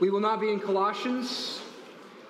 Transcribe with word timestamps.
We 0.00 0.10
will 0.10 0.20
not 0.20 0.40
be 0.40 0.50
in 0.50 0.58
Colossians. 0.58 1.60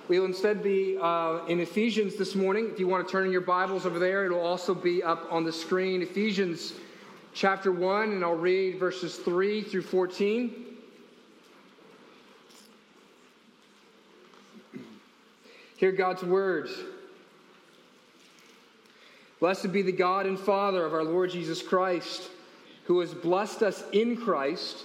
We 0.09 0.19
will 0.19 0.27
instead 0.27 0.63
be 0.63 0.99
uh, 1.01 1.47
in 1.47 1.61
Ephesians 1.61 2.15
this 2.17 2.35
morning. 2.35 2.69
If 2.71 2.79
you 2.79 2.87
want 2.87 3.09
to 3.09 3.11
turn 3.11 3.25
in 3.25 3.33
your 3.33 3.41
Bibles 3.41 3.87
over 3.87 3.99
there, 3.99 4.27
it'll 4.27 4.39
also 4.39 4.75
be 4.75 5.03
up 5.03 5.27
on 5.31 5.45
the 5.45 5.53
screen. 5.53 6.03
Ephesians 6.03 6.75
chapter 7.33 7.73
1, 7.73 8.13
and 8.13 8.23
I'll 8.23 8.35
read 8.35 8.79
verses 8.79 9.17
3 9.17 9.63
through 9.63 9.81
14. 9.81 10.67
Hear 15.79 15.93
God's 15.93 16.23
word. 16.23 16.69
Blessed 19.41 19.73
be 19.73 19.81
the 19.81 19.91
God 19.91 20.27
and 20.27 20.39
Father 20.39 20.85
of 20.85 20.93
our 20.93 21.03
Lord 21.03 21.31
Jesus 21.31 21.63
Christ, 21.63 22.29
who 22.85 23.01
has 23.01 23.15
blessed 23.15 23.63
us 23.63 23.83
in 23.93 24.19
Christ 24.19 24.85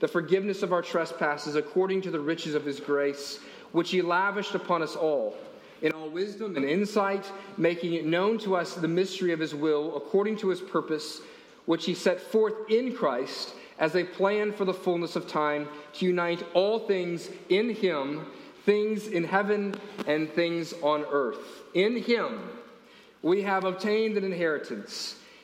the 0.00 0.08
forgiveness 0.08 0.62
of 0.62 0.72
our 0.72 0.82
trespasses 0.82 1.54
according 1.54 2.02
to 2.02 2.10
the 2.10 2.18
riches 2.18 2.54
of 2.54 2.64
his 2.64 2.80
grace, 2.80 3.38
which 3.72 3.90
he 3.90 4.02
lavished 4.02 4.54
upon 4.54 4.82
us 4.82 4.96
all, 4.96 5.36
in 5.82 5.92
all 5.92 6.08
wisdom 6.08 6.56
and 6.56 6.64
insight, 6.64 7.30
making 7.56 7.94
it 7.94 8.04
known 8.04 8.38
to 8.38 8.56
us 8.56 8.74
the 8.74 8.88
mystery 8.88 9.32
of 9.32 9.38
his 9.38 9.54
will, 9.54 9.96
according 9.96 10.36
to 10.36 10.48
his 10.48 10.60
purpose, 10.60 11.20
which 11.66 11.84
he 11.84 11.94
set 11.94 12.20
forth 12.20 12.54
in 12.68 12.94
Christ 12.94 13.54
as 13.78 13.94
a 13.94 14.04
plan 14.04 14.52
for 14.52 14.64
the 14.64 14.74
fullness 14.74 15.16
of 15.16 15.28
time 15.28 15.68
to 15.94 16.06
unite 16.06 16.44
all 16.54 16.80
things 16.80 17.30
in 17.48 17.70
him, 17.70 18.26
things 18.64 19.06
in 19.06 19.24
heaven 19.24 19.74
and 20.06 20.30
things 20.32 20.74
on 20.82 21.04
earth. 21.10 21.62
In 21.74 21.96
him 21.96 22.40
we 23.22 23.42
have 23.42 23.64
obtained 23.64 24.16
an 24.16 24.24
inheritance 24.24 25.16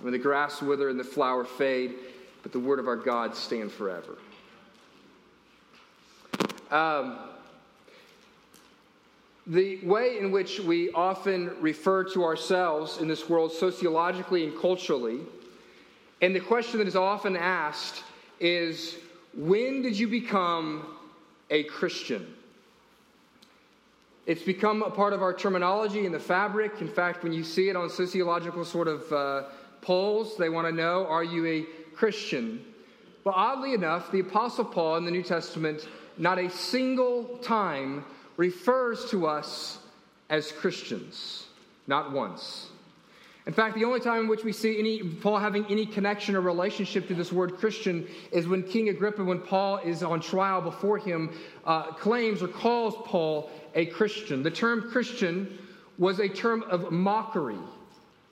When 0.00 0.12
the 0.12 0.18
grass 0.18 0.62
wither 0.62 0.88
and 0.88 0.98
the 0.98 1.04
flower 1.04 1.44
fade, 1.44 1.94
but 2.42 2.52
the 2.52 2.60
word 2.60 2.78
of 2.78 2.86
our 2.86 2.96
God 2.96 3.34
stand 3.34 3.72
forever. 3.72 4.18
Um, 6.70 7.18
the 9.46 9.84
way 9.84 10.18
in 10.18 10.30
which 10.30 10.60
we 10.60 10.90
often 10.92 11.56
refer 11.60 12.04
to 12.12 12.22
ourselves 12.22 12.98
in 12.98 13.08
this 13.08 13.28
world 13.28 13.50
sociologically 13.50 14.44
and 14.44 14.58
culturally, 14.60 15.20
and 16.20 16.34
the 16.34 16.40
question 16.40 16.78
that 16.78 16.88
is 16.88 16.96
often 16.96 17.36
asked 17.36 18.04
is 18.40 18.96
when 19.34 19.82
did 19.82 19.98
you 19.98 20.06
become 20.06 20.86
a 21.50 21.64
Christian? 21.64 22.34
It's 24.26 24.42
become 24.42 24.82
a 24.82 24.90
part 24.90 25.14
of 25.14 25.22
our 25.22 25.32
terminology 25.32 26.04
and 26.04 26.14
the 26.14 26.20
fabric. 26.20 26.82
In 26.82 26.88
fact, 26.88 27.22
when 27.22 27.32
you 27.32 27.42
see 27.42 27.70
it 27.70 27.76
on 27.76 27.88
sociological 27.88 28.64
sort 28.66 28.88
of 28.88 29.10
uh, 29.10 29.42
polls. 29.80 30.36
They 30.36 30.48
want 30.48 30.66
to 30.66 30.72
know, 30.72 31.06
are 31.06 31.24
you 31.24 31.46
a 31.46 31.66
Christian? 31.94 32.64
But 33.24 33.34
oddly 33.36 33.74
enough, 33.74 34.10
the 34.10 34.20
Apostle 34.20 34.64
Paul 34.64 34.96
in 34.96 35.04
the 35.04 35.10
New 35.10 35.22
Testament, 35.22 35.88
not 36.16 36.38
a 36.38 36.48
single 36.50 37.38
time 37.38 38.04
refers 38.36 39.10
to 39.10 39.26
us 39.26 39.78
as 40.30 40.52
Christians. 40.52 41.46
Not 41.86 42.12
once. 42.12 42.68
In 43.46 43.54
fact, 43.54 43.76
the 43.76 43.84
only 43.84 44.00
time 44.00 44.22
in 44.22 44.28
which 44.28 44.44
we 44.44 44.52
see 44.52 44.78
any, 44.78 45.02
Paul 45.02 45.38
having 45.38 45.64
any 45.66 45.86
connection 45.86 46.36
or 46.36 46.42
relationship 46.42 47.08
to 47.08 47.14
this 47.14 47.32
word 47.32 47.56
Christian 47.56 48.06
is 48.30 48.46
when 48.46 48.62
King 48.62 48.90
Agrippa, 48.90 49.24
when 49.24 49.40
Paul 49.40 49.78
is 49.78 50.02
on 50.02 50.20
trial 50.20 50.60
before 50.60 50.98
him, 50.98 51.34
uh, 51.64 51.84
claims 51.92 52.42
or 52.42 52.48
calls 52.48 52.94
Paul 53.06 53.50
a 53.74 53.86
Christian. 53.86 54.42
The 54.42 54.50
term 54.50 54.90
Christian 54.90 55.58
was 55.96 56.18
a 56.18 56.28
term 56.28 56.62
of 56.64 56.92
mockery 56.92 57.58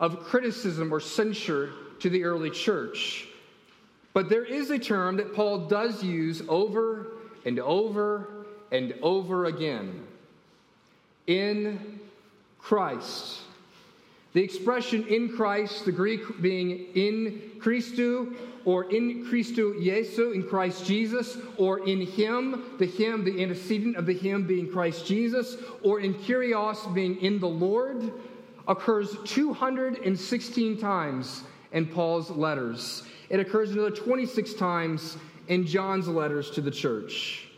of 0.00 0.20
criticism 0.20 0.92
or 0.92 1.00
censure 1.00 1.70
to 2.00 2.10
the 2.10 2.24
early 2.24 2.50
church. 2.50 3.26
But 4.12 4.28
there 4.28 4.44
is 4.44 4.70
a 4.70 4.78
term 4.78 5.16
that 5.16 5.34
Paul 5.34 5.66
does 5.66 6.02
use 6.02 6.42
over 6.48 7.08
and 7.44 7.58
over 7.58 8.46
and 8.72 8.94
over 9.02 9.46
again 9.46 10.06
in 11.26 12.00
Christ. 12.58 13.40
The 14.32 14.42
expression 14.42 15.06
in 15.06 15.30
Christ, 15.30 15.84
the 15.84 15.92
Greek 15.92 16.42
being 16.42 16.88
in 16.94 17.52
Christu 17.58 18.36
or 18.66 18.90
in 18.92 19.24
Christu 19.24 19.82
Jesu, 19.82 20.32
in 20.32 20.42
Christ 20.42 20.84
Jesus, 20.84 21.38
or 21.56 21.86
in 21.88 22.00
Him, 22.00 22.64
the 22.78 22.84
Him, 22.84 23.24
the 23.24 23.40
antecedent 23.42 23.96
of 23.96 24.06
the 24.06 24.12
Him 24.12 24.44
being 24.44 24.70
Christ 24.70 25.06
Jesus, 25.06 25.56
or 25.82 26.00
in 26.00 26.14
Kyrios 26.14 26.92
being 26.92 27.16
in 27.22 27.38
the 27.38 27.48
Lord 27.48 28.12
occurs 28.69 29.16
216 29.25 30.78
times 30.78 31.43
in 31.72 31.87
Paul's 31.87 32.31
letters. 32.31 33.03
It 33.28 33.41
occurs 33.41 33.71
another 33.71 33.91
26 33.91 34.54
times 34.54 35.16
in 35.49 35.66
John's 35.66 36.09
letters 36.09 36.50
to 36.53 36.60
the 36.60 36.71
church. 36.71 37.49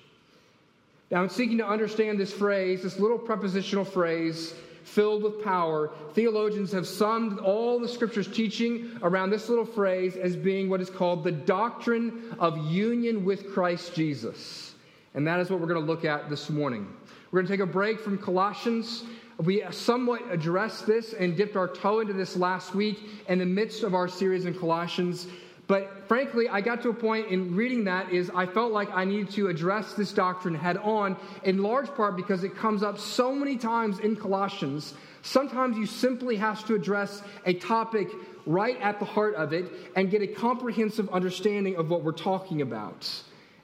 Now, 1.10 1.22
in 1.22 1.30
seeking 1.30 1.58
to 1.58 1.66
understand 1.66 2.20
this 2.20 2.32
phrase, 2.32 2.82
this 2.82 2.98
little 2.98 3.18
prepositional 3.18 3.84
phrase, 3.84 4.54
filled 4.84 5.22
with 5.22 5.42
power, 5.42 5.90
theologians 6.14 6.72
have 6.72 6.86
summed 6.86 7.38
all 7.38 7.78
the 7.78 7.88
scripture's 7.88 8.28
teaching 8.28 8.98
around 9.02 9.30
this 9.30 9.48
little 9.48 9.64
phrase 9.64 10.16
as 10.16 10.34
being 10.36 10.68
what 10.68 10.80
is 10.80 10.90
called 10.90 11.24
the 11.24 11.32
doctrine 11.32 12.34
of 12.38 12.58
union 12.66 13.24
with 13.24 13.52
Christ 13.52 13.94
Jesus. 13.94 14.74
And 15.14 15.26
that 15.26 15.40
is 15.40 15.50
what 15.50 15.60
we're 15.60 15.66
going 15.66 15.80
to 15.80 15.86
look 15.86 16.04
at 16.04 16.28
this 16.28 16.50
morning. 16.50 16.86
We're 17.30 17.40
going 17.40 17.46
to 17.46 17.52
take 17.52 17.68
a 17.68 17.70
break 17.70 18.00
from 18.00 18.18
Colossians 18.18 19.04
we 19.38 19.62
somewhat 19.70 20.22
addressed 20.30 20.86
this 20.86 21.12
and 21.12 21.36
dipped 21.36 21.56
our 21.56 21.68
toe 21.68 22.00
into 22.00 22.12
this 22.12 22.36
last 22.36 22.74
week 22.74 22.98
in 23.28 23.38
the 23.38 23.46
midst 23.46 23.84
of 23.84 23.94
our 23.94 24.08
series 24.08 24.44
in 24.46 24.54
Colossians. 24.54 25.28
But 25.68 26.08
frankly, 26.08 26.48
I 26.48 26.60
got 26.60 26.82
to 26.82 26.88
a 26.88 26.94
point 26.94 27.28
in 27.28 27.54
reading 27.54 27.84
that 27.84 28.10
is 28.10 28.30
I 28.34 28.46
felt 28.46 28.72
like 28.72 28.88
I 28.92 29.04
needed 29.04 29.30
to 29.32 29.48
address 29.48 29.94
this 29.94 30.12
doctrine 30.12 30.54
head 30.54 30.78
on, 30.78 31.16
in 31.44 31.62
large 31.62 31.88
part 31.94 32.16
because 32.16 32.42
it 32.42 32.56
comes 32.56 32.82
up 32.82 32.98
so 32.98 33.34
many 33.34 33.56
times 33.56 34.00
in 34.00 34.16
Colossians. 34.16 34.94
Sometimes 35.22 35.76
you 35.76 35.86
simply 35.86 36.36
have 36.36 36.66
to 36.66 36.74
address 36.74 37.22
a 37.44 37.52
topic 37.52 38.08
right 38.46 38.80
at 38.80 38.98
the 38.98 39.04
heart 39.04 39.34
of 39.34 39.52
it 39.52 39.70
and 39.94 40.10
get 40.10 40.22
a 40.22 40.26
comprehensive 40.26 41.08
understanding 41.10 41.76
of 41.76 41.90
what 41.90 42.02
we're 42.02 42.12
talking 42.12 42.62
about. 42.62 43.08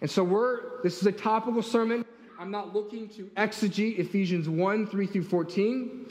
And 0.01 0.11
so 0.11 0.23
we're 0.23 0.83
this 0.83 1.01
is 1.01 1.07
a 1.07 1.13
topical 1.13 1.63
sermon. 1.63 2.05
I'm 2.39 2.51
not 2.51 2.75
looking 2.75 3.09
to 3.11 3.25
exegete 3.37 3.99
Ephesians 3.99 4.49
1 4.49 4.87
3 4.89 5.07
through 5.07 5.25
14. 5.25 6.07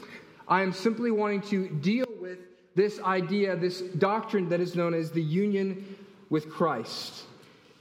I 0.48 0.62
am 0.62 0.72
simply 0.72 1.12
wanting 1.12 1.42
to 1.44 1.68
deal 1.68 2.08
with 2.20 2.40
this 2.75 3.00
idea, 3.02 3.56
this 3.56 3.81
doctrine 3.81 4.48
that 4.50 4.60
is 4.60 4.75
known 4.75 4.94
as 4.94 5.12
the 5.12 5.22
union 5.22 5.98
with 6.30 6.50
Christ. 6.50 7.24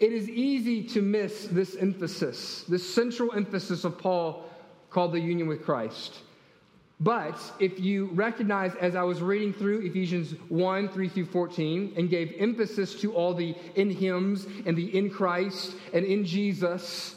It 0.01 0.13
is 0.13 0.29
easy 0.29 0.83
to 0.89 1.03
miss 1.03 1.47
this 1.47 1.77
emphasis, 1.77 2.65
this 2.65 2.93
central 2.93 3.33
emphasis 3.33 3.85
of 3.85 3.97
Paul 3.99 4.45
called 4.91 5.13
the 5.13 5.21
union 5.21 5.47
with 5.47 5.65
Christ. 5.65 6.19
But 6.99 7.39
if 7.61 7.81
you 7.81 8.07
recognize, 8.13 8.75
as 8.77 8.97
I 8.97 9.03
was 9.03 9.23
reading 9.23 9.53
through 9.53 9.81
Ephesians 9.83 10.35
1 10.49 10.89
3 10.89 11.09
through 11.09 11.27
14, 11.27 11.95
and 11.97 12.11
gave 12.11 12.35
emphasis 12.39 13.01
to 13.01 13.13
all 13.13 13.35
the 13.35 13.55
in 13.77 13.91
hymns 13.91 14.47
and 14.67 14.77
the 14.77 14.97
in 14.97 15.11
Christ 15.11 15.75
and 15.93 16.05
in 16.05 16.25
Jesus, 16.25 17.17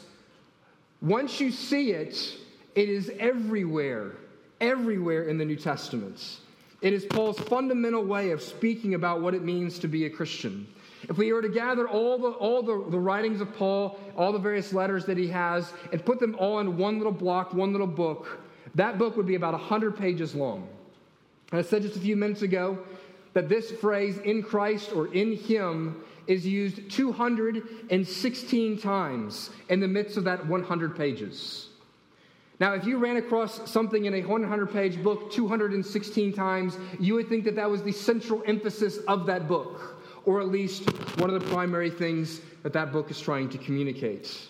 once 1.00 1.40
you 1.40 1.50
see 1.50 1.92
it, 1.92 2.36
it 2.74 2.88
is 2.88 3.10
everywhere, 3.18 4.12
everywhere 4.60 5.28
in 5.28 5.38
the 5.38 5.44
New 5.44 5.56
Testament. 5.56 6.40
It 6.82 6.92
is 6.92 7.04
Paul's 7.04 7.38
fundamental 7.38 8.04
way 8.04 8.30
of 8.30 8.42
speaking 8.42 8.94
about 8.94 9.20
what 9.20 9.34
it 9.34 9.42
means 9.42 9.78
to 9.80 9.88
be 9.88 10.04
a 10.06 10.10
Christian. 10.10 10.66
If 11.08 11.18
we 11.18 11.32
were 11.32 11.42
to 11.42 11.48
gather 11.48 11.88
all 11.88 12.18
the, 12.18 12.28
all 12.28 12.62
the, 12.62 12.90
the 12.90 12.98
writings 12.98 13.40
of 13.40 13.54
Paul, 13.54 13.98
all 14.16 14.32
the 14.32 14.38
various 14.38 14.72
letters 14.72 15.04
that 15.06 15.16
he 15.16 15.28
has, 15.28 15.72
and 15.92 16.04
put 16.04 16.18
them 16.18 16.36
all 16.38 16.58
in 16.60 16.76
one 16.76 16.98
little 16.98 17.12
block, 17.12 17.54
one 17.54 17.72
little 17.72 17.86
book, 17.86 18.40
that 18.74 18.98
book 18.98 19.16
would 19.16 19.26
be 19.26 19.36
about 19.36 19.52
100 19.52 19.96
pages 19.96 20.34
long. 20.34 20.68
And 21.50 21.60
I 21.60 21.62
said 21.62 21.82
just 21.82 21.96
a 21.96 22.00
few 22.00 22.16
minutes 22.16 22.42
ago 22.42 22.78
that 23.34 23.48
this 23.48 23.70
phrase, 23.70 24.18
in 24.18 24.42
Christ 24.42 24.92
or 24.92 25.12
in 25.14 25.36
Him, 25.36 26.02
is 26.26 26.46
used 26.46 26.90
216 26.90 28.78
times 28.78 29.50
in 29.68 29.80
the 29.80 29.88
midst 29.88 30.16
of 30.16 30.24
that 30.24 30.46
100 30.46 30.96
pages. 30.96 31.68
Now, 32.58 32.72
if 32.72 32.86
you 32.86 32.96
ran 32.98 33.16
across 33.16 33.70
something 33.70 34.06
in 34.06 34.14
a 34.14 34.22
100 34.22 34.72
page 34.72 35.02
book 35.02 35.30
216 35.30 36.32
times, 36.32 36.78
you 36.98 37.14
would 37.14 37.28
think 37.28 37.44
that 37.44 37.56
that 37.56 37.70
was 37.70 37.82
the 37.82 37.92
central 37.92 38.42
emphasis 38.46 38.98
of 39.08 39.26
that 39.26 39.46
book, 39.46 39.96
or 40.24 40.40
at 40.40 40.48
least 40.48 40.88
one 41.18 41.28
of 41.28 41.38
the 41.38 41.48
primary 41.50 41.90
things 41.90 42.40
that 42.62 42.72
that 42.72 42.92
book 42.92 43.10
is 43.10 43.20
trying 43.20 43.50
to 43.50 43.58
communicate. 43.58 44.48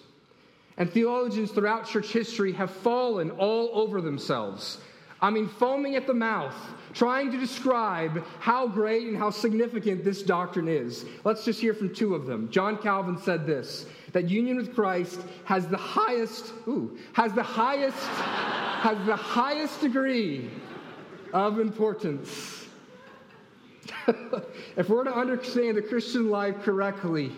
And 0.76 0.90
theologians 0.90 1.50
throughout 1.50 1.88
church 1.88 2.08
history 2.08 2.52
have 2.52 2.70
fallen 2.70 3.30
all 3.32 3.70
over 3.72 4.00
themselves. 4.00 4.78
I 5.20 5.30
mean, 5.30 5.48
foaming 5.48 5.96
at 5.96 6.06
the 6.06 6.14
mouth, 6.14 6.54
trying 6.96 7.30
to 7.30 7.38
describe 7.38 8.24
how 8.40 8.66
great 8.66 9.06
and 9.06 9.16
how 9.16 9.28
significant 9.30 10.02
this 10.02 10.22
doctrine 10.22 10.66
is. 10.66 11.04
Let's 11.24 11.44
just 11.44 11.60
hear 11.60 11.74
from 11.74 11.94
two 11.94 12.14
of 12.14 12.26
them. 12.26 12.50
John 12.50 12.78
Calvin 12.78 13.18
said 13.18 13.46
this 13.46 13.86
that 14.12 14.30
union 14.30 14.56
with 14.56 14.74
Christ 14.74 15.20
has 15.44 15.66
the 15.68 15.76
highest, 15.76 16.54
ooh, 16.66 16.96
has 17.12 17.34
the 17.34 17.42
highest, 17.42 17.98
has 17.98 18.96
the 19.06 19.16
highest 19.16 19.82
degree 19.82 20.50
of 21.34 21.60
importance. 21.60 22.66
if 24.76 24.88
we're 24.88 25.04
to 25.04 25.14
understand 25.14 25.76
the 25.76 25.82
Christian 25.82 26.30
life 26.30 26.62
correctly, 26.62 27.30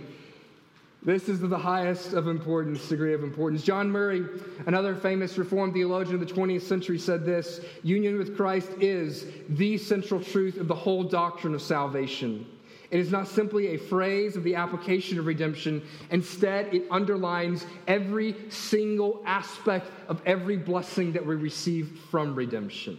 this 1.03 1.29
is 1.29 1.41
the 1.41 1.57
highest 1.57 2.13
of 2.13 2.27
importance, 2.27 2.89
degree 2.89 3.15
of 3.15 3.23
importance. 3.23 3.63
John 3.63 3.89
Murray, 3.89 4.27
another 4.67 4.97
famous 4.97 5.39
Reformed 5.39 5.73
theologian 5.73 6.21
of 6.21 6.21
the 6.21 6.35
20th 6.35 6.63
century, 6.63 6.99
said 6.99 7.25
this 7.25 7.61
Union 7.83 8.19
with 8.19 8.37
Christ 8.37 8.71
is 8.81 9.27
the 9.51 9.79
central 9.79 10.23
truth 10.23 10.57
of 10.57 10.67
the 10.67 10.75
whole 10.75 11.05
doctrine 11.05 11.55
of 11.55 11.63
salvation. 11.63 12.47
It 12.91 13.01
is 13.01 13.13
not 13.13 13.29
simply 13.29 13.69
a 13.69 13.77
phrase 13.77 14.35
of 14.35 14.43
the 14.45 14.55
application 14.55 15.19
of 15.19 15.27
redemption. 15.27 15.83
Instead, 16.11 16.75
it 16.75 16.85
underlines 16.91 17.67
every 17.87 18.35
single 18.49 19.23
aspect 19.27 19.91
of 20.09 20.23
every 20.25 20.57
blessing 20.57 21.13
that 21.13 21.25
we 21.25 21.35
receive 21.35 22.01
from 22.11 22.35
redemption. 22.35 22.99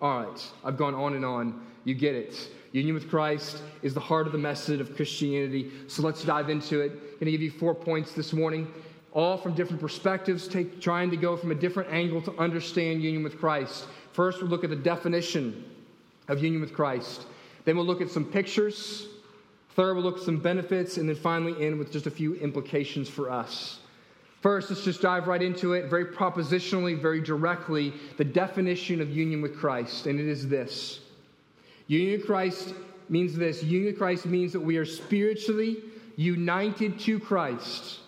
All 0.00 0.22
right, 0.22 0.52
I've 0.64 0.76
gone 0.76 0.94
on 0.94 1.14
and 1.14 1.24
on. 1.24 1.64
You 1.84 1.94
get 1.94 2.14
it. 2.14 2.50
Union 2.72 2.94
with 2.94 3.08
Christ 3.08 3.62
is 3.82 3.94
the 3.94 4.00
heart 4.00 4.26
of 4.26 4.32
the 4.32 4.38
message 4.38 4.80
of 4.80 4.94
Christianity. 4.96 5.70
So 5.86 6.02
let's 6.02 6.24
dive 6.24 6.50
into 6.50 6.80
it. 6.80 6.92
I'm 6.92 6.98
going 6.98 7.26
to 7.26 7.30
give 7.30 7.42
you 7.42 7.50
four 7.50 7.74
points 7.74 8.12
this 8.12 8.32
morning, 8.32 8.72
all 9.12 9.38
from 9.38 9.54
different 9.54 9.80
perspectives, 9.80 10.46
take, 10.46 10.80
trying 10.80 11.10
to 11.10 11.16
go 11.16 11.36
from 11.36 11.50
a 11.50 11.54
different 11.54 11.90
angle 11.90 12.20
to 12.22 12.36
understand 12.38 13.02
union 13.02 13.22
with 13.22 13.38
Christ. 13.38 13.86
First, 14.12 14.40
we'll 14.40 14.50
look 14.50 14.64
at 14.64 14.70
the 14.70 14.76
definition 14.76 15.64
of 16.28 16.42
union 16.42 16.60
with 16.60 16.74
Christ. 16.74 17.26
Then 17.64 17.76
we'll 17.76 17.86
look 17.86 18.00
at 18.00 18.10
some 18.10 18.24
pictures. 18.24 19.08
Third, 19.70 19.94
we'll 19.94 20.04
look 20.04 20.18
at 20.18 20.22
some 20.22 20.38
benefits. 20.38 20.96
And 20.96 21.08
then 21.08 21.16
finally, 21.16 21.64
end 21.64 21.78
with 21.78 21.92
just 21.92 22.06
a 22.06 22.10
few 22.10 22.34
implications 22.36 23.08
for 23.08 23.30
us. 23.30 23.78
First, 24.40 24.70
let's 24.70 24.84
just 24.84 25.02
dive 25.02 25.26
right 25.26 25.42
into 25.42 25.72
it, 25.72 25.90
very 25.90 26.06
propositionally, 26.06 27.00
very 27.00 27.20
directly, 27.20 27.92
the 28.16 28.24
definition 28.24 29.00
of 29.00 29.10
union 29.10 29.42
with 29.42 29.56
Christ. 29.56 30.06
And 30.06 30.20
it 30.20 30.26
is 30.26 30.48
this 30.48 31.00
Union 31.88 32.18
with 32.18 32.26
Christ 32.26 32.74
means 33.08 33.34
this 33.34 33.62
union 33.62 33.86
with 33.86 33.98
Christ 33.98 34.26
means 34.26 34.52
that 34.52 34.60
we 34.60 34.76
are 34.76 34.84
spiritually 34.84 35.78
united 36.16 36.98
to 37.00 37.20
Christ, 37.20 38.00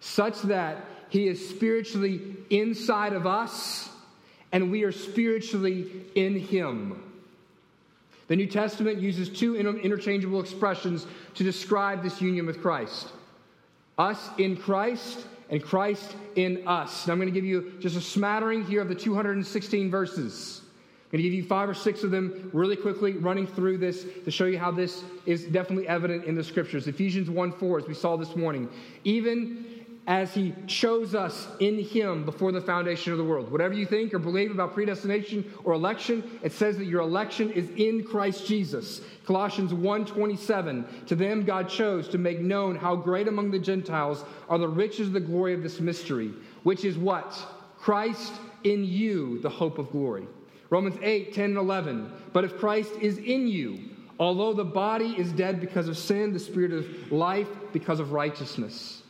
such 0.00 0.42
that 0.42 0.84
He 1.08 1.28
is 1.28 1.48
spiritually 1.48 2.36
inside 2.50 3.12
of 3.12 3.26
us 3.26 3.88
and 4.52 4.70
we 4.70 4.82
are 4.82 4.92
spiritually 4.92 5.90
in 6.14 6.38
Him. 6.38 7.02
The 8.28 8.36
New 8.36 8.46
Testament 8.46 9.00
uses 9.00 9.28
two 9.28 9.56
interchangeable 9.56 10.40
expressions 10.40 11.06
to 11.34 11.44
describe 11.44 12.02
this 12.02 12.20
union 12.20 12.46
with 12.46 12.60
Christ 12.60 13.08
us 13.98 14.30
in 14.38 14.56
Christ 14.56 15.26
and 15.50 15.62
Christ 15.62 16.16
in 16.34 16.66
us. 16.66 17.06
Now, 17.06 17.12
I'm 17.12 17.18
going 17.18 17.28
to 17.28 17.34
give 17.34 17.44
you 17.44 17.74
just 17.80 17.96
a 17.96 18.00
smattering 18.00 18.64
here 18.64 18.80
of 18.80 18.88
the 18.88 18.94
216 18.94 19.90
verses. 19.90 20.62
I'm 21.10 21.18
going 21.18 21.24
to 21.24 21.30
give 21.30 21.34
you 21.36 21.44
five 21.44 21.68
or 21.68 21.74
six 21.74 22.04
of 22.04 22.12
them 22.12 22.50
really 22.52 22.76
quickly, 22.76 23.14
running 23.14 23.44
through 23.44 23.78
this 23.78 24.06
to 24.24 24.30
show 24.30 24.44
you 24.44 24.60
how 24.60 24.70
this 24.70 25.02
is 25.26 25.42
definitely 25.46 25.88
evident 25.88 26.24
in 26.24 26.36
the 26.36 26.44
scriptures. 26.44 26.86
Ephesians 26.86 27.28
1 27.28 27.50
4, 27.50 27.78
as 27.80 27.86
we 27.88 27.94
saw 27.94 28.16
this 28.16 28.36
morning. 28.36 28.68
Even 29.02 29.66
as 30.06 30.32
he 30.32 30.54
chose 30.68 31.14
us 31.14 31.48
in 31.58 31.78
him 31.78 32.24
before 32.24 32.52
the 32.52 32.60
foundation 32.60 33.12
of 33.12 33.18
the 33.18 33.24
world. 33.24 33.50
Whatever 33.50 33.74
you 33.74 33.86
think 33.86 34.14
or 34.14 34.18
believe 34.20 34.50
about 34.50 34.72
predestination 34.72 35.44
or 35.64 35.72
election, 35.72 36.38
it 36.42 36.52
says 36.52 36.78
that 36.78 36.86
your 36.86 37.00
election 37.00 37.50
is 37.50 37.68
in 37.76 38.04
Christ 38.04 38.46
Jesus. 38.46 39.02
Colossians 39.24 39.72
1:27, 39.72 41.06
to 41.06 41.14
them 41.14 41.44
God 41.44 41.68
chose 41.68 42.08
to 42.08 42.18
make 42.18 42.40
known 42.40 42.76
how 42.76 42.96
great 42.96 43.28
among 43.28 43.50
the 43.50 43.58
Gentiles 43.58 44.24
are 44.48 44.58
the 44.58 44.68
riches 44.68 45.08
of 45.08 45.12
the 45.12 45.20
glory 45.20 45.54
of 45.54 45.62
this 45.62 45.80
mystery, 45.80 46.32
which 46.62 46.84
is 46.84 46.96
what? 46.96 47.36
Christ 47.78 48.32
in 48.64 48.84
you, 48.84 49.38
the 49.40 49.50
hope 49.50 49.78
of 49.78 49.90
glory. 49.90 50.26
Romans 50.70 50.96
8, 51.02 51.34
10, 51.34 51.44
and 51.44 51.56
11. 51.58 52.12
But 52.32 52.44
if 52.44 52.58
Christ 52.58 52.92
is 53.00 53.18
in 53.18 53.48
you, 53.48 53.80
although 54.18 54.52
the 54.52 54.64
body 54.64 55.14
is 55.18 55.32
dead 55.32 55.60
because 55.60 55.88
of 55.88 55.98
sin, 55.98 56.32
the 56.32 56.38
spirit 56.38 56.72
of 56.72 57.12
life 57.12 57.48
because 57.72 58.00
of 58.00 58.12
righteousness. 58.12 59.02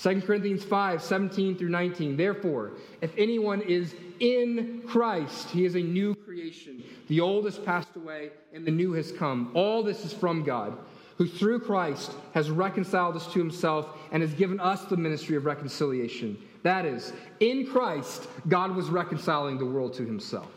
2 0.00 0.22
Corinthians 0.22 0.62
5, 0.62 1.02
17 1.02 1.56
through 1.56 1.70
19. 1.70 2.16
Therefore, 2.16 2.72
if 3.00 3.12
anyone 3.18 3.60
is 3.62 3.96
in 4.20 4.82
Christ, 4.86 5.50
he 5.50 5.64
is 5.64 5.74
a 5.74 5.80
new 5.80 6.14
creation. 6.14 6.84
The 7.08 7.20
old 7.20 7.46
has 7.46 7.58
passed 7.58 7.96
away 7.96 8.30
and 8.54 8.64
the 8.64 8.70
new 8.70 8.92
has 8.92 9.10
come. 9.10 9.50
All 9.54 9.82
this 9.82 10.04
is 10.04 10.12
from 10.12 10.44
God, 10.44 10.78
who 11.16 11.26
through 11.26 11.60
Christ 11.60 12.12
has 12.32 12.48
reconciled 12.48 13.16
us 13.16 13.26
to 13.32 13.40
himself 13.40 13.88
and 14.12 14.22
has 14.22 14.32
given 14.34 14.60
us 14.60 14.84
the 14.84 14.96
ministry 14.96 15.34
of 15.34 15.46
reconciliation. 15.46 16.38
That 16.62 16.84
is, 16.84 17.12
in 17.40 17.66
Christ, 17.66 18.28
God 18.46 18.76
was 18.76 18.88
reconciling 18.90 19.58
the 19.58 19.66
world 19.66 19.94
to 19.94 20.06
himself. 20.06 20.48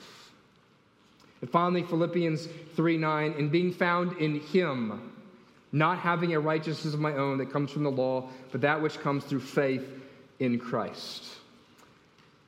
And 1.42 1.50
finally, 1.50 1.84
Philippians 1.84 2.48
3 2.76 2.98
9, 2.98 3.36
and 3.38 3.52
being 3.52 3.74
found 3.74 4.18
in 4.18 4.40
him, 4.40 5.12
not 5.72 5.98
having 5.98 6.34
a 6.34 6.40
righteousness 6.40 6.94
of 6.94 7.00
my 7.00 7.14
own 7.14 7.40
that 7.40 7.52
comes 7.52 7.72
from 7.72 7.84
the 7.84 7.92
law, 7.92 8.30
but 8.52 8.62
that 8.62 8.82
which 8.82 9.00
comes 9.00 9.24
through 9.24 9.40
faith 9.40 9.88
in 10.40 10.60
Christ. 10.60 11.26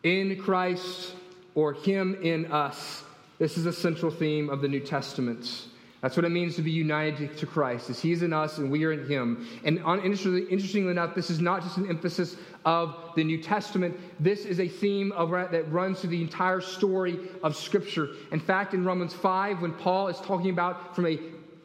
In 0.03 0.37
Christ, 0.41 1.13
or 1.55 1.73
him 1.73 2.17
in 2.21 2.51
us, 2.51 3.03
this 3.39 3.57
is 3.57 3.65
a 3.65 3.73
central 3.73 4.11
theme 4.11 4.49
of 4.49 4.61
the 4.61 4.67
New 4.67 4.79
Testament. 4.79 5.67
That's 6.03 6.17
what 6.17 6.25
it 6.25 6.31
means 6.31 6.57
to 6.57 6.61
be 6.61 6.69
united 6.69 7.37
to 7.37 7.45
Christ, 7.45 7.89
as 7.89 7.97
He's 7.97 8.23
in 8.23 8.33
us 8.33 8.57
and 8.57 8.69
we 8.69 8.83
are 8.83 8.91
in 8.91 9.07
Him. 9.07 9.47
And 9.63 9.79
interestingly, 10.03 10.41
interestingly 10.51 10.91
enough, 10.91 11.15
this 11.15 11.29
is 11.29 11.39
not 11.39 11.63
just 11.63 11.77
an 11.77 11.89
emphasis 11.89 12.35
of 12.65 13.11
the 13.15 13.23
New 13.23 13.41
Testament. 13.41 13.97
This 14.19 14.43
is 14.43 14.59
a 14.59 14.67
theme 14.67 15.13
of, 15.13 15.31
that 15.31 15.71
runs 15.71 16.01
through 16.01 16.09
the 16.09 16.21
entire 16.21 16.59
story 16.59 17.17
of 17.41 17.55
Scripture. 17.55 18.09
In 18.33 18.41
fact, 18.41 18.73
in 18.73 18.83
Romans 18.83 19.13
5, 19.13 19.61
when 19.61 19.71
Paul 19.71 20.09
is 20.09 20.19
talking 20.19 20.49
about 20.49 20.93
from 20.93 21.07
a 21.07 21.17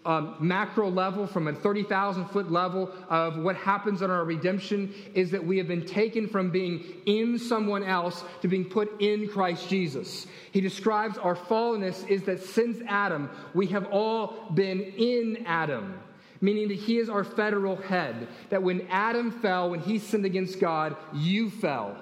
um, 0.08 0.36
macro 0.40 0.88
level, 0.88 1.26
from 1.26 1.48
a 1.48 1.52
30,000 1.52 2.24
foot 2.28 2.50
level 2.50 2.90
of 3.10 3.36
what 3.36 3.56
happens 3.56 4.00
in 4.00 4.10
our 4.10 4.24
redemption, 4.24 4.92
is 5.12 5.30
that 5.30 5.44
we 5.44 5.58
have 5.58 5.68
been 5.68 5.84
taken 5.84 6.26
from 6.26 6.50
being 6.50 6.82
in 7.04 7.38
someone 7.38 7.84
else 7.84 8.24
to 8.40 8.48
being 8.48 8.64
put 8.64 9.00
in 9.02 9.28
Christ 9.28 9.68
Jesus. 9.68 10.26
He 10.50 10.62
describes 10.62 11.18
our 11.18 11.36
fallenness 11.36 12.08
is 12.08 12.22
that 12.22 12.42
since 12.42 12.78
Adam, 12.88 13.28
we 13.52 13.66
have 13.66 13.86
all 13.92 14.50
been 14.54 14.80
in 14.80 15.44
Adam 15.46 16.00
meaning 16.40 16.68
that 16.68 16.74
he 16.74 16.98
is 16.98 17.08
our 17.08 17.24
federal 17.24 17.74
head. 17.74 18.28
That 18.50 18.62
when 18.62 18.86
Adam 18.90 19.32
fell, 19.32 19.70
when 19.70 19.80
he 19.80 19.98
sinned 19.98 20.24
against 20.24 20.60
God, 20.60 20.96
you 21.12 21.50
fell. 21.50 21.96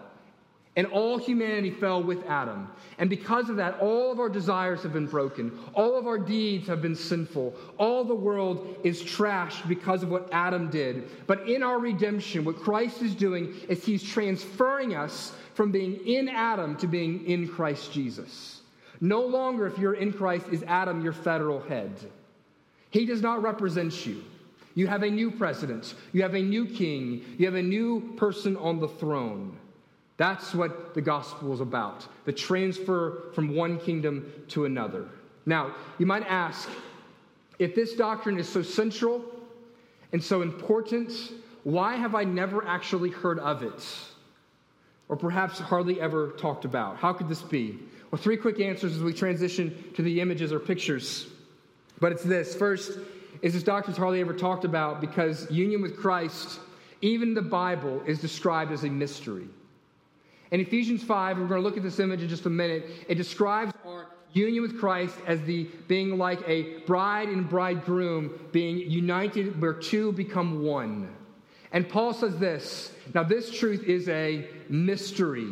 And 0.77 0.87
all 0.89 1.17
humanity 1.17 1.71
fell 1.71 2.03
with 2.03 2.25
Adam. 2.27 2.69
And 2.99 3.09
because 3.09 3.49
of 3.49 3.57
that, 3.57 3.79
all 3.81 4.13
of 4.13 4.21
our 4.21 4.29
desires 4.29 4.83
have 4.83 4.93
been 4.93 5.07
broken. 5.07 5.59
All 5.73 5.99
of 5.99 6.07
our 6.07 6.19
deeds 6.19 6.69
have 6.69 6.83
been 6.83 6.95
sinful. 6.95 7.55
All 7.79 8.05
the 8.05 8.15
world 8.15 8.79
is 8.85 9.03
trashed 9.03 9.67
because 9.69 10.03
of 10.03 10.11
what 10.11 10.29
Adam 10.33 10.69
did. 10.69 11.27
But 11.27 11.49
in 11.49 11.63
our 11.63 11.79
redemption, 11.79 12.45
what 12.45 12.57
Christ 12.57 13.01
is 13.01 13.15
doing 13.15 13.55
is 13.69 13.85
he's 13.85 14.03
transferring 14.03 14.95
us 14.95 15.33
from 15.55 15.73
being 15.73 15.97
in 16.07 16.29
Adam 16.29 16.77
to 16.77 16.87
being 16.87 17.25
in 17.27 17.49
Christ 17.49 17.93
Jesus. 17.93 18.61
No 19.01 19.23
longer, 19.23 19.67
if 19.67 19.79
you're 19.79 19.95
in 19.95 20.13
Christ, 20.13 20.47
is 20.53 20.63
Adam 20.65 21.01
your 21.03 21.13
federal 21.15 21.61
head. 21.61 21.93
He 22.91 23.07
does 23.07 23.23
not 23.23 23.43
represent 23.43 24.07
you. 24.07 24.23
You 24.75 24.87
have 24.89 25.03
a 25.03 25.11
new 25.11 25.31
president, 25.31 25.95
you 26.13 26.21
have 26.21 26.35
a 26.35 26.43
new 26.43 26.67
king, 26.67 27.25
you 27.39 27.47
have 27.47 27.55
a 27.55 27.63
new 27.63 28.13
person 28.19 28.59
on 28.59 28.79
the 28.79 28.89
throne. 28.89 29.57
That's 30.17 30.55
what 30.55 30.95
the 30.95 31.03
gospel 31.03 31.53
is 31.53 31.61
about 31.61 32.07
the 32.25 32.33
transfer 32.33 33.31
from 33.35 33.55
one 33.55 33.79
kingdom 33.79 34.33
to 34.49 34.65
another. 34.65 35.07
Now, 35.45 35.75
you 35.99 36.07
might 36.07 36.27
ask 36.27 36.69
if 37.59 37.75
this 37.75 37.95
doctrine 37.95 38.39
is 38.39 38.49
so 38.49 38.63
central 38.63 39.25
and 40.13 40.23
so 40.23 40.43
important, 40.43 41.13
why 41.65 41.97
have 41.97 42.15
I 42.15 42.25
never 42.25 42.67
actually 42.67 43.11
heard 43.11 43.39
of 43.39 43.63
it? 43.63 43.87
Or 45.09 45.17
perhaps 45.17 45.59
hardly 45.59 46.01
ever 46.01 46.31
talked 46.33 46.65
about? 46.65 46.97
How 46.97 47.13
could 47.13 47.29
this 47.29 47.43
be? 47.43 47.79
Well, 48.11 48.21
three 48.21 48.37
quick 48.37 48.61
answers 48.61 48.97
as 48.97 49.03
we 49.03 49.13
transition 49.13 49.93
to 49.95 50.03
the 50.03 50.21
images 50.21 50.53
or 50.53 50.59
pictures. 50.59 51.29
But 52.01 52.13
it's 52.13 52.25
this 52.25 52.55
first, 52.55 52.99
is 53.43 53.53
this 53.55 53.63
doctrine's 53.63 53.99
hardly 53.99 54.21
ever 54.21 54.35
talked 54.35 54.65
about 54.65 55.01
because 55.01 55.51
union 55.51 55.81
with 55.81 55.97
Christ, 55.97 56.61
even 57.03 57.35
the 57.35 57.43
Bible, 57.43 58.03
is 58.07 58.21
described 58.21 58.73
as 58.73 58.85
a 58.85 58.89
mystery. 58.89 59.49
In 60.51 60.61
Ephesians 60.61 61.03
5, 61.03 61.39
we're 61.39 61.47
going 61.47 61.61
to 61.61 61.67
look 61.67 61.77
at 61.77 61.83
this 61.83 61.99
image 61.99 62.23
in 62.23 62.29
just 62.29 62.47
a 62.47 62.51
minute. 62.51 62.89
It 63.09 63.17
describes 63.17 63.73
our 63.85 64.07
union 64.33 64.63
with 64.63 64.79
Christ 64.79 65.17
as 65.27 65.41
the 65.43 65.65
being 65.89 66.19
like 66.19 66.41
a 66.47 66.79
bride 66.81 67.29
and 67.29 67.49
bridegroom 67.49 68.39
being 68.53 68.79
united 68.79 69.61
where 69.61 69.73
two 69.73 70.13
become 70.13 70.63
one. 70.63 71.09
And 71.73 71.89
Paul 71.89 72.15
says 72.15 72.39
this. 72.39 72.93
Now, 73.13 73.25
this 73.25 73.51
truth 73.51 73.83
is 73.85 74.09
a 74.09 74.47
mystery. 74.69 75.49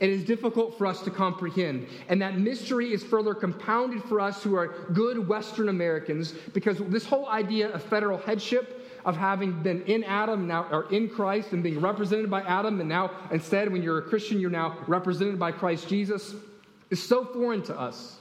It 0.00 0.10
is 0.10 0.24
difficult 0.24 0.78
for 0.78 0.86
us 0.86 1.02
to 1.02 1.10
comprehend. 1.10 1.86
And 2.08 2.20
that 2.22 2.38
mystery 2.38 2.92
is 2.92 3.02
further 3.02 3.34
compounded 3.34 4.02
for 4.04 4.20
us 4.20 4.42
who 4.42 4.54
are 4.54 4.68
good 4.92 5.28
Western 5.28 5.68
Americans 5.68 6.32
because 6.54 6.78
this 6.88 7.04
whole 7.04 7.28
idea 7.28 7.70
of 7.70 7.82
federal 7.82 8.18
headship, 8.18 8.89
of 9.04 9.16
having 9.16 9.62
been 9.62 9.82
in 9.82 10.04
Adam 10.04 10.46
now 10.46 10.66
or 10.70 10.90
in 10.92 11.08
Christ 11.08 11.52
and 11.52 11.62
being 11.62 11.80
represented 11.80 12.30
by 12.30 12.42
Adam, 12.42 12.80
and 12.80 12.88
now 12.88 13.10
instead, 13.30 13.70
when 13.72 13.82
you're 13.82 13.98
a 13.98 14.02
Christian, 14.02 14.40
you're 14.40 14.50
now 14.50 14.78
represented 14.86 15.38
by 15.38 15.52
Christ 15.52 15.88
Jesus, 15.88 16.34
is 16.90 17.02
so 17.02 17.24
foreign 17.24 17.62
to 17.64 17.78
us. 17.78 18.16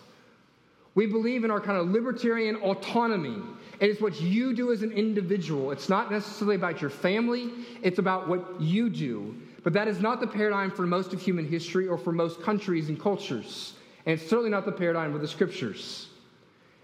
We 0.95 1.05
believe 1.05 1.43
in 1.43 1.51
our 1.51 1.61
kind 1.61 1.77
of 1.77 1.87
libertarian 1.89 2.57
autonomy. 2.57 3.41
It 3.79 3.89
is 3.89 4.01
what 4.01 4.19
you 4.19 4.53
do 4.53 4.71
as 4.73 4.81
an 4.81 4.91
individual. 4.91 5.71
It's 5.71 5.87
not 5.87 6.11
necessarily 6.11 6.55
about 6.55 6.81
your 6.81 6.89
family, 6.89 7.49
it's 7.81 7.99
about 7.99 8.27
what 8.27 8.59
you 8.59 8.89
do. 8.89 9.35
But 9.63 9.73
that 9.73 9.87
is 9.87 10.01
not 10.01 10.19
the 10.19 10.27
paradigm 10.27 10.71
for 10.71 10.85
most 10.85 11.13
of 11.13 11.21
human 11.21 11.47
history 11.47 11.87
or 11.87 11.97
for 11.97 12.11
most 12.11 12.41
countries 12.41 12.89
and 12.89 12.99
cultures. 12.99 13.73
And 14.05 14.19
it's 14.19 14.29
certainly 14.29 14.49
not 14.49 14.65
the 14.65 14.71
paradigm 14.71 15.15
of 15.15 15.21
the 15.21 15.27
scriptures. 15.27 16.08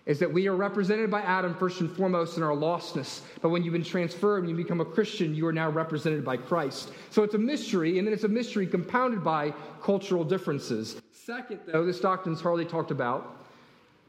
Is 0.05 0.19
that 0.19 0.31
we 0.31 0.47
are 0.47 0.55
represented 0.55 1.09
by 1.09 1.21
Adam 1.21 1.55
first 1.55 1.81
and 1.81 1.91
foremost 1.91 2.37
in 2.37 2.43
our 2.43 2.55
lostness. 2.55 3.21
But 3.41 3.49
when 3.49 3.63
you've 3.63 3.73
been 3.73 3.83
transferred 3.83 4.43
and 4.43 4.49
you 4.49 4.55
become 4.55 4.79
a 4.79 4.85
Christian, 4.85 5.33
you 5.33 5.47
are 5.47 5.53
now 5.53 5.69
represented 5.69 6.23
by 6.23 6.37
Christ. 6.37 6.91
So 7.09 7.23
it's 7.23 7.33
a 7.33 7.39
mystery, 7.39 7.97
and 7.97 8.07
then 8.07 8.13
it's 8.13 8.23
a 8.23 8.27
mystery 8.27 8.67
compounded 8.67 9.23
by 9.23 9.53
cultural 9.81 10.23
differences. 10.23 11.01
Second, 11.11 11.61
though, 11.65 11.83
this 11.83 11.99
doctrine 11.99 12.35
is 12.35 12.41
hardly 12.41 12.65
talked 12.65 12.91
about 12.91 13.35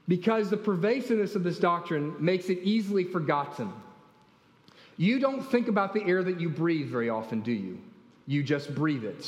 because 0.06 0.50
the 0.50 0.56
pervasiveness 0.56 1.34
of 1.34 1.42
this 1.42 1.58
doctrine 1.58 2.14
makes 2.18 2.50
it 2.50 2.58
easily 2.62 3.04
forgotten. 3.04 3.72
You 4.98 5.18
don't 5.18 5.42
think 5.42 5.68
about 5.68 5.92
the 5.94 6.04
air 6.04 6.22
that 6.22 6.40
you 6.40 6.48
breathe 6.48 6.88
very 6.88 7.10
often, 7.10 7.40
do 7.40 7.52
you? 7.52 7.80
You 8.26 8.42
just 8.42 8.74
breathe 8.74 9.04
it. 9.04 9.26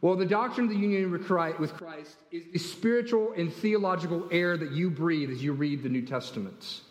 Well, 0.00 0.14
the 0.14 0.26
doctrine 0.26 0.66
of 0.66 0.72
the 0.72 0.78
union 0.78 1.10
with 1.10 1.26
Christ 1.26 2.16
is 2.30 2.44
the 2.52 2.58
spiritual 2.58 3.32
and 3.36 3.52
theological 3.52 4.28
air 4.30 4.56
that 4.56 4.70
you 4.70 4.90
breathe 4.90 5.30
as 5.30 5.42
you 5.42 5.52
read 5.52 5.82
the 5.82 5.88
New 5.88 6.02
Testament. 6.02 6.82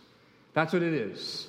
That's 0.54 0.74
what 0.74 0.82
it 0.82 0.94
is. 0.94 1.48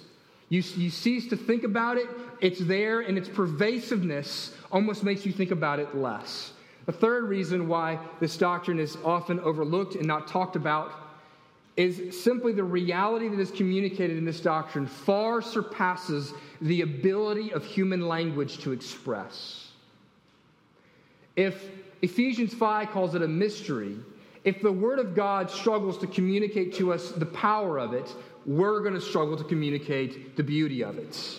You, 0.50 0.62
you 0.76 0.88
cease 0.88 1.28
to 1.28 1.36
think 1.36 1.64
about 1.64 1.98
it, 1.98 2.06
it's 2.40 2.60
there, 2.60 3.00
and 3.00 3.18
its 3.18 3.28
pervasiveness 3.28 4.54
almost 4.70 5.02
makes 5.02 5.26
you 5.26 5.32
think 5.32 5.50
about 5.50 5.78
it 5.78 5.96
less. 5.96 6.52
The 6.86 6.92
third 6.92 7.24
reason 7.24 7.68
why 7.68 7.98
this 8.20 8.36
doctrine 8.36 8.78
is 8.78 8.96
often 9.04 9.40
overlooked 9.40 9.96
and 9.96 10.06
not 10.06 10.28
talked 10.28 10.56
about 10.56 10.92
is 11.76 12.22
simply 12.22 12.52
the 12.52 12.64
reality 12.64 13.28
that 13.28 13.38
is 13.38 13.50
communicated 13.50 14.16
in 14.16 14.24
this 14.24 14.40
doctrine 14.40 14.86
far 14.86 15.42
surpasses 15.42 16.32
the 16.60 16.80
ability 16.80 17.52
of 17.52 17.64
human 17.64 18.08
language 18.08 18.58
to 18.58 18.72
express. 18.72 19.67
If 21.38 21.70
Ephesians 22.02 22.52
5 22.52 22.90
calls 22.90 23.14
it 23.14 23.22
a 23.22 23.28
mystery, 23.28 23.96
if 24.42 24.60
the 24.60 24.72
Word 24.72 24.98
of 24.98 25.14
God 25.14 25.48
struggles 25.48 25.96
to 25.98 26.08
communicate 26.08 26.74
to 26.74 26.92
us 26.92 27.12
the 27.12 27.26
power 27.26 27.78
of 27.78 27.92
it, 27.92 28.12
we're 28.44 28.80
going 28.80 28.94
to 28.94 29.00
struggle 29.00 29.36
to 29.36 29.44
communicate 29.44 30.34
the 30.36 30.42
beauty 30.42 30.82
of 30.82 30.98
it. 30.98 31.38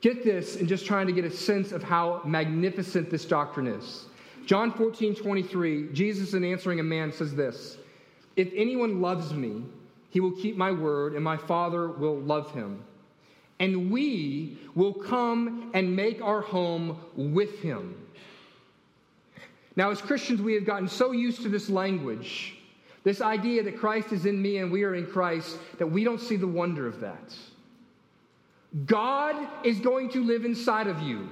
Get 0.00 0.24
this 0.24 0.56
and 0.56 0.66
just 0.66 0.86
trying 0.86 1.06
to 1.08 1.12
get 1.12 1.26
a 1.26 1.30
sense 1.30 1.72
of 1.72 1.82
how 1.82 2.22
magnificent 2.24 3.10
this 3.10 3.26
doctrine 3.26 3.66
is. 3.66 4.06
John 4.46 4.72
14, 4.72 5.14
23, 5.14 5.92
Jesus, 5.92 6.32
in 6.32 6.42
answering 6.42 6.80
a 6.80 6.82
man, 6.82 7.12
says 7.12 7.34
this 7.34 7.76
If 8.36 8.48
anyone 8.56 9.02
loves 9.02 9.34
me, 9.34 9.62
he 10.08 10.20
will 10.20 10.32
keep 10.32 10.56
my 10.56 10.70
word, 10.72 11.12
and 11.12 11.22
my 11.22 11.36
Father 11.36 11.88
will 11.88 12.18
love 12.18 12.50
him. 12.52 12.82
And 13.60 13.90
we 13.90 14.56
will 14.74 14.94
come 14.94 15.70
and 15.74 15.94
make 15.94 16.22
our 16.22 16.40
home 16.40 16.96
with 17.14 17.60
him. 17.60 18.01
Now, 19.76 19.90
as 19.90 20.00
Christians, 20.00 20.42
we 20.42 20.54
have 20.54 20.66
gotten 20.66 20.88
so 20.88 21.12
used 21.12 21.42
to 21.42 21.48
this 21.48 21.70
language, 21.70 22.54
this 23.04 23.20
idea 23.20 23.62
that 23.62 23.78
Christ 23.78 24.12
is 24.12 24.26
in 24.26 24.40
me 24.40 24.58
and 24.58 24.70
we 24.70 24.84
are 24.84 24.94
in 24.94 25.06
Christ, 25.06 25.56
that 25.78 25.86
we 25.86 26.04
don't 26.04 26.20
see 26.20 26.36
the 26.36 26.46
wonder 26.46 26.86
of 26.86 27.00
that. 27.00 27.34
God 28.86 29.36
is 29.64 29.80
going 29.80 30.10
to 30.10 30.24
live 30.24 30.44
inside 30.44 30.86
of 30.86 31.00
you. 31.02 31.28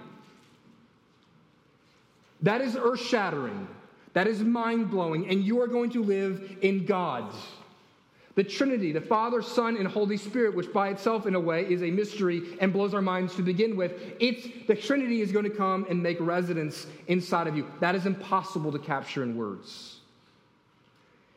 That 2.43 2.61
is 2.61 2.77
earth 2.77 3.01
shattering. 3.01 3.69
That 4.13 4.27
is 4.27 4.41
mind 4.41 4.91
blowing. 4.91 5.29
And 5.29 5.43
you 5.45 5.61
are 5.61 5.67
going 5.67 5.91
to 5.91 6.03
live 6.03 6.59
in 6.63 6.85
God. 6.85 7.33
The 8.37 8.45
Trinity, 8.45 8.93
the 8.93 9.01
Father, 9.01 9.43
Son, 9.43 9.77
and 9.77 9.89
Holy 9.89 10.17
Spirit, 10.17 10.55
which 10.55 10.73
by 10.73 10.91
itself, 10.91 11.27
in 11.27 11.35
a 11.35 11.41
way, 11.41 11.65
is 11.69 11.83
a 11.83 11.91
mystery 11.91 12.57
and 12.61 12.73
blows 12.73 12.95
our 12.95 13.03
minds 13.03 13.35
to 13.37 13.43
begin 13.43 13.77
with, 13.77 13.93
it's, 14.21 14.47
the 14.69 14.75
Trinity 14.75 15.21
is 15.21 15.33
going 15.33 15.45
to 15.45 15.51
come 15.51 15.85
and 15.91 16.01
make 16.01 16.19
residence 16.21 16.87
inside 17.09 17.49
of 17.49 17.57
you. 17.57 17.67
That 17.81 17.95
is 17.95 18.07
impossible 18.07 18.71
to 18.73 18.79
capture 18.79 19.25
in 19.25 19.37
words. 19.37 20.01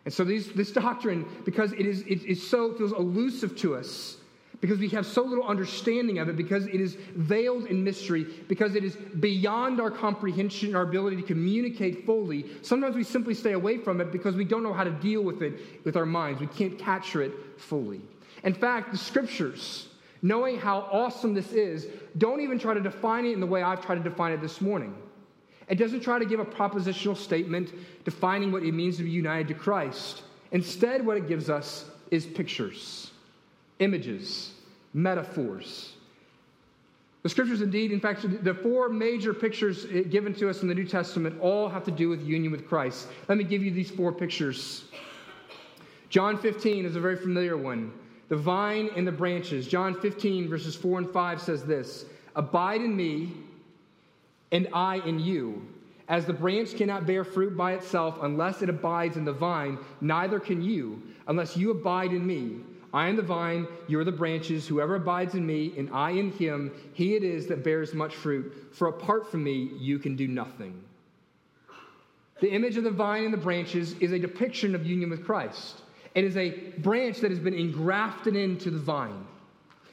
And 0.05 0.13
so 0.13 0.23
these, 0.23 0.51
this 0.51 0.71
doctrine, 0.71 1.25
because 1.45 1.71
it 1.73 1.85
is 1.85 2.01
it 2.01 2.23
is 2.23 2.45
so 2.45 2.73
feels 2.73 2.91
elusive 2.91 3.57
to 3.59 3.75
us, 3.75 4.17
because 4.63 4.79
we 4.79 4.87
have 4.87 5.05
so 5.05 5.21
little 5.21 5.43
understanding 5.43 6.19
of 6.19 6.29
it, 6.29 6.37
because 6.37 6.67
it 6.67 6.79
is 6.79 6.95
veiled 7.15 7.65
in 7.65 7.83
mystery, 7.83 8.25
because 8.47 8.75
it 8.75 8.83
is 8.85 8.95
beyond 8.95 9.81
our 9.81 9.91
comprehension, 9.91 10.73
our 10.73 10.83
ability 10.83 11.17
to 11.17 11.21
communicate 11.21 12.05
fully. 12.05 12.45
Sometimes 12.61 12.95
we 12.95 13.03
simply 13.03 13.33
stay 13.33 13.51
away 13.51 13.77
from 13.77 13.99
it 13.99 14.09
because 14.13 14.37
we 14.37 14.45
don't 14.45 14.63
know 14.63 14.71
how 14.71 14.85
to 14.85 14.91
deal 14.91 15.21
with 15.21 15.41
it 15.41 15.83
with 15.83 15.97
our 15.97 16.05
minds. 16.05 16.39
We 16.39 16.47
can't 16.47 16.79
capture 16.79 17.21
it 17.21 17.33
fully. 17.57 17.99
In 18.45 18.53
fact, 18.53 18.93
the 18.93 18.97
scriptures, 18.97 19.89
knowing 20.21 20.57
how 20.57 20.87
awesome 20.89 21.33
this 21.33 21.51
is, 21.51 21.89
don't 22.17 22.39
even 22.39 22.57
try 22.57 22.73
to 22.73 22.79
define 22.79 23.25
it 23.25 23.33
in 23.33 23.41
the 23.41 23.45
way 23.45 23.61
I've 23.61 23.85
tried 23.85 23.95
to 23.95 24.09
define 24.09 24.31
it 24.31 24.39
this 24.39 24.61
morning. 24.61 24.95
It 25.67 25.75
doesn't 25.75 25.99
try 25.99 26.19
to 26.19 26.25
give 26.25 26.39
a 26.39 26.45
propositional 26.45 27.17
statement 27.17 27.73
defining 28.05 28.53
what 28.53 28.63
it 28.63 28.71
means 28.71 28.95
to 28.95 29.03
be 29.03 29.11
united 29.11 29.49
to 29.49 29.55
Christ. 29.55 30.23
Instead, 30.53 31.05
what 31.05 31.17
it 31.17 31.27
gives 31.27 31.49
us 31.49 31.83
is 32.11 32.25
pictures, 32.25 33.11
images 33.79 34.52
metaphors. 34.93 35.93
The 37.23 37.29
scriptures, 37.29 37.61
indeed, 37.61 37.91
in 37.91 38.01
fact, 38.01 38.43
the 38.43 38.53
four 38.53 38.89
major 38.89 39.33
pictures 39.33 39.85
given 40.09 40.33
to 40.35 40.49
us 40.49 40.61
in 40.61 40.67
the 40.67 40.75
New 40.75 40.85
Testament 40.85 41.39
all 41.39 41.69
have 41.69 41.85
to 41.85 41.91
do 41.91 42.09
with 42.09 42.21
union 42.21 42.51
with 42.51 42.67
Christ. 42.67 43.07
Let 43.29 43.37
me 43.37 43.45
give 43.45 43.63
you 43.63 43.71
these 43.71 43.89
four 43.89 44.11
pictures. 44.11 44.85
John 46.09 46.37
15 46.37 46.85
is 46.85 46.95
a 46.97 46.99
very 46.99 47.15
familiar 47.15 47.55
one. 47.57 47.93
The 48.27 48.35
vine 48.35 48.89
and 48.95 49.07
the 49.07 49.11
branches. 49.11 49.67
John 49.67 49.99
15, 49.99 50.49
verses 50.49 50.75
4 50.75 50.99
and 50.99 51.09
5 51.09 51.41
says 51.41 51.63
this 51.63 52.05
Abide 52.35 52.81
in 52.81 52.95
me, 52.95 53.31
and 54.51 54.67
I 54.73 54.97
in 54.97 55.19
you. 55.19 55.65
As 56.09 56.25
the 56.25 56.33
branch 56.33 56.75
cannot 56.75 57.07
bear 57.07 57.23
fruit 57.23 57.55
by 57.55 57.73
itself 57.73 58.17
unless 58.21 58.61
it 58.61 58.69
abides 58.69 59.15
in 59.15 59.23
the 59.23 59.31
vine, 59.31 59.77
neither 60.01 60.39
can 60.39 60.61
you 60.61 61.01
unless 61.27 61.55
you 61.55 61.71
abide 61.71 62.11
in 62.11 62.27
me. 62.27 62.57
I 62.93 63.09
am 63.09 63.15
the 63.15 63.23
vine, 63.23 63.67
you 63.87 63.99
are 63.99 64.03
the 64.03 64.11
branches. 64.11 64.67
Whoever 64.67 64.95
abides 64.95 65.33
in 65.33 65.45
me, 65.45 65.73
and 65.77 65.89
I 65.91 66.11
in 66.11 66.31
him, 66.31 66.71
he 66.93 67.15
it 67.15 67.23
is 67.23 67.47
that 67.47 67.63
bears 67.63 67.95
much 67.95 68.13
fruit. 68.13 68.69
For 68.71 68.87
apart 68.87 69.31
from 69.31 69.43
me, 69.43 69.71
you 69.79 69.97
can 69.97 70.15
do 70.15 70.27
nothing. 70.27 70.79
The 72.39 72.51
image 72.51 72.77
of 72.77 72.83
the 72.83 72.91
vine 72.91 73.25
and 73.25 73.33
the 73.33 73.37
branches 73.37 73.93
is 73.93 74.11
a 74.11 74.19
depiction 74.19 74.75
of 74.75 74.85
union 74.85 75.09
with 75.09 75.25
Christ. 75.25 75.81
It 76.13 76.23
is 76.23 76.37
a 76.37 76.51
branch 76.79 77.19
that 77.21 77.31
has 77.31 77.39
been 77.39 77.55
engrafted 77.55 78.35
into 78.35 78.69
the 78.69 78.79
vine. 78.79 79.25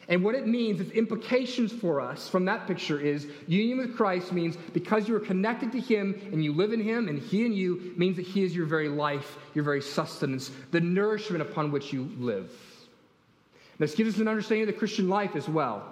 And 0.08 0.24
what 0.24 0.34
it 0.34 0.46
means, 0.46 0.80
its 0.80 0.90
implications 0.90 1.72
for 1.72 2.00
us 2.00 2.28
from 2.28 2.44
that 2.46 2.66
picture 2.66 3.00
is 3.00 3.28
union 3.46 3.78
with 3.78 3.96
Christ 3.96 4.32
means 4.32 4.56
because 4.74 5.08
you 5.08 5.14
are 5.14 5.20
connected 5.20 5.70
to 5.72 5.80
Him 5.80 6.20
and 6.32 6.44
you 6.44 6.52
live 6.52 6.72
in 6.72 6.82
Him 6.82 7.08
and 7.08 7.18
He 7.18 7.46
in 7.46 7.52
you 7.52 7.94
means 7.96 8.16
that 8.16 8.26
He 8.26 8.42
is 8.42 8.54
your 8.54 8.66
very 8.66 8.88
life, 8.88 9.38
your 9.54 9.64
very 9.64 9.80
sustenance, 9.80 10.50
the 10.72 10.80
nourishment 10.80 11.40
upon 11.40 11.70
which 11.70 11.92
you 11.92 12.10
live. 12.18 12.50
This 13.80 13.94
gives 13.94 14.14
us 14.14 14.20
an 14.20 14.28
understanding 14.28 14.68
of 14.68 14.74
the 14.74 14.78
Christian 14.78 15.08
life 15.08 15.34
as 15.34 15.48
well. 15.48 15.82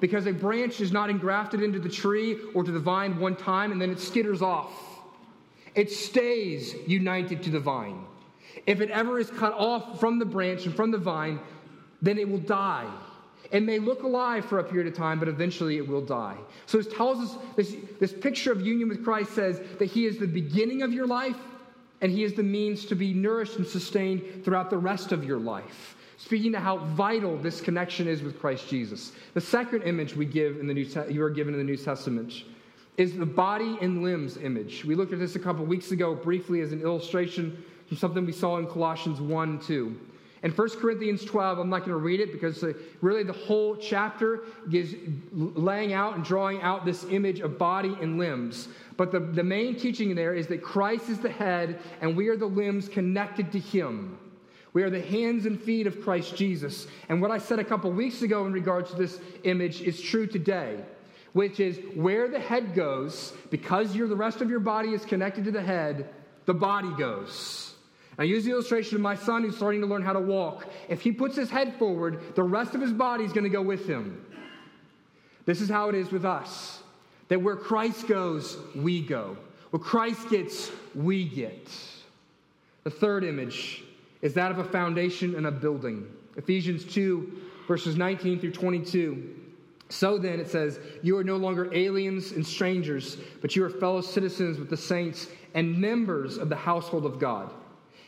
Because 0.00 0.26
a 0.26 0.32
branch 0.32 0.80
is 0.80 0.92
not 0.92 1.10
engrafted 1.10 1.62
into 1.62 1.80
the 1.80 1.88
tree 1.88 2.38
or 2.54 2.62
to 2.62 2.70
the 2.70 2.78
vine 2.78 3.18
one 3.18 3.34
time 3.34 3.72
and 3.72 3.82
then 3.82 3.90
it 3.90 3.98
skitters 3.98 4.40
off. 4.40 4.72
It 5.74 5.90
stays 5.90 6.74
united 6.86 7.42
to 7.42 7.50
the 7.50 7.58
vine. 7.58 8.04
If 8.66 8.80
it 8.80 8.90
ever 8.90 9.18
is 9.18 9.30
cut 9.30 9.52
off 9.52 9.98
from 9.98 10.20
the 10.20 10.24
branch 10.24 10.64
and 10.64 10.76
from 10.76 10.92
the 10.92 10.98
vine, 10.98 11.40
then 12.00 12.18
it 12.18 12.28
will 12.28 12.38
die. 12.38 12.88
It 13.50 13.64
may 13.64 13.80
look 13.80 14.04
alive 14.04 14.44
for 14.44 14.60
a 14.60 14.64
period 14.64 14.86
of 14.86 14.94
time, 14.94 15.18
but 15.18 15.26
eventually 15.26 15.76
it 15.76 15.86
will 15.86 16.04
die. 16.04 16.36
So 16.66 16.78
this 16.78 16.92
tells 16.94 17.18
us 17.18 17.36
this, 17.56 17.74
this 17.98 18.12
picture 18.12 18.52
of 18.52 18.64
union 18.64 18.88
with 18.88 19.02
Christ 19.02 19.32
says 19.32 19.60
that 19.80 19.86
He 19.86 20.06
is 20.06 20.18
the 20.18 20.26
beginning 20.28 20.82
of 20.82 20.92
your 20.92 21.08
life 21.08 21.36
and 22.00 22.12
He 22.12 22.22
is 22.22 22.34
the 22.34 22.44
means 22.44 22.84
to 22.86 22.94
be 22.94 23.12
nourished 23.12 23.56
and 23.56 23.66
sustained 23.66 24.44
throughout 24.44 24.70
the 24.70 24.78
rest 24.78 25.10
of 25.10 25.24
your 25.24 25.38
life. 25.38 25.96
Speaking 26.16 26.52
to 26.52 26.60
how 26.60 26.78
vital 26.78 27.36
this 27.36 27.60
connection 27.60 28.06
is 28.06 28.22
with 28.22 28.38
Christ 28.38 28.68
Jesus. 28.68 29.12
The 29.34 29.40
second 29.40 29.82
image 29.82 30.14
we 30.14 30.26
give 30.26 30.60
in 30.60 30.66
the 30.66 30.74
New 30.74 30.84
Te- 30.84 31.12
you 31.12 31.22
are 31.22 31.30
given 31.30 31.54
in 31.54 31.58
the 31.58 31.64
New 31.64 31.76
Testament 31.76 32.44
is 32.96 33.16
the 33.16 33.26
body 33.26 33.76
and 33.80 34.02
limbs 34.02 34.36
image. 34.36 34.84
We 34.84 34.94
looked 34.94 35.12
at 35.12 35.18
this 35.18 35.34
a 35.34 35.40
couple 35.40 35.64
weeks 35.64 35.90
ago 35.90 36.14
briefly 36.14 36.60
as 36.60 36.72
an 36.72 36.80
illustration 36.82 37.64
from 37.88 37.96
something 37.96 38.24
we 38.24 38.32
saw 38.32 38.58
in 38.58 38.66
Colossians 38.66 39.20
1 39.20 39.58
2. 39.60 40.00
In 40.44 40.50
1 40.50 40.70
Corinthians 40.78 41.24
12, 41.24 41.58
I'm 41.58 41.70
not 41.70 41.80
going 41.80 41.92
to 41.92 41.96
read 41.96 42.20
it 42.20 42.30
because 42.30 42.62
uh, 42.62 42.74
really 43.00 43.22
the 43.22 43.32
whole 43.32 43.74
chapter 43.76 44.40
is 44.70 44.94
laying 45.32 45.94
out 45.94 46.16
and 46.16 46.22
drawing 46.22 46.60
out 46.60 46.84
this 46.84 47.04
image 47.04 47.40
of 47.40 47.58
body 47.58 47.96
and 48.02 48.18
limbs. 48.18 48.68
But 48.98 49.10
the, 49.10 49.20
the 49.20 49.42
main 49.42 49.74
teaching 49.74 50.14
there 50.14 50.34
is 50.34 50.46
that 50.48 50.62
Christ 50.62 51.08
is 51.08 51.18
the 51.18 51.30
head 51.30 51.80
and 52.02 52.14
we 52.14 52.28
are 52.28 52.36
the 52.36 52.44
limbs 52.44 52.88
connected 52.88 53.50
to 53.52 53.58
him. 53.58 54.18
We 54.74 54.82
are 54.82 54.90
the 54.90 55.00
hands 55.00 55.46
and 55.46 55.58
feet 55.58 55.86
of 55.86 56.02
Christ 56.02 56.36
Jesus. 56.36 56.88
And 57.08 57.22
what 57.22 57.30
I 57.30 57.38
said 57.38 57.60
a 57.60 57.64
couple 57.64 57.90
weeks 57.92 58.22
ago 58.22 58.44
in 58.44 58.52
regards 58.52 58.90
to 58.90 58.96
this 58.96 59.20
image 59.44 59.80
is 59.80 60.02
true 60.02 60.26
today, 60.26 60.80
which 61.32 61.60
is 61.60 61.78
where 61.94 62.28
the 62.28 62.40
head 62.40 62.74
goes, 62.74 63.32
because 63.50 63.94
the 63.94 64.04
rest 64.04 64.40
of 64.40 64.50
your 64.50 64.60
body 64.60 64.90
is 64.92 65.04
connected 65.04 65.44
to 65.44 65.52
the 65.52 65.62
head, 65.62 66.08
the 66.46 66.54
body 66.54 66.90
goes. 66.98 67.74
I 68.18 68.24
use 68.24 68.44
the 68.44 68.50
illustration 68.50 68.96
of 68.96 69.00
my 69.00 69.14
son 69.14 69.44
who's 69.44 69.56
starting 69.56 69.80
to 69.80 69.86
learn 69.86 70.02
how 70.02 70.12
to 70.12 70.20
walk. 70.20 70.66
If 70.88 71.02
he 71.02 71.12
puts 71.12 71.36
his 71.36 71.50
head 71.50 71.76
forward, 71.78 72.34
the 72.34 72.42
rest 72.42 72.74
of 72.74 72.80
his 72.80 72.92
body 72.92 73.24
is 73.24 73.32
going 73.32 73.44
to 73.44 73.50
go 73.50 73.62
with 73.62 73.88
him. 73.88 74.24
This 75.46 75.60
is 75.60 75.68
how 75.68 75.88
it 75.88 75.94
is 75.94 76.10
with 76.10 76.24
us 76.24 76.80
that 77.28 77.40
where 77.40 77.56
Christ 77.56 78.06
goes, 78.06 78.58
we 78.74 79.00
go. 79.00 79.36
Where 79.70 79.80
Christ 79.80 80.28
gets, 80.30 80.70
we 80.94 81.24
get. 81.24 81.68
The 82.82 82.90
third 82.90 83.24
image 83.24 83.82
is 84.24 84.34
that 84.34 84.50
of 84.50 84.58
a 84.58 84.64
foundation 84.64 85.36
and 85.36 85.46
a 85.46 85.52
building. 85.52 86.08
Ephesians 86.36 86.84
2, 86.84 87.32
verses 87.68 87.94
19 87.94 88.40
through 88.40 88.50
22. 88.50 89.36
So 89.90 90.18
then, 90.18 90.40
it 90.40 90.50
says, 90.50 90.80
You 91.02 91.16
are 91.18 91.22
no 91.22 91.36
longer 91.36 91.72
aliens 91.72 92.32
and 92.32 92.44
strangers, 92.44 93.18
but 93.40 93.54
you 93.54 93.64
are 93.64 93.70
fellow 93.70 94.00
citizens 94.00 94.58
with 94.58 94.68
the 94.70 94.76
saints 94.76 95.28
and 95.54 95.78
members 95.78 96.38
of 96.38 96.48
the 96.48 96.56
household 96.56 97.06
of 97.06 97.20
God 97.20 97.52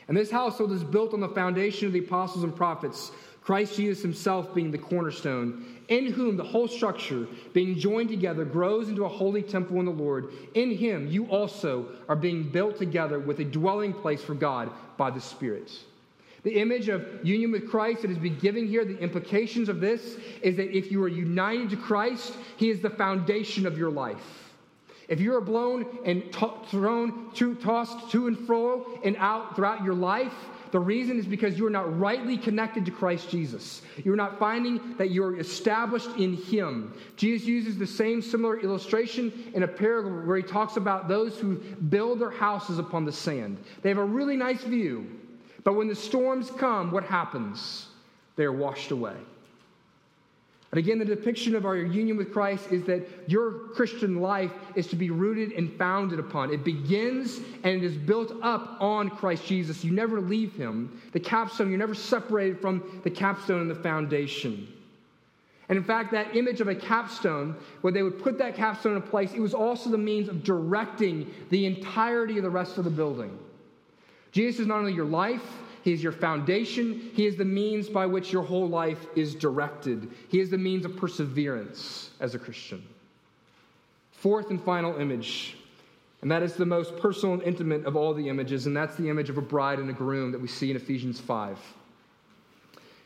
and 0.08 0.16
this 0.16 0.30
household 0.30 0.72
is 0.72 0.84
built 0.84 1.14
on 1.14 1.20
the 1.20 1.28
foundation 1.28 1.86
of 1.86 1.92
the 1.92 2.00
apostles 2.00 2.44
and 2.44 2.54
prophets, 2.54 3.10
Christ 3.42 3.76
Jesus 3.76 4.02
himself 4.02 4.54
being 4.54 4.70
the 4.70 4.78
cornerstone, 4.78 5.64
in 5.88 6.06
whom 6.06 6.36
the 6.36 6.44
whole 6.44 6.66
structure, 6.66 7.26
being 7.52 7.78
joined 7.78 8.08
together, 8.08 8.44
grows 8.44 8.88
into 8.88 9.04
a 9.04 9.08
holy 9.08 9.42
temple 9.42 9.78
in 9.78 9.86
the 9.86 9.92
Lord. 9.92 10.32
In 10.54 10.70
him 10.70 11.06
you 11.08 11.26
also 11.26 11.86
are 12.08 12.16
being 12.16 12.50
built 12.50 12.76
together 12.76 13.18
with 13.20 13.38
a 13.40 13.44
dwelling 13.44 13.92
place 13.92 14.22
for 14.22 14.34
God 14.34 14.70
by 14.96 15.10
the 15.10 15.20
Spirit. 15.20 15.72
The 16.46 16.60
image 16.60 16.88
of 16.88 17.04
union 17.24 17.50
with 17.50 17.68
Christ 17.68 18.02
that 18.02 18.10
is 18.12 18.18
be 18.18 18.30
given 18.30 18.68
here, 18.68 18.84
the 18.84 18.96
implications 19.00 19.68
of 19.68 19.80
this 19.80 20.16
is 20.42 20.54
that 20.58 20.70
if 20.70 20.92
you 20.92 21.02
are 21.02 21.08
united 21.08 21.70
to 21.70 21.76
Christ, 21.76 22.34
he 22.56 22.70
is 22.70 22.78
the 22.78 22.88
foundation 22.88 23.66
of 23.66 23.76
your 23.76 23.90
life. 23.90 24.52
If 25.08 25.18
you 25.18 25.34
are 25.34 25.40
blown 25.40 25.98
and 26.04 26.22
thrown, 26.70 27.32
to, 27.34 27.56
tossed 27.56 28.12
to 28.12 28.28
and 28.28 28.38
fro 28.46 28.86
and 29.02 29.16
out 29.16 29.56
throughout 29.56 29.82
your 29.82 29.96
life, 29.96 30.32
the 30.70 30.78
reason 30.78 31.18
is 31.18 31.26
because 31.26 31.58
you 31.58 31.66
are 31.66 31.70
not 31.70 31.98
rightly 31.98 32.36
connected 32.36 32.84
to 32.84 32.92
Christ 32.92 33.28
Jesus. 33.28 33.82
You're 34.04 34.14
not 34.14 34.38
finding 34.38 34.96
that 34.98 35.10
you're 35.10 35.40
established 35.40 36.10
in 36.16 36.36
Him. 36.36 36.94
Jesus 37.16 37.44
uses 37.48 37.76
the 37.76 37.88
same 37.88 38.22
similar 38.22 38.60
illustration 38.60 39.50
in 39.52 39.64
a 39.64 39.68
parable 39.68 40.12
where 40.24 40.36
he 40.36 40.44
talks 40.44 40.76
about 40.76 41.08
those 41.08 41.40
who 41.40 41.56
build 41.56 42.20
their 42.20 42.30
houses 42.30 42.78
upon 42.78 43.04
the 43.04 43.10
sand. 43.10 43.58
They 43.82 43.88
have 43.88 43.98
a 43.98 44.04
really 44.04 44.36
nice 44.36 44.62
view, 44.62 45.08
but 45.66 45.74
when 45.74 45.88
the 45.88 45.96
storms 45.96 46.48
come, 46.48 46.92
what 46.92 47.02
happens? 47.02 47.88
They 48.36 48.44
are 48.44 48.52
washed 48.52 48.92
away. 48.92 49.16
And 50.70 50.78
again, 50.78 51.00
the 51.00 51.04
depiction 51.04 51.56
of 51.56 51.66
our 51.66 51.76
union 51.76 52.16
with 52.16 52.32
Christ 52.32 52.70
is 52.70 52.84
that 52.84 53.04
your 53.26 53.50
Christian 53.74 54.20
life 54.20 54.52
is 54.76 54.86
to 54.86 54.96
be 54.96 55.10
rooted 55.10 55.50
and 55.50 55.76
founded 55.76 56.20
upon. 56.20 56.52
It 56.52 56.62
begins 56.62 57.38
and 57.64 57.74
it 57.74 57.82
is 57.82 57.96
built 57.96 58.32
up 58.42 58.76
on 58.78 59.10
Christ 59.10 59.44
Jesus. 59.44 59.82
You 59.82 59.90
never 59.90 60.20
leave 60.20 60.52
him. 60.54 61.02
The 61.12 61.18
capstone, 61.18 61.68
you're 61.70 61.78
never 61.78 61.96
separated 61.96 62.60
from 62.60 63.00
the 63.02 63.10
capstone 63.10 63.60
and 63.60 63.68
the 63.68 63.74
foundation. 63.74 64.72
And 65.68 65.76
in 65.76 65.82
fact, 65.82 66.12
that 66.12 66.36
image 66.36 66.60
of 66.60 66.68
a 66.68 66.76
capstone, 66.76 67.56
where 67.80 67.92
they 67.92 68.04
would 68.04 68.22
put 68.22 68.38
that 68.38 68.54
capstone 68.54 68.94
in 68.94 69.02
place, 69.02 69.32
it 69.32 69.40
was 69.40 69.52
also 69.52 69.90
the 69.90 69.98
means 69.98 70.28
of 70.28 70.44
directing 70.44 71.28
the 71.50 71.66
entirety 71.66 72.36
of 72.36 72.44
the 72.44 72.50
rest 72.50 72.78
of 72.78 72.84
the 72.84 72.90
building. 72.90 73.36
Jesus 74.36 74.60
is 74.60 74.66
not 74.66 74.80
only 74.80 74.92
your 74.92 75.06
life, 75.06 75.40
he 75.82 75.94
is 75.94 76.02
your 76.02 76.12
foundation. 76.12 77.10
He 77.14 77.24
is 77.24 77.36
the 77.36 77.44
means 77.46 77.88
by 77.88 78.04
which 78.04 78.34
your 78.34 78.42
whole 78.42 78.68
life 78.68 79.06
is 79.16 79.34
directed. 79.34 80.10
He 80.28 80.40
is 80.40 80.50
the 80.50 80.58
means 80.58 80.84
of 80.84 80.94
perseverance 80.94 82.10
as 82.20 82.34
a 82.34 82.38
Christian. 82.38 82.86
Fourth 84.10 84.50
and 84.50 84.62
final 84.62 85.00
image, 85.00 85.56
and 86.20 86.30
that 86.30 86.42
is 86.42 86.52
the 86.52 86.66
most 86.66 86.98
personal 86.98 87.32
and 87.32 87.42
intimate 87.44 87.86
of 87.86 87.96
all 87.96 88.12
the 88.12 88.28
images, 88.28 88.66
and 88.66 88.76
that's 88.76 88.94
the 88.96 89.08
image 89.08 89.30
of 89.30 89.38
a 89.38 89.40
bride 89.40 89.78
and 89.78 89.88
a 89.88 89.94
groom 89.94 90.32
that 90.32 90.40
we 90.40 90.48
see 90.48 90.70
in 90.70 90.76
Ephesians 90.76 91.18
5. 91.18 91.58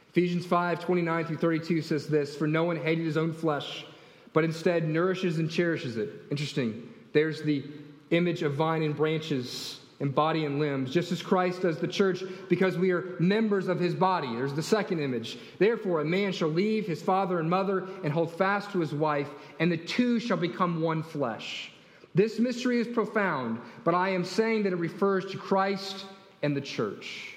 Ephesians 0.08 0.44
5 0.46 0.80
29 0.80 1.26
through 1.26 1.36
32 1.36 1.82
says 1.82 2.08
this 2.08 2.34
For 2.34 2.48
no 2.48 2.64
one 2.64 2.76
hated 2.76 3.04
his 3.04 3.16
own 3.16 3.32
flesh, 3.32 3.86
but 4.32 4.42
instead 4.42 4.88
nourishes 4.88 5.38
and 5.38 5.48
cherishes 5.48 5.96
it. 5.96 6.10
Interesting. 6.32 6.92
There's 7.12 7.40
the 7.40 7.62
image 8.10 8.42
of 8.42 8.54
vine 8.54 8.82
and 8.82 8.96
branches 8.96 9.79
and 10.00 10.14
body 10.14 10.46
and 10.46 10.58
limbs, 10.58 10.90
just 10.90 11.12
as 11.12 11.22
Christ 11.22 11.62
does 11.62 11.78
the 11.78 11.86
church, 11.86 12.22
because 12.48 12.78
we 12.78 12.90
are 12.90 13.16
members 13.18 13.68
of 13.68 13.78
his 13.78 13.94
body. 13.94 14.34
There's 14.34 14.54
the 14.54 14.62
second 14.62 15.00
image. 15.00 15.38
Therefore, 15.58 16.00
a 16.00 16.04
man 16.04 16.32
shall 16.32 16.48
leave 16.48 16.86
his 16.86 17.02
father 17.02 17.38
and 17.38 17.48
mother 17.48 17.86
and 18.02 18.12
hold 18.12 18.32
fast 18.32 18.72
to 18.72 18.80
his 18.80 18.94
wife, 18.94 19.28
and 19.58 19.70
the 19.70 19.76
two 19.76 20.18
shall 20.18 20.38
become 20.38 20.80
one 20.80 21.02
flesh. 21.02 21.70
This 22.14 22.38
mystery 22.38 22.80
is 22.80 22.88
profound, 22.88 23.60
but 23.84 23.94
I 23.94 24.08
am 24.08 24.24
saying 24.24 24.64
that 24.64 24.72
it 24.72 24.78
refers 24.78 25.30
to 25.32 25.38
Christ 25.38 26.06
and 26.42 26.56
the 26.56 26.60
church. 26.60 27.34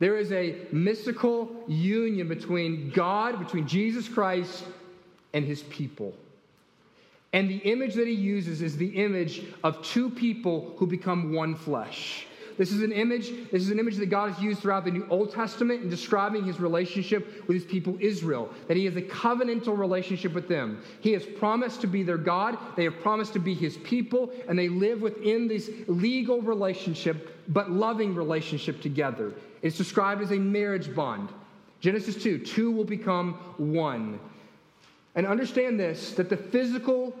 There 0.00 0.16
is 0.16 0.32
a 0.32 0.56
mystical 0.72 1.64
union 1.68 2.28
between 2.28 2.90
God, 2.90 3.38
between 3.38 3.68
Jesus 3.68 4.08
Christ, 4.08 4.64
and 5.32 5.44
his 5.44 5.62
people. 5.64 6.14
And 7.34 7.50
the 7.50 7.56
image 7.56 7.94
that 7.94 8.06
he 8.06 8.14
uses 8.14 8.62
is 8.62 8.76
the 8.76 8.90
image 8.90 9.42
of 9.64 9.82
two 9.82 10.08
people 10.08 10.72
who 10.78 10.86
become 10.86 11.32
one 11.32 11.56
flesh. 11.56 12.28
This 12.56 12.70
is 12.70 12.80
an 12.80 12.92
image, 12.92 13.28
this 13.50 13.60
is 13.60 13.70
an 13.70 13.80
image 13.80 13.96
that 13.96 14.06
God 14.06 14.30
has 14.30 14.40
used 14.40 14.60
throughout 14.60 14.84
the 14.84 14.92
New 14.92 15.04
Old 15.10 15.32
Testament 15.32 15.82
in 15.82 15.88
describing 15.88 16.44
his 16.44 16.60
relationship 16.60 17.48
with 17.48 17.56
his 17.56 17.64
people 17.64 17.96
Israel, 17.98 18.48
that 18.68 18.76
he 18.76 18.84
has 18.84 18.94
a 18.94 19.02
covenantal 19.02 19.76
relationship 19.76 20.32
with 20.32 20.46
them. 20.46 20.80
He 21.00 21.10
has 21.14 21.26
promised 21.26 21.80
to 21.80 21.88
be 21.88 22.04
their 22.04 22.18
God, 22.18 22.56
they 22.76 22.84
have 22.84 23.00
promised 23.00 23.32
to 23.32 23.40
be 23.40 23.52
his 23.52 23.78
people, 23.78 24.30
and 24.48 24.56
they 24.56 24.68
live 24.68 25.00
within 25.00 25.48
this 25.48 25.68
legal 25.88 26.40
relationship, 26.40 27.36
but 27.48 27.68
loving 27.68 28.14
relationship 28.14 28.80
together. 28.80 29.34
It's 29.60 29.76
described 29.76 30.22
as 30.22 30.30
a 30.30 30.38
marriage 30.38 30.94
bond. 30.94 31.30
Genesis 31.80 32.14
2, 32.22 32.38
two 32.38 32.70
will 32.70 32.84
become 32.84 33.34
one. 33.56 34.20
And 35.16 35.26
understand 35.26 35.78
this 35.78 36.12
that 36.12 36.28
the 36.28 36.36
physical 36.36 37.12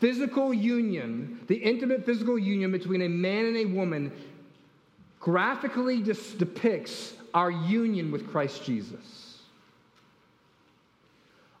physical 0.00 0.52
union, 0.52 1.40
the 1.46 1.56
intimate 1.56 2.04
physical 2.04 2.38
union 2.38 2.72
between 2.72 3.02
a 3.02 3.08
man 3.08 3.46
and 3.46 3.56
a 3.56 3.64
woman, 3.66 4.10
graphically 5.20 6.02
just 6.02 6.38
depicts 6.38 7.14
our 7.34 7.50
union 7.50 8.10
with 8.10 8.28
Christ 8.30 8.64
Jesus. 8.64 9.20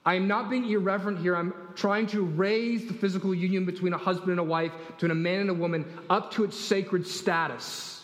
I 0.04 0.14
am 0.14 0.26
not 0.26 0.48
being 0.48 0.68
irreverent 0.68 1.18
here. 1.18 1.36
I'm 1.36 1.52
trying 1.74 2.06
to 2.08 2.22
raise 2.22 2.86
the 2.86 2.94
physical 2.94 3.34
union 3.34 3.66
between 3.66 3.92
a 3.92 3.98
husband 3.98 4.30
and 4.30 4.40
a 4.40 4.44
wife, 4.44 4.72
between 4.88 5.10
a 5.10 5.14
man 5.14 5.42
and 5.42 5.50
a 5.50 5.54
woman, 5.54 5.84
up 6.08 6.32
to 6.32 6.44
its 6.44 6.58
sacred 6.58 7.06
status, 7.06 8.02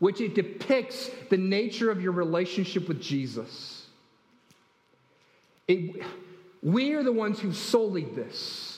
which 0.00 0.20
it 0.20 0.34
depicts 0.34 1.08
the 1.30 1.36
nature 1.36 1.90
of 1.90 2.02
your 2.02 2.12
relationship 2.12 2.88
with 2.88 3.00
Jesus. 3.00 3.86
It, 5.68 6.02
we 6.62 6.94
are 6.94 7.04
the 7.04 7.12
ones 7.12 7.38
who 7.38 7.52
sullied 7.52 8.16
this. 8.16 8.75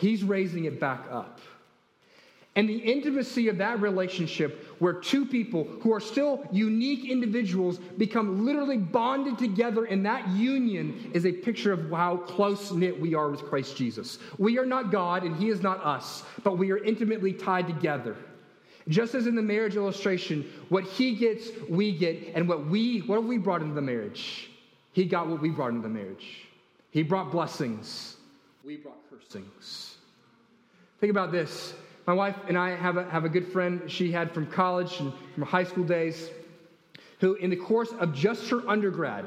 He's 0.00 0.24
raising 0.24 0.64
it 0.64 0.80
back 0.80 1.04
up. 1.10 1.40
And 2.56 2.68
the 2.68 2.78
intimacy 2.78 3.48
of 3.48 3.58
that 3.58 3.80
relationship, 3.80 4.66
where 4.80 4.94
two 4.94 5.24
people 5.24 5.64
who 5.82 5.92
are 5.92 6.00
still 6.00 6.44
unique 6.50 7.08
individuals 7.08 7.78
become 7.78 8.44
literally 8.44 8.78
bonded 8.78 9.38
together, 9.38 9.84
and 9.84 10.04
that 10.06 10.26
union 10.30 11.12
is 11.14 11.26
a 11.26 11.32
picture 11.32 11.72
of 11.72 11.90
how 11.90 12.16
close 12.16 12.72
knit 12.72 12.98
we 12.98 13.14
are 13.14 13.28
with 13.28 13.44
Christ 13.44 13.76
Jesus. 13.76 14.18
We 14.38 14.58
are 14.58 14.66
not 14.66 14.90
God, 14.90 15.22
and 15.22 15.36
He 15.36 15.48
is 15.48 15.60
not 15.62 15.84
us, 15.84 16.24
but 16.42 16.58
we 16.58 16.72
are 16.72 16.82
intimately 16.82 17.34
tied 17.34 17.68
together. 17.68 18.16
Just 18.88 19.14
as 19.14 19.26
in 19.26 19.36
the 19.36 19.42
marriage 19.42 19.76
illustration, 19.76 20.50
what 20.70 20.84
He 20.84 21.14
gets, 21.14 21.50
we 21.68 21.92
get, 21.96 22.32
and 22.34 22.48
what 22.48 22.66
we, 22.66 23.00
what 23.00 23.16
have 23.16 23.26
we 23.26 23.38
brought 23.38 23.60
into 23.60 23.74
the 23.74 23.82
marriage? 23.82 24.50
He 24.92 25.04
got 25.04 25.28
what 25.28 25.40
we 25.40 25.50
brought 25.50 25.70
into 25.70 25.82
the 25.82 25.94
marriage. 25.94 26.48
He 26.90 27.04
brought 27.04 27.30
blessings, 27.30 28.16
we 28.64 28.76
brought 28.76 28.98
cursings. 29.08 29.89
Think 31.00 31.10
about 31.10 31.32
this. 31.32 31.72
My 32.06 32.12
wife 32.12 32.36
and 32.46 32.58
I 32.58 32.76
have 32.76 32.96
a, 32.96 33.04
have 33.08 33.24
a 33.24 33.28
good 33.28 33.48
friend 33.48 33.90
she 33.90 34.12
had 34.12 34.32
from 34.32 34.46
college 34.46 35.00
and 35.00 35.12
from 35.34 35.44
high 35.44 35.64
school 35.64 35.84
days 35.84 36.30
who, 37.20 37.34
in 37.34 37.50
the 37.50 37.56
course 37.56 37.90
of 37.98 38.14
just 38.14 38.48
her 38.50 38.62
undergrad, 38.68 39.26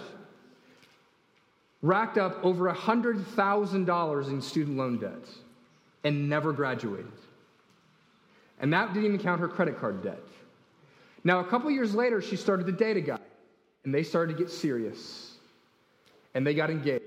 racked 1.82 2.18
up 2.18 2.44
over 2.44 2.72
$100,000 2.72 4.28
in 4.30 4.42
student 4.42 4.78
loan 4.78 5.00
debt 5.00 5.26
and 6.04 6.30
never 6.30 6.54
graduated. 6.54 7.12
And 8.60 8.72
that 8.74 8.94
didn't 8.94 9.06
even 9.06 9.20
count 9.20 9.42
her 9.42 9.48
credit 9.48 9.80
card 9.80 10.04
debt. 10.04 10.22
Now, 11.24 11.40
a 11.40 11.44
couple 11.44 11.72
years 11.72 11.96
later, 11.96 12.22
she 12.22 12.36
started 12.36 12.66
to 12.68 12.72
date 12.72 12.98
a 12.98 13.02
guy, 13.02 13.20
and 13.84 13.94
they 13.94 14.04
started 14.04 14.38
to 14.38 14.44
get 14.44 14.52
serious, 14.52 15.36
and 16.34 16.46
they 16.46 16.54
got 16.54 16.70
engaged. 16.70 17.04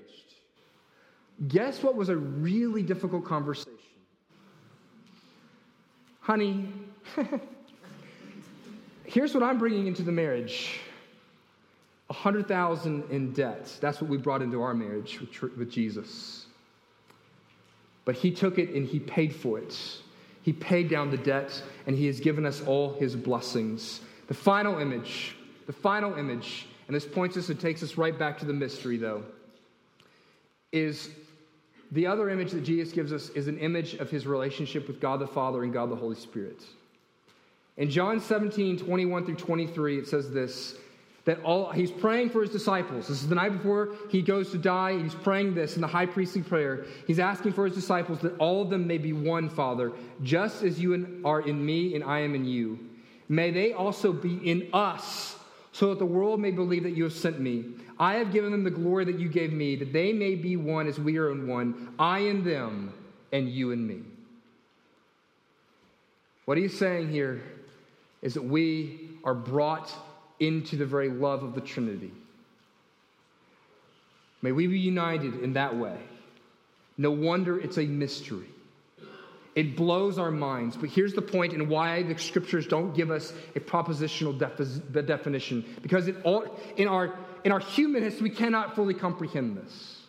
Guess 1.49 1.83
what 1.83 1.97
was 1.97 2.09
a 2.09 2.17
really 2.17 2.83
difficult 2.83 3.25
conversation? 3.25 3.76
Honey, 6.27 6.69
here's 9.05 9.33
what 9.33 9.45
I'm 9.45 9.59
bringing 9.59 9.87
into 9.87 10.03
the 10.03 10.11
marriage. 10.11 10.81
A 12.11 12.13
hundred 12.13 12.49
thousand 12.49 13.09
in 13.13 13.33
debt. 13.33 13.73
That's 13.81 14.01
what 14.01 14.11
we 14.11 14.17
brought 14.17 14.43
into 14.43 14.61
our 14.61 14.75
marriage 14.75 15.21
with, 15.21 15.57
with 15.57 15.71
Jesus. 15.71 16.47
But 18.05 18.17
he 18.17 18.33
took 18.33 18.59
it 18.59 18.71
and 18.71 18.89
he 18.89 18.99
paid 18.99 19.37
for 19.37 19.61
it. 19.61 19.79
He 20.43 20.53
paid 20.53 20.91
down 20.91 21.13
the 21.13 21.17
debt 21.17 21.63
and 21.87 21.95
he 21.95 22.07
has 22.07 22.19
given 22.19 22.45
us 22.45 22.61
all 22.61 22.95
his 22.95 23.15
blessings. 23.15 24.01
The 24.27 24.35
final 24.35 24.81
image, 24.81 25.37
the 25.69 25.73
final 25.73 26.19
image, 26.19 26.67
and 26.89 26.97
this 26.97 27.07
points 27.07 27.37
us 27.37 27.51
and 27.51 27.61
takes 27.61 27.85
us 27.85 27.97
right 27.97 28.19
back 28.19 28.37
to 28.39 28.47
the 28.47 28.53
mystery, 28.53 28.97
though, 28.97 29.23
is 30.73 31.09
the 31.93 32.07
other 32.07 32.31
image 32.31 32.51
that 32.53 32.65
Jesus 32.65 32.93
gives 32.93 33.13
us 33.13 33.29
is 33.31 33.49
an 33.49 33.59
image 33.59 33.95
of 33.95 34.11
his 34.11 34.27
relationship 34.27 34.89
with 34.89 35.01
God 35.01 35.21
the 35.21 35.27
Father 35.27 35.63
and 35.63 35.73
God 35.73 35.91
the 35.91 35.97
Holy 35.97 36.17
Spirit. 36.17 36.63
In 37.77 37.91
John 37.91 38.21
17, 38.21 38.79
21 38.79 39.27
through 39.27 39.37
23, 39.37 39.99
it 39.99 40.09
says 40.09 40.31
this 40.31 40.77
that 41.27 41.43
all 41.43 41.73
he's 41.73 41.91
praying 41.91 42.31
for 42.31 42.41
his 42.41 42.51
disciples. 42.51 43.09
This 43.09 43.21
is 43.21 43.29
the 43.29 43.35
night 43.35 43.51
before 43.51 43.97
he 44.11 44.23
goes 44.23 44.53
to 44.53 44.59
die. 44.59 44.97
He's 45.03 45.15
praying 45.15 45.55
this 45.55 45.75
in 45.75 45.81
the 45.81 45.89
high 45.89 46.07
priestly 46.07 46.41
prayer. 46.41 46.87
He's 47.07 47.19
asking 47.19 47.53
for 47.53 47.65
his 47.65 47.75
disciples 47.75 48.21
that 48.21 48.39
all 48.39 48.63
of 48.63 48.71
them 48.71 48.87
may 48.87 48.97
be 48.97 49.13
one, 49.13 49.49
Father, 49.49 49.93
just 50.23 50.63
as 50.63 50.81
you 50.81 51.21
are 51.25 51.41
in 51.41 51.67
me 51.67 51.97
and 51.97 52.05
I 52.05 52.21
am 52.21 52.37
in 52.37 52.45
you. 52.45 52.79
May 53.29 53.51
they 53.51 53.73
also 53.73 54.13
be 54.13 54.37
in 54.49 54.69
us, 54.73 55.37
so 55.73 55.91
that 55.91 55.99
the 55.99 56.07
world 56.07 56.41
may 56.41 56.53
believe 56.53 56.85
that 56.85 56.97
you 56.97 57.03
have 57.05 57.13
sent 57.13 57.41
me. 57.41 57.65
I 57.99 58.15
have 58.15 58.33
given 58.33 58.53
them 58.53 58.65
the 58.65 58.71
glory 58.71 59.05
that 59.07 59.19
you 59.19 59.29
gave 59.29 59.53
me, 59.53 59.77
that 59.77 59.93
they 59.93 60.13
may 60.13 60.35
be 60.35 60.57
one 60.57 60.87
as 60.87 60.99
we 60.99 61.19
are 61.19 61.31
in 61.31 61.49
one, 61.49 61.95
I 61.99 62.21
and 62.21 62.45
them, 62.45 62.93
and 63.33 63.49
you 63.49 63.73
and 63.73 63.87
me. 63.87 64.01
What 66.45 66.59
he's 66.59 66.79
saying 66.79 67.11
here 67.11 67.43
is 68.23 68.35
that 68.35 68.45
we 68.45 69.11
are 69.25 69.35
brought 69.35 69.93
into 70.41 70.77
the 70.77 70.87
very 70.87 71.09
love 71.09 71.43
of 71.43 71.55
the 71.55 71.61
Trinity. 71.61 72.13
May 74.43 74.53
we 74.53 74.67
be 74.67 74.79
united 74.79 75.43
in 75.43 75.55
that 75.55 75.77
way. 75.77 75.99
No 76.99 77.11
wonder 77.11 77.59
it's 77.59 77.79
a 77.79 77.85
mystery. 77.85 78.47
It 79.57 79.75
blows 79.75 80.19
our 80.19 80.31
minds. 80.31 80.77
But 80.77 80.91
here's 80.91 81.15
the 81.15 81.23
point 81.23 81.55
and 81.55 81.69
why 81.69 82.03
the 82.03 82.17
scriptures 82.19 82.67
don't 82.67 82.95
give 82.95 83.11
us 83.11 83.33
a 83.57 83.61
propositional 83.61 84.39
defi- 84.39 85.03
definition. 85.03 85.65
Because 85.83 86.09
it 86.09 86.17
all, 86.25 86.45
in, 86.77 86.87
our, 86.89 87.15
in 87.47 87.53
our 87.53 87.61
humanness, 87.61 88.21
we 88.21 88.29
cannot 88.29 88.75
fully 88.75 88.93
comprehend 88.93 89.57
this. 89.57 90.01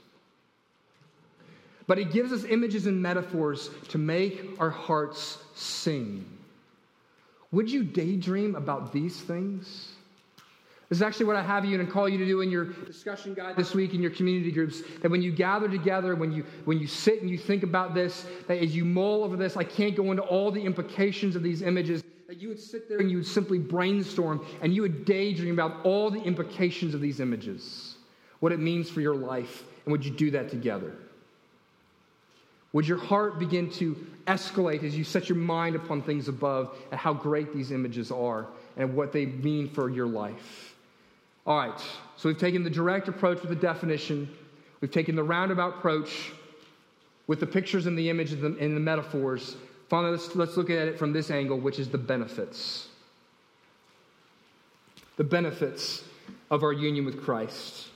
But 1.85 1.99
it 1.99 2.11
gives 2.11 2.33
us 2.33 2.45
images 2.45 2.87
and 2.87 2.99
metaphors 2.99 3.69
to 3.89 3.99
make 3.99 4.59
our 4.59 4.71
hearts 4.71 5.37
sing. 5.53 6.25
Would 7.51 7.69
you 7.69 7.83
daydream 7.83 8.55
about 8.55 8.91
these 8.91 9.21
things? 9.21 9.91
This 10.89 10.97
is 10.97 11.01
actually 11.03 11.27
what 11.27 11.35
I 11.35 11.43
have 11.43 11.63
you 11.63 11.79
and 11.79 11.87
call 11.87 12.09
you 12.09 12.17
to 12.17 12.25
do 12.25 12.41
in 12.41 12.49
your 12.49 12.65
discussion 12.65 13.35
guide 13.35 13.55
this 13.55 13.75
week 13.75 13.93
in 13.93 14.01
your 14.01 14.11
community 14.11 14.51
groups. 14.51 14.81
That 15.03 15.11
when 15.11 15.21
you 15.21 15.31
gather 15.31 15.69
together, 15.69 16.15
when 16.15 16.31
you 16.31 16.43
when 16.65 16.79
you 16.79 16.87
sit 16.87 17.21
and 17.21 17.29
you 17.29 17.37
think 17.37 17.61
about 17.61 17.93
this, 17.93 18.25
that 18.47 18.57
as 18.57 18.75
you 18.75 18.83
mull 18.83 19.23
over 19.23 19.37
this, 19.37 19.55
I 19.55 19.63
can't 19.63 19.95
go 19.95 20.09
into 20.09 20.23
all 20.23 20.49
the 20.49 20.63
implications 20.63 21.35
of 21.35 21.43
these 21.43 21.61
images. 21.61 22.03
That 22.27 22.41
you 22.41 22.49
would 22.49 22.59
sit 22.59 22.89
there 22.89 22.97
and 22.99 23.09
you 23.09 23.17
would 23.17 23.25
simply 23.25 23.57
brainstorm 23.57 24.45
and 24.61 24.73
you 24.73 24.81
would 24.81 25.05
daydream 25.05 25.53
about 25.53 25.85
all 25.85 26.11
the 26.11 26.21
implications 26.21 26.93
of 26.93 26.99
these 26.99 27.19
images, 27.21 27.95
what 28.41 28.51
it 28.51 28.59
means 28.59 28.89
for 28.89 28.99
your 28.99 29.15
life, 29.15 29.63
and 29.85 29.91
would 29.93 30.03
you 30.03 30.11
do 30.11 30.31
that 30.31 30.49
together? 30.49 30.93
Would 32.73 32.87
your 32.87 32.97
heart 32.97 33.39
begin 33.39 33.71
to 33.71 33.95
escalate 34.27 34.83
as 34.83 34.95
you 34.97 35.05
set 35.05 35.29
your 35.29 35.37
mind 35.37 35.75
upon 35.77 36.01
things 36.01 36.27
above 36.27 36.77
and 36.91 36.99
how 36.99 37.13
great 37.13 37.53
these 37.53 37.71
images 37.71 38.11
are 38.11 38.47
and 38.75 38.93
what 38.93 39.13
they 39.13 39.25
mean 39.25 39.69
for 39.69 39.89
your 39.89 40.05
life? 40.05 40.75
All 41.45 41.57
right, 41.57 41.79
so 42.17 42.27
we've 42.27 42.37
taken 42.37 42.61
the 42.61 42.69
direct 42.69 43.07
approach 43.07 43.39
with 43.39 43.49
the 43.49 43.55
definition, 43.55 44.29
we've 44.81 44.91
taken 44.91 45.15
the 45.15 45.23
roundabout 45.23 45.77
approach 45.77 46.33
with 47.27 47.39
the 47.39 47.47
pictures 47.47 47.85
and 47.85 47.97
the 47.97 48.09
images 48.09 48.43
and 48.43 48.57
the, 48.57 48.79
metaphors. 48.79 49.55
Finally, 49.89 50.11
let's, 50.11 50.35
let's 50.35 50.57
look 50.57 50.69
at 50.69 50.87
it 50.87 50.99
from 50.99 51.13
this 51.13 51.31
angle, 51.31 51.57
which 51.57 51.79
is 51.79 51.89
the 51.89 51.97
benefits. 51.97 52.87
The 55.15 55.23
benefits 55.23 56.03
of 56.51 56.63
our 56.63 56.73
union 56.73 57.05
with 57.05 57.23
Christ. 57.23 57.87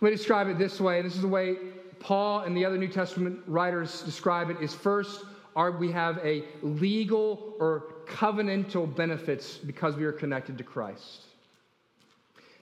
Let 0.00 0.10
me 0.10 0.16
describe 0.16 0.48
it 0.48 0.58
this 0.58 0.80
way. 0.80 1.02
This 1.02 1.14
is 1.14 1.22
the 1.22 1.28
way 1.28 1.56
Paul 2.00 2.40
and 2.40 2.56
the 2.56 2.64
other 2.64 2.78
New 2.78 2.88
Testament 2.88 3.40
writers 3.46 4.02
describe 4.02 4.50
it 4.50 4.60
is 4.60 4.74
first, 4.74 5.24
are 5.54 5.70
we 5.70 5.92
have 5.92 6.18
a 6.24 6.44
legal 6.62 7.54
or 7.58 7.84
covenantal 8.06 8.94
benefits 8.94 9.58
because 9.58 9.96
we 9.96 10.04
are 10.04 10.12
connected 10.12 10.58
to 10.58 10.64
Christ 10.64 11.22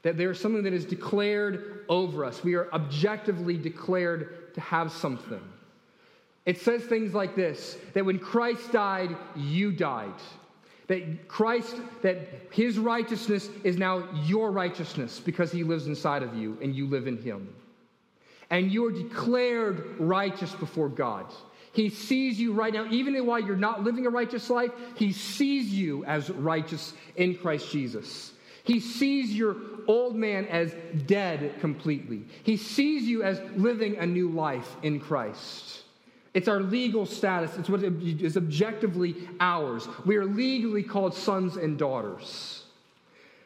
that 0.02 0.16
there 0.16 0.30
is 0.30 0.40
something 0.40 0.62
that 0.62 0.72
is 0.72 0.84
declared 0.84 1.84
over 1.88 2.24
us. 2.24 2.42
We 2.42 2.54
are 2.54 2.72
objectively 2.72 3.56
declared 3.56 4.54
to 4.54 4.60
have 4.60 4.90
something. 4.92 5.42
It 6.46 6.60
says 6.60 6.82
things 6.82 7.14
like 7.14 7.36
this 7.36 7.76
that 7.94 8.04
when 8.04 8.18
Christ 8.18 8.72
died, 8.72 9.16
you 9.36 9.72
died. 9.72 10.14
That 10.86 11.28
Christ, 11.28 11.76
that 12.02 12.18
his 12.50 12.78
righteousness 12.78 13.48
is 13.62 13.76
now 13.76 14.08
your 14.24 14.50
righteousness 14.50 15.20
because 15.20 15.52
he 15.52 15.62
lives 15.62 15.86
inside 15.86 16.24
of 16.24 16.34
you 16.34 16.58
and 16.60 16.74
you 16.74 16.86
live 16.88 17.06
in 17.06 17.16
him. 17.22 17.54
And 18.50 18.72
you 18.72 18.86
are 18.86 18.90
declared 18.92 20.00
righteous 20.00 20.52
before 20.52 20.88
God. 20.88 21.26
He 21.72 21.88
sees 21.88 22.40
you 22.40 22.52
right 22.52 22.74
now, 22.74 22.86
even 22.90 23.24
while 23.24 23.38
you're 23.38 23.54
not 23.54 23.84
living 23.84 24.06
a 24.06 24.10
righteous 24.10 24.50
life, 24.50 24.72
he 24.96 25.12
sees 25.12 25.72
you 25.72 26.04
as 26.04 26.28
righteous 26.28 26.92
in 27.14 27.36
Christ 27.36 27.70
Jesus. 27.70 28.32
He 28.64 28.80
sees 28.80 29.32
your 29.32 29.56
old 29.86 30.16
man 30.16 30.46
as 30.46 30.74
dead 31.06 31.60
completely. 31.60 32.24
He 32.42 32.56
sees 32.56 33.04
you 33.04 33.22
as 33.22 33.40
living 33.56 33.96
a 33.98 34.06
new 34.06 34.30
life 34.30 34.76
in 34.82 34.98
Christ. 34.98 35.84
It's 36.32 36.46
our 36.46 36.60
legal 36.60 37.06
status, 37.06 37.56
it's 37.58 37.68
what 37.68 37.82
is 37.82 38.36
objectively 38.36 39.16
ours. 39.40 39.88
We 40.06 40.16
are 40.16 40.24
legally 40.24 40.82
called 40.82 41.14
sons 41.14 41.56
and 41.56 41.76
daughters. 41.76 42.64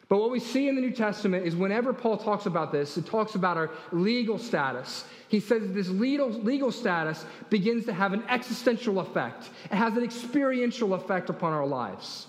But 0.07 0.19
what 0.19 0.29
we 0.29 0.39
see 0.39 0.67
in 0.67 0.75
the 0.75 0.81
New 0.81 0.91
Testament 0.91 1.47
is 1.47 1.55
whenever 1.55 1.91
Paul 1.91 2.17
talks 2.17 2.45
about 2.45 2.71
this, 2.71 2.95
it 2.95 3.07
talks 3.07 3.33
about 3.33 3.57
our 3.57 3.71
legal 3.91 4.37
status. 4.37 5.03
He 5.29 5.39
says 5.39 5.63
that 5.63 5.73
this 5.73 5.89
legal, 5.89 6.29
legal 6.29 6.71
status 6.71 7.25
begins 7.49 7.85
to 7.85 7.93
have 7.93 8.13
an 8.13 8.23
existential 8.29 8.99
effect, 8.99 9.49
it 9.71 9.75
has 9.75 9.97
an 9.97 10.03
experiential 10.03 10.93
effect 10.93 11.31
upon 11.31 11.53
our 11.53 11.65
lives. 11.65 12.27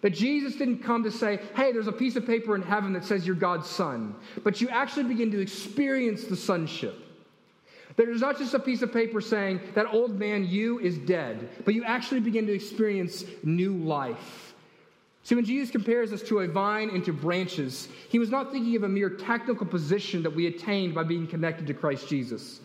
That 0.00 0.10
Jesus 0.10 0.54
didn't 0.54 0.78
come 0.78 1.02
to 1.02 1.10
say, 1.10 1.40
hey, 1.56 1.72
there's 1.72 1.88
a 1.88 1.92
piece 1.92 2.16
of 2.16 2.24
paper 2.24 2.54
in 2.54 2.62
heaven 2.62 2.92
that 2.92 3.04
says 3.04 3.26
you're 3.26 3.36
God's 3.36 3.68
son, 3.68 4.14
but 4.42 4.60
you 4.60 4.68
actually 4.68 5.04
begin 5.04 5.30
to 5.32 5.40
experience 5.40 6.24
the 6.24 6.36
sonship. 6.36 7.07
There's 8.06 8.20
not 8.20 8.38
just 8.38 8.54
a 8.54 8.58
piece 8.60 8.82
of 8.82 8.92
paper 8.92 9.20
saying 9.20 9.60
that 9.74 9.92
old 9.92 10.18
man 10.18 10.46
you 10.46 10.78
is 10.78 10.96
dead, 10.98 11.48
but 11.64 11.74
you 11.74 11.84
actually 11.84 12.20
begin 12.20 12.46
to 12.46 12.52
experience 12.52 13.24
new 13.42 13.74
life. 13.74 14.54
See, 15.24 15.34
when 15.34 15.44
Jesus 15.44 15.70
compares 15.70 16.12
us 16.12 16.22
to 16.22 16.38
a 16.38 16.48
vine 16.48 16.90
and 16.90 17.04
to 17.04 17.12
branches, 17.12 17.88
he 18.08 18.18
was 18.18 18.30
not 18.30 18.52
thinking 18.52 18.76
of 18.76 18.84
a 18.84 18.88
mere 18.88 19.10
technical 19.10 19.66
position 19.66 20.22
that 20.22 20.34
we 20.34 20.46
attained 20.46 20.94
by 20.94 21.02
being 21.02 21.26
connected 21.26 21.66
to 21.66 21.74
Christ 21.74 22.08
Jesus. 22.08 22.60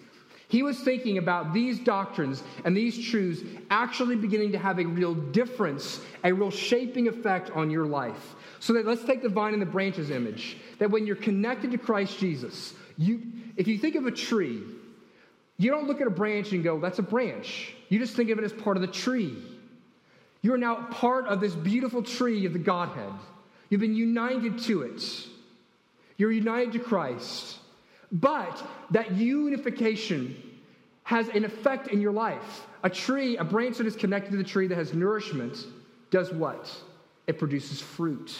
He 0.47 0.61
was 0.61 0.79
thinking 0.79 1.17
about 1.17 1.51
these 1.51 1.79
doctrines 1.79 2.43
and 2.63 2.77
these 2.77 3.09
truths 3.09 3.41
actually 3.71 4.15
beginning 4.15 4.51
to 4.51 4.59
have 4.59 4.79
a 4.79 4.85
real 4.85 5.15
difference, 5.15 5.99
a 6.23 6.31
real 6.31 6.51
shaping 6.51 7.07
effect 7.07 7.49
on 7.51 7.71
your 7.71 7.87
life. 7.87 8.35
So 8.59 8.73
that 8.73 8.85
let's 8.85 9.03
take 9.03 9.23
the 9.23 9.29
vine 9.29 9.53
and 9.53 9.61
the 9.61 9.65
branches 9.65 10.11
image. 10.11 10.57
That 10.77 10.91
when 10.91 11.07
you're 11.07 11.15
connected 11.15 11.71
to 11.71 11.79
Christ 11.79 12.19
Jesus, 12.19 12.75
you 12.97 13.23
if 13.57 13.67
you 13.67 13.77
think 13.77 13.95
of 13.95 14.05
a 14.05 14.11
tree, 14.11 14.61
you 15.63 15.71
don't 15.71 15.87
look 15.87 16.01
at 16.01 16.07
a 16.07 16.11
branch 16.11 16.51
and 16.51 16.63
go, 16.63 16.79
that's 16.79 16.99
a 16.99 17.03
branch. 17.03 17.73
You 17.89 17.99
just 17.99 18.15
think 18.15 18.29
of 18.29 18.37
it 18.37 18.43
as 18.43 18.53
part 18.53 18.77
of 18.77 18.81
the 18.81 18.87
tree. 18.87 19.35
You're 20.41 20.57
now 20.57 20.87
part 20.91 21.27
of 21.27 21.39
this 21.39 21.55
beautiful 21.55 22.03
tree 22.03 22.45
of 22.45 22.53
the 22.53 22.59
Godhead. 22.59 23.13
You've 23.69 23.81
been 23.81 23.95
united 23.95 24.59
to 24.63 24.81
it. 24.81 25.01
You're 26.17 26.31
united 26.31 26.73
to 26.73 26.79
Christ. 26.79 27.57
But 28.11 28.61
that 28.91 29.13
unification 29.13 30.35
has 31.03 31.29
an 31.29 31.45
effect 31.45 31.87
in 31.87 32.01
your 32.01 32.11
life. 32.11 32.67
A 32.83 32.89
tree, 32.89 33.37
a 33.37 33.43
branch 33.43 33.77
that 33.77 33.87
is 33.87 33.95
connected 33.95 34.31
to 34.31 34.37
the 34.37 34.43
tree 34.43 34.67
that 34.67 34.77
has 34.77 34.93
nourishment, 34.93 35.65
does 36.11 36.31
what? 36.31 36.69
It 37.25 37.39
produces 37.39 37.81
fruit. 37.81 38.35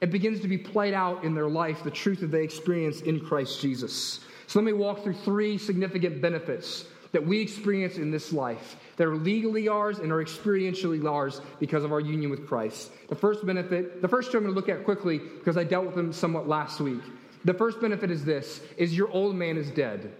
It 0.00 0.10
begins 0.10 0.40
to 0.40 0.48
be 0.48 0.58
played 0.58 0.92
out 0.92 1.24
in 1.24 1.34
their 1.34 1.48
life, 1.48 1.82
the 1.82 1.90
truth 1.90 2.20
that 2.20 2.30
they 2.30 2.42
experience 2.42 3.00
in 3.00 3.20
Christ 3.20 3.60
Jesus. 3.60 4.20
So 4.46 4.58
let 4.58 4.66
me 4.66 4.72
walk 4.72 5.02
through 5.02 5.14
three 5.14 5.58
significant 5.58 6.20
benefits 6.20 6.86
that 7.12 7.24
we 7.24 7.40
experience 7.40 7.96
in 7.96 8.10
this 8.10 8.32
life 8.32 8.76
that 8.96 9.06
are 9.06 9.16
legally 9.16 9.68
ours 9.68 9.98
and 9.98 10.12
are 10.12 10.22
experientially 10.22 11.04
ours 11.10 11.40
because 11.58 11.84
of 11.84 11.92
our 11.92 12.00
union 12.00 12.30
with 12.30 12.46
Christ. 12.46 12.90
The 13.08 13.14
first 13.14 13.46
benefit, 13.46 14.02
the 14.02 14.08
first 14.08 14.30
two 14.30 14.38
I'm 14.38 14.44
going 14.44 14.54
to 14.54 14.60
look 14.60 14.68
at 14.68 14.84
quickly 14.84 15.18
because 15.18 15.56
I 15.56 15.64
dealt 15.64 15.86
with 15.86 15.94
them 15.94 16.12
somewhat 16.12 16.48
last 16.48 16.80
week. 16.80 17.00
The 17.44 17.54
first 17.54 17.80
benefit 17.80 18.10
is 18.10 18.24
this 18.24 18.60
is 18.76 18.96
your 18.96 19.10
old 19.10 19.34
man 19.34 19.56
is 19.56 19.70
dead. 19.70 20.12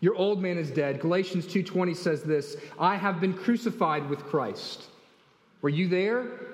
Your 0.00 0.14
old 0.16 0.42
man 0.42 0.58
is 0.58 0.70
dead. 0.70 1.00
Galatians 1.00 1.46
2:20 1.46 1.96
says 1.96 2.22
this, 2.22 2.56
I 2.78 2.96
have 2.96 3.20
been 3.20 3.32
crucified 3.32 4.08
with 4.08 4.20
Christ. 4.24 4.84
Were 5.62 5.70
you 5.70 5.88
there? 5.88 6.53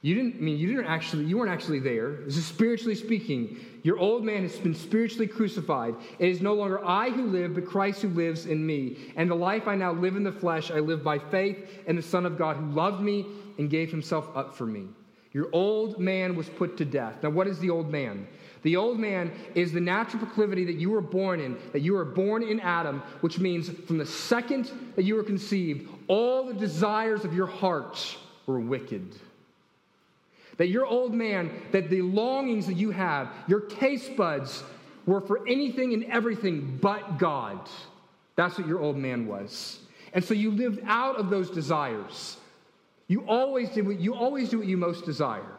You 0.00 0.14
didn't 0.14 0.36
I 0.36 0.40
mean 0.40 0.58
you 0.58 0.68
didn't 0.68 0.86
actually 0.86 1.24
you 1.24 1.38
weren't 1.38 1.50
actually 1.50 1.80
there. 1.80 2.18
This 2.24 2.36
is 2.36 2.46
spiritually 2.46 2.94
speaking. 2.94 3.58
Your 3.82 3.98
old 3.98 4.24
man 4.24 4.42
has 4.42 4.56
been 4.56 4.74
spiritually 4.74 5.26
crucified. 5.26 5.94
It 6.18 6.28
is 6.28 6.40
no 6.40 6.54
longer 6.54 6.84
I 6.84 7.10
who 7.10 7.26
live, 7.26 7.54
but 7.54 7.66
Christ 7.66 8.02
who 8.02 8.08
lives 8.08 8.46
in 8.46 8.64
me. 8.64 9.12
And 9.16 9.30
the 9.30 9.34
life 9.34 9.66
I 9.66 9.74
now 9.74 9.92
live 9.92 10.16
in 10.16 10.22
the 10.22 10.32
flesh, 10.32 10.70
I 10.70 10.78
live 10.78 11.02
by 11.02 11.18
faith 11.18 11.82
in 11.86 11.96
the 11.96 12.02
Son 12.02 12.26
of 12.26 12.38
God 12.38 12.56
who 12.56 12.66
loved 12.66 13.02
me 13.02 13.26
and 13.58 13.68
gave 13.68 13.90
himself 13.90 14.28
up 14.36 14.54
for 14.54 14.66
me. 14.66 14.86
Your 15.32 15.48
old 15.52 15.98
man 15.98 16.36
was 16.36 16.48
put 16.48 16.76
to 16.78 16.84
death. 16.84 17.22
Now, 17.22 17.30
what 17.30 17.46
is 17.46 17.58
the 17.58 17.70
old 17.70 17.90
man? 17.90 18.26
The 18.62 18.76
old 18.76 18.98
man 18.98 19.32
is 19.54 19.72
the 19.72 19.80
natural 19.80 20.24
proclivity 20.24 20.64
that 20.64 20.76
you 20.76 20.90
were 20.90 21.00
born 21.00 21.40
in, 21.40 21.56
that 21.72 21.80
you 21.80 21.92
were 21.92 22.04
born 22.04 22.42
in 22.42 22.60
Adam, 22.60 23.02
which 23.20 23.38
means 23.38 23.68
from 23.68 23.98
the 23.98 24.06
second 24.06 24.72
that 24.96 25.04
you 25.04 25.14
were 25.14 25.22
conceived, 25.22 25.88
all 26.08 26.44
the 26.44 26.54
desires 26.54 27.24
of 27.24 27.34
your 27.34 27.46
heart 27.46 28.16
were 28.46 28.58
wicked. 28.58 29.14
That 30.58 30.68
your 30.68 30.86
old 30.86 31.14
man, 31.14 31.50
that 31.72 31.88
the 31.88 32.02
longings 32.02 32.66
that 32.66 32.76
you 32.76 32.90
have, 32.90 33.30
your 33.46 33.60
taste 33.60 34.16
buds 34.16 34.62
were 35.06 35.20
for 35.20 35.48
anything 35.48 35.94
and 35.94 36.04
everything 36.04 36.78
but 36.80 37.18
God. 37.18 37.58
That's 38.36 38.58
what 38.58 38.68
your 38.68 38.80
old 38.80 38.96
man 38.96 39.26
was. 39.26 39.80
And 40.12 40.22
so 40.22 40.34
you 40.34 40.50
lived 40.50 40.80
out 40.86 41.16
of 41.16 41.30
those 41.30 41.50
desires. 41.50 42.36
You 43.08 43.24
always 43.26 43.70
did 43.70 43.86
what 43.86 43.98
you 43.98 44.14
always 44.14 44.50
do 44.50 44.58
what 44.58 44.66
you 44.66 44.76
most 44.76 45.04
desire. 45.04 45.58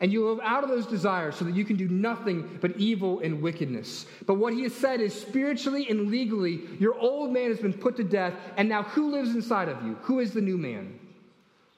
And 0.00 0.10
you 0.10 0.26
live 0.30 0.40
out 0.42 0.64
of 0.64 0.70
those 0.70 0.86
desires 0.86 1.36
so 1.36 1.44
that 1.44 1.54
you 1.54 1.64
can 1.64 1.76
do 1.76 1.88
nothing 1.88 2.58
but 2.62 2.76
evil 2.78 3.20
and 3.20 3.42
wickedness. 3.42 4.06
But 4.26 4.34
what 4.34 4.54
he 4.54 4.62
has 4.62 4.74
said 4.74 5.00
is 5.00 5.12
spiritually 5.12 5.86
and 5.90 6.10
legally, 6.10 6.62
your 6.78 6.98
old 6.98 7.32
man 7.32 7.50
has 7.50 7.60
been 7.60 7.74
put 7.74 7.96
to 7.98 8.04
death, 8.04 8.32
and 8.56 8.66
now 8.66 8.82
who 8.82 9.10
lives 9.10 9.34
inside 9.34 9.68
of 9.68 9.84
you? 9.84 9.98
Who 10.02 10.20
is 10.20 10.32
the 10.32 10.40
new 10.40 10.56
man? 10.56 10.98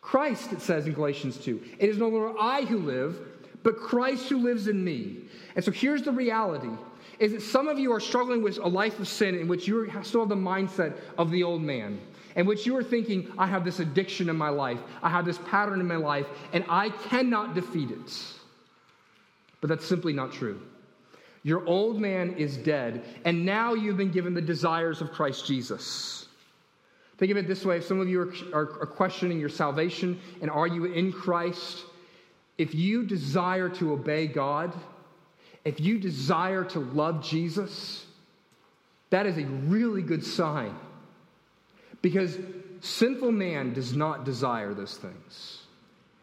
Christ, 0.02 0.52
it 0.52 0.60
says 0.60 0.86
in 0.86 0.92
Galatians 0.92 1.38
2. 1.38 1.62
It 1.78 1.88
is 1.88 1.96
no 1.96 2.08
longer 2.08 2.38
I 2.38 2.62
who 2.62 2.78
live, 2.78 3.18
but 3.62 3.78
Christ 3.78 4.28
who 4.28 4.38
lives 4.38 4.68
in 4.68 4.84
me. 4.84 5.22
And 5.56 5.64
so 5.64 5.70
here's 5.70 6.02
the 6.02 6.12
reality 6.12 6.70
is 7.18 7.32
that 7.32 7.42
some 7.42 7.68
of 7.68 7.78
you 7.78 7.92
are 7.92 8.00
struggling 8.00 8.42
with 8.42 8.58
a 8.58 8.68
life 8.68 8.98
of 8.98 9.06
sin 9.06 9.36
in 9.36 9.46
which 9.46 9.68
you 9.68 9.88
still 10.02 10.20
have 10.20 10.28
the 10.28 10.34
mindset 10.34 10.96
of 11.16 11.30
the 11.30 11.44
old 11.44 11.62
man, 11.62 12.00
in 12.34 12.46
which 12.46 12.66
you 12.66 12.76
are 12.76 12.82
thinking, 12.82 13.30
I 13.38 13.46
have 13.46 13.64
this 13.64 13.78
addiction 13.78 14.28
in 14.28 14.36
my 14.36 14.48
life, 14.48 14.80
I 15.02 15.08
have 15.08 15.24
this 15.24 15.38
pattern 15.38 15.78
in 15.78 15.86
my 15.86 15.96
life, 15.96 16.26
and 16.52 16.64
I 16.68 16.88
cannot 16.90 17.54
defeat 17.54 17.90
it. 17.92 18.12
But 19.60 19.68
that's 19.68 19.86
simply 19.86 20.12
not 20.12 20.32
true. 20.32 20.60
Your 21.44 21.64
old 21.66 22.00
man 22.00 22.34
is 22.34 22.56
dead, 22.56 23.04
and 23.24 23.44
now 23.44 23.74
you've 23.74 23.96
been 23.96 24.10
given 24.10 24.34
the 24.34 24.42
desires 24.42 25.00
of 25.00 25.12
Christ 25.12 25.46
Jesus. 25.46 26.21
Think 27.18 27.30
of 27.30 27.36
it 27.36 27.46
this 27.46 27.64
way 27.64 27.76
if 27.76 27.84
some 27.84 28.00
of 28.00 28.08
you 28.08 28.20
are, 28.20 28.32
are, 28.52 28.80
are 28.80 28.86
questioning 28.86 29.38
your 29.38 29.48
salvation 29.48 30.20
and 30.40 30.50
are 30.50 30.66
you 30.66 30.86
in 30.86 31.12
Christ, 31.12 31.84
if 32.58 32.74
you 32.74 33.04
desire 33.04 33.68
to 33.68 33.92
obey 33.92 34.26
God, 34.26 34.72
if 35.64 35.80
you 35.80 35.98
desire 35.98 36.64
to 36.64 36.80
love 36.80 37.24
Jesus, 37.24 38.06
that 39.10 39.26
is 39.26 39.38
a 39.38 39.44
really 39.44 40.02
good 40.02 40.24
sign. 40.24 40.74
Because 42.00 42.36
sinful 42.80 43.30
man 43.30 43.72
does 43.72 43.94
not 43.94 44.24
desire 44.24 44.74
those 44.74 44.96
things. 44.96 45.62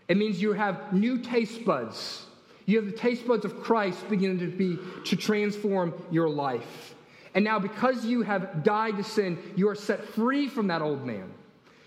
It 0.08 0.18
means 0.18 0.42
you 0.42 0.54
have 0.54 0.92
new 0.92 1.20
taste 1.20 1.64
buds. 1.64 2.26
You 2.66 2.78
have 2.78 2.86
the 2.86 2.98
taste 2.98 3.26
buds 3.28 3.46
of 3.46 3.62
Christ 3.62 4.10
beginning 4.10 4.40
to 4.40 4.48
be 4.48 4.78
to 5.06 5.16
transform 5.16 5.94
your 6.12 6.30
life. 6.30 6.96
And 7.36 7.46
now, 7.46 7.60
because 7.60 8.06
you 8.06 8.24
have 8.24 8.64
died 8.64 8.98
to 8.98 9.04
sin, 9.04 9.38
you 9.56 9.70
are 9.70 9.76
set 9.76 10.04
free 10.04 10.48
from 10.48 10.68
that 10.68 10.82
old 10.82 11.06
man. 11.06 11.32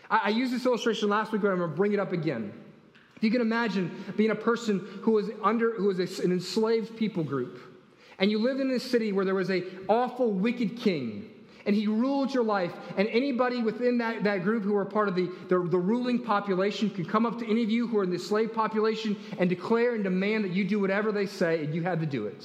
I, 0.08 0.20
I 0.24 0.28
used 0.28 0.52
this 0.52 0.64
illustration 0.66 1.08
last 1.08 1.32
week, 1.32 1.42
but 1.42 1.48
I'm 1.48 1.58
going 1.58 1.70
to 1.70 1.76
bring 1.76 1.92
it 1.92 1.98
up 1.98 2.12
again. 2.12 2.52
If 3.16 3.24
you 3.24 3.30
can 3.30 3.40
imagine 3.40 4.04
being 4.16 4.30
a 4.30 4.36
person 4.36 4.80
who 5.02 5.12
was 5.12 5.30
under, 5.42 5.74
who 5.74 5.86
was 5.86 5.98
an 6.20 6.32
enslaved 6.32 6.96
people 6.96 7.24
group, 7.24 7.60
and 8.18 8.30
you 8.30 8.38
lived 8.38 8.60
in 8.60 8.70
a 8.70 8.80
city 8.80 9.12
where 9.12 9.24
there 9.24 9.34
was 9.34 9.50
a 9.50 9.64
awful, 9.88 10.30
wicked 10.30 10.76
king, 10.76 11.28
and 11.64 11.74
he 11.76 11.86
ruled 11.86 12.34
your 12.34 12.42
life, 12.42 12.72
and 12.96 13.08
anybody 13.08 13.62
within 13.62 13.98
that, 13.98 14.24
that 14.24 14.42
group 14.42 14.64
who 14.64 14.72
were 14.72 14.84
part 14.84 15.08
of 15.08 15.14
the, 15.14 15.30
the, 15.48 15.58
the 15.58 15.78
ruling 15.78 16.18
population 16.18 16.90
could 16.90 17.08
come 17.08 17.24
up 17.24 17.38
to 17.38 17.48
any 17.48 17.62
of 17.62 17.70
you 17.70 17.86
who 17.86 17.98
are 17.98 18.04
in 18.04 18.10
the 18.10 18.18
slave 18.18 18.52
population 18.52 19.16
and 19.38 19.48
declare 19.48 19.94
and 19.94 20.02
demand 20.02 20.44
that 20.44 20.52
you 20.52 20.64
do 20.64 20.80
whatever 20.80 21.12
they 21.12 21.26
say, 21.26 21.64
and 21.64 21.74
you 21.74 21.82
had 21.82 22.00
to 22.00 22.06
do 22.06 22.26
it. 22.26 22.44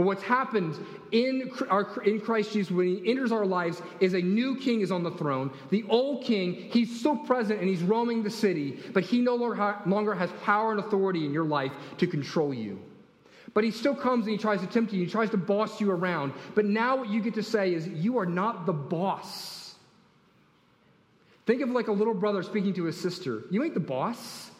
But 0.00 0.06
what's 0.06 0.22
happened 0.22 0.78
in, 1.12 1.52
our, 1.68 2.02
in 2.04 2.22
Christ 2.22 2.54
Jesus 2.54 2.70
when 2.70 2.86
he 2.86 3.10
enters 3.10 3.32
our 3.32 3.44
lives 3.44 3.82
is 4.00 4.14
a 4.14 4.22
new 4.22 4.56
king 4.56 4.80
is 4.80 4.90
on 4.90 5.02
the 5.02 5.10
throne. 5.10 5.52
The 5.68 5.84
old 5.90 6.24
king, 6.24 6.54
he's 6.54 7.00
still 7.00 7.16
present 7.16 7.60
and 7.60 7.68
he's 7.68 7.82
roaming 7.82 8.22
the 8.22 8.30
city, 8.30 8.80
but 8.94 9.04
he 9.04 9.20
no 9.20 9.34
longer 9.34 10.14
has 10.14 10.30
power 10.42 10.70
and 10.70 10.80
authority 10.80 11.26
in 11.26 11.34
your 11.34 11.44
life 11.44 11.72
to 11.98 12.06
control 12.06 12.54
you. 12.54 12.80
But 13.52 13.62
he 13.62 13.70
still 13.70 13.94
comes 13.94 14.24
and 14.24 14.32
he 14.32 14.38
tries 14.38 14.62
to 14.62 14.66
tempt 14.66 14.90
you, 14.94 15.04
he 15.04 15.10
tries 15.10 15.28
to 15.32 15.36
boss 15.36 15.82
you 15.82 15.90
around. 15.90 16.32
But 16.54 16.64
now 16.64 16.96
what 16.96 17.10
you 17.10 17.20
get 17.20 17.34
to 17.34 17.42
say 17.42 17.74
is, 17.74 17.86
You 17.86 18.16
are 18.20 18.24
not 18.24 18.64
the 18.64 18.72
boss. 18.72 19.74
Think 21.44 21.60
of 21.60 21.68
like 21.68 21.88
a 21.88 21.92
little 21.92 22.14
brother 22.14 22.42
speaking 22.42 22.72
to 22.72 22.84
his 22.84 22.98
sister. 22.98 23.42
You 23.50 23.62
ain't 23.64 23.74
the 23.74 23.80
boss. 23.80 24.50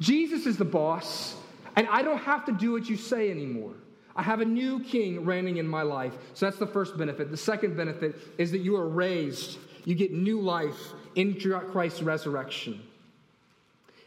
Jesus 0.00 0.46
is 0.46 0.56
the 0.56 0.64
boss. 0.64 1.36
And 1.76 1.88
I 1.88 2.02
don't 2.02 2.18
have 2.18 2.44
to 2.46 2.52
do 2.52 2.72
what 2.72 2.88
you 2.88 2.96
say 2.96 3.30
anymore. 3.30 3.74
I 4.14 4.22
have 4.22 4.40
a 4.40 4.44
new 4.44 4.80
king 4.80 5.24
reigning 5.24 5.56
in 5.56 5.66
my 5.66 5.82
life. 5.82 6.14
So 6.34 6.46
that's 6.46 6.58
the 6.58 6.66
first 6.66 6.98
benefit. 6.98 7.30
The 7.30 7.36
second 7.36 7.76
benefit 7.76 8.16
is 8.38 8.50
that 8.52 8.58
you 8.58 8.76
are 8.76 8.88
raised, 8.88 9.58
you 9.84 9.94
get 9.94 10.12
new 10.12 10.40
life 10.40 10.92
in 11.14 11.38
Christ's 11.40 12.02
resurrection. 12.02 12.82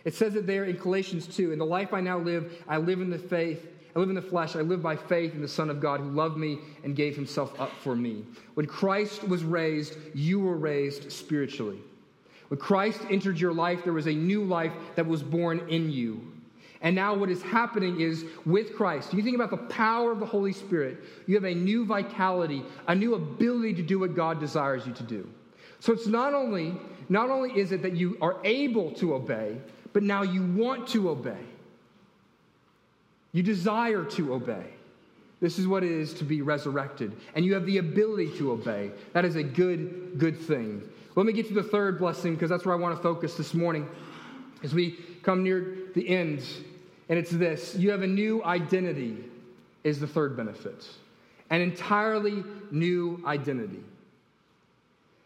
It 0.03 0.13
says 0.13 0.35
it 0.35 0.45
there 0.45 0.65
in 0.65 0.77
Galatians 0.77 1.27
2 1.27 1.51
In 1.51 1.59
the 1.59 1.65
life 1.65 1.93
I 1.93 2.01
now 2.01 2.19
live, 2.19 2.63
I 2.67 2.77
live 2.77 3.01
in 3.01 3.09
the 3.09 3.17
faith. 3.17 3.67
I 3.95 3.99
live 3.99 4.09
in 4.09 4.15
the 4.15 4.21
flesh. 4.21 4.55
I 4.55 4.61
live 4.61 4.83
by 4.83 4.95
faith 4.95 5.33
in 5.33 5.41
the 5.41 5.47
Son 5.47 5.69
of 5.69 5.79
God 5.79 6.01
who 6.01 6.09
loved 6.09 6.37
me 6.37 6.59
and 6.83 6.95
gave 6.95 7.15
himself 7.15 7.59
up 7.59 7.71
for 7.81 7.95
me. 7.95 8.25
When 8.55 8.65
Christ 8.65 9.25
was 9.25 9.43
raised, 9.43 9.95
you 10.13 10.39
were 10.39 10.57
raised 10.57 11.11
spiritually. 11.11 11.79
When 12.49 12.59
Christ 12.59 12.99
entered 13.09 13.39
your 13.39 13.53
life, 13.53 13.83
there 13.83 13.93
was 13.93 14.07
a 14.07 14.13
new 14.13 14.43
life 14.43 14.73
that 14.95 15.07
was 15.07 15.23
born 15.23 15.61
in 15.69 15.89
you. 15.89 16.34
And 16.81 16.95
now, 16.95 17.15
what 17.15 17.29
is 17.29 17.41
happening 17.41 18.01
is 18.01 18.25
with 18.45 18.75
Christ, 18.75 19.13
you 19.13 19.23
think 19.23 19.35
about 19.35 19.49
the 19.49 19.57
power 19.57 20.11
of 20.11 20.19
the 20.19 20.25
Holy 20.25 20.53
Spirit, 20.53 20.97
you 21.25 21.35
have 21.35 21.45
a 21.45 21.55
new 21.55 21.85
vitality, 21.85 22.63
a 22.87 22.95
new 22.95 23.15
ability 23.15 23.73
to 23.75 23.81
do 23.81 23.99
what 23.99 24.15
God 24.15 24.39
desires 24.39 24.85
you 24.85 24.93
to 24.93 25.03
do. 25.03 25.27
So 25.79 25.93
it's 25.93 26.07
not 26.07 26.33
only, 26.33 26.75
not 27.09 27.29
only 27.29 27.51
is 27.57 27.71
it 27.71 27.81
that 27.83 27.95
you 27.95 28.17
are 28.21 28.37
able 28.43 28.91
to 28.93 29.15
obey, 29.15 29.57
but 29.93 30.03
now 30.03 30.23
you 30.23 30.43
want 30.43 30.87
to 30.89 31.09
obey. 31.09 31.43
You 33.31 33.43
desire 33.43 34.03
to 34.03 34.33
obey. 34.33 34.65
This 35.41 35.59
is 35.59 35.67
what 35.67 35.83
it 35.83 35.91
is 35.91 36.13
to 36.15 36.23
be 36.23 36.41
resurrected. 36.41 37.15
And 37.35 37.45
you 37.45 37.53
have 37.53 37.65
the 37.65 37.77
ability 37.77 38.37
to 38.37 38.51
obey. 38.51 38.91
That 39.13 39.25
is 39.25 39.35
a 39.35 39.43
good, 39.43 40.17
good 40.17 40.39
thing. 40.39 40.81
Let 41.15 41.25
me 41.25 41.33
get 41.33 41.47
to 41.49 41.53
the 41.53 41.63
third 41.63 41.99
blessing 41.99 42.33
because 42.33 42.49
that's 42.49 42.65
where 42.65 42.75
I 42.75 42.79
want 42.79 42.95
to 42.95 43.03
focus 43.03 43.35
this 43.35 43.53
morning. 43.53 43.87
As 44.63 44.73
we 44.73 44.97
come 45.25 45.43
near 45.43 45.75
the 45.93 46.07
end 46.07 46.45
and 47.09 47.19
it's 47.19 47.31
this 47.31 47.75
you 47.75 47.91
have 47.91 48.01
a 48.01 48.07
new 48.07 48.43
identity, 48.43 49.17
is 49.83 49.99
the 49.99 50.07
third 50.07 50.35
benefit. 50.35 50.87
An 51.49 51.61
entirely 51.61 52.43
new 52.71 53.21
identity. 53.25 53.83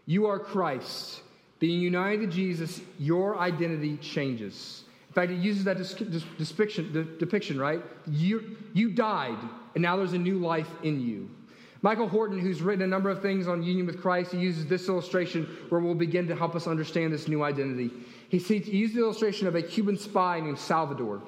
You 0.06 0.26
are 0.26 0.40
Christ. 0.40 1.22
Being 1.60 1.82
united 1.82 2.22
to 2.22 2.28
Jesus, 2.28 2.82
your 2.98 3.38
identity 3.38 3.98
changes. 3.98 4.84
In 5.10 5.14
fact, 5.14 5.32
it 5.32 5.38
uses 5.38 5.64
that 5.66 5.78
depiction, 7.20 7.60
right? 7.60 7.82
You, 8.08 8.58
you 8.74 8.92
died, 8.92 9.38
and 9.76 9.82
now 9.82 9.98
there's 9.98 10.14
a 10.14 10.20
new 10.20 10.40
life 10.40 10.70
in 10.84 11.02
you. 11.02 11.30
Michael 11.82 12.08
Horton, 12.08 12.40
who's 12.40 12.62
written 12.62 12.84
a 12.84 12.88
number 12.88 13.10
of 13.10 13.22
things 13.22 13.48
on 13.48 13.64
union 13.64 13.86
with 13.86 14.02
Christ, 14.02 14.32
he 14.34 14.38
uses 14.38 14.68
this 14.68 14.88
illustration 14.90 15.46
where 15.70 15.80
we'll 15.80 15.96
begin 15.96 16.28
to 16.28 16.36
help 16.36 16.56
us 16.56 16.68
understand 16.68 17.14
this 17.14 17.28
new 17.28 17.44
identity. 17.44 17.92
He, 18.30 18.38
he 18.38 18.78
used 18.78 18.96
the 18.96 19.02
illustration 19.02 19.48
of 19.48 19.56
a 19.56 19.62
Cuban 19.62 19.98
spy 19.98 20.40
named 20.40 20.60
Salvador. 20.60 21.22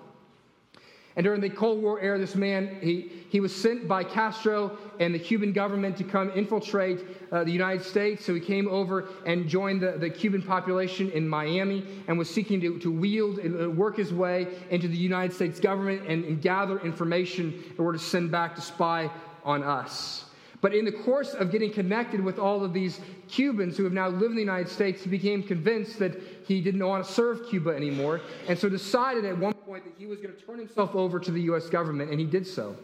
And 1.16 1.26
during 1.26 1.42
the 1.42 1.50
Cold 1.50 1.82
War 1.82 2.00
era, 2.00 2.18
this 2.18 2.36
man, 2.36 2.78
he, 2.82 3.12
he 3.30 3.42
was 3.42 3.54
sent 3.54 3.86
by 3.86 4.04
Castro 4.04 4.78
and 5.00 5.14
the 5.14 5.20
Cuban 5.20 5.52
government 5.52 5.98
to 5.98 6.06
come 6.06 6.32
infiltrate 6.36 7.04
uh, 7.32 7.44
the 7.44 7.52
United 7.52 7.84
States. 7.84 8.24
So 8.24 8.34
he 8.34 8.40
came 8.40 8.70
over 8.70 9.10
and 9.26 9.50
joined 9.50 9.82
the, 9.82 9.98
the 9.98 10.10
Cuban 10.10 10.42
population 10.42 11.12
in 11.12 11.28
Miami 11.28 11.86
and 12.08 12.18
was 12.18 12.30
seeking 12.30 12.62
to, 12.62 12.80
to 12.80 12.92
wield 12.92 13.40
and 13.40 13.62
uh, 13.62 13.70
work 13.70 13.98
his 13.98 14.14
way 14.14 14.48
into 14.70 14.88
the 14.88 14.96
United 14.96 15.36
States 15.36 15.60
government 15.60 16.08
and, 16.08 16.24
and 16.24 16.42
gather 16.42 16.80
information 16.80 17.62
in 17.78 17.84
order 17.84 17.98
to 17.98 18.04
send 18.04 18.32
back 18.32 18.56
to 18.56 18.62
spy 18.62 19.12
on 19.44 19.64
us. 19.64 20.26
But 20.62 20.76
in 20.76 20.86
the 20.86 20.92
course 20.92 21.34
of 21.34 21.52
getting 21.52 21.74
connected 21.74 22.24
with 22.24 22.38
all 22.38 22.64
of 22.64 22.72
these 22.72 23.00
Cubans 23.28 23.78
who 23.78 23.84
have 23.84 23.94
now 23.94 24.10
lived 24.10 24.26
in 24.26 24.36
the 24.36 24.42
United 24.42 24.70
States, 24.70 25.04
he 25.04 25.10
became 25.10 25.42
convinced 25.42 25.98
that 25.98 26.22
he 26.48 26.62
didn't 26.62 26.86
want 26.86 27.04
to 27.04 27.12
serve 27.12 27.50
Cuba 27.50 27.72
anymore, 27.72 28.22
and 28.48 28.58
so 28.58 28.70
decided 28.70 29.26
at 29.26 29.36
one 29.36 29.56
point 29.56 29.84
that 29.86 29.94
he 29.98 30.06
was 30.06 30.20
going 30.20 30.36
to 30.36 30.42
turn 30.42 30.60
himself 30.60 30.96
over 30.96 31.20
to 31.20 31.32
the 31.32 31.42
U.S. 31.44 31.68
government, 31.68 32.12
and 32.12 32.20
he 32.20 32.28
did 32.28 32.46
so. 32.46 32.76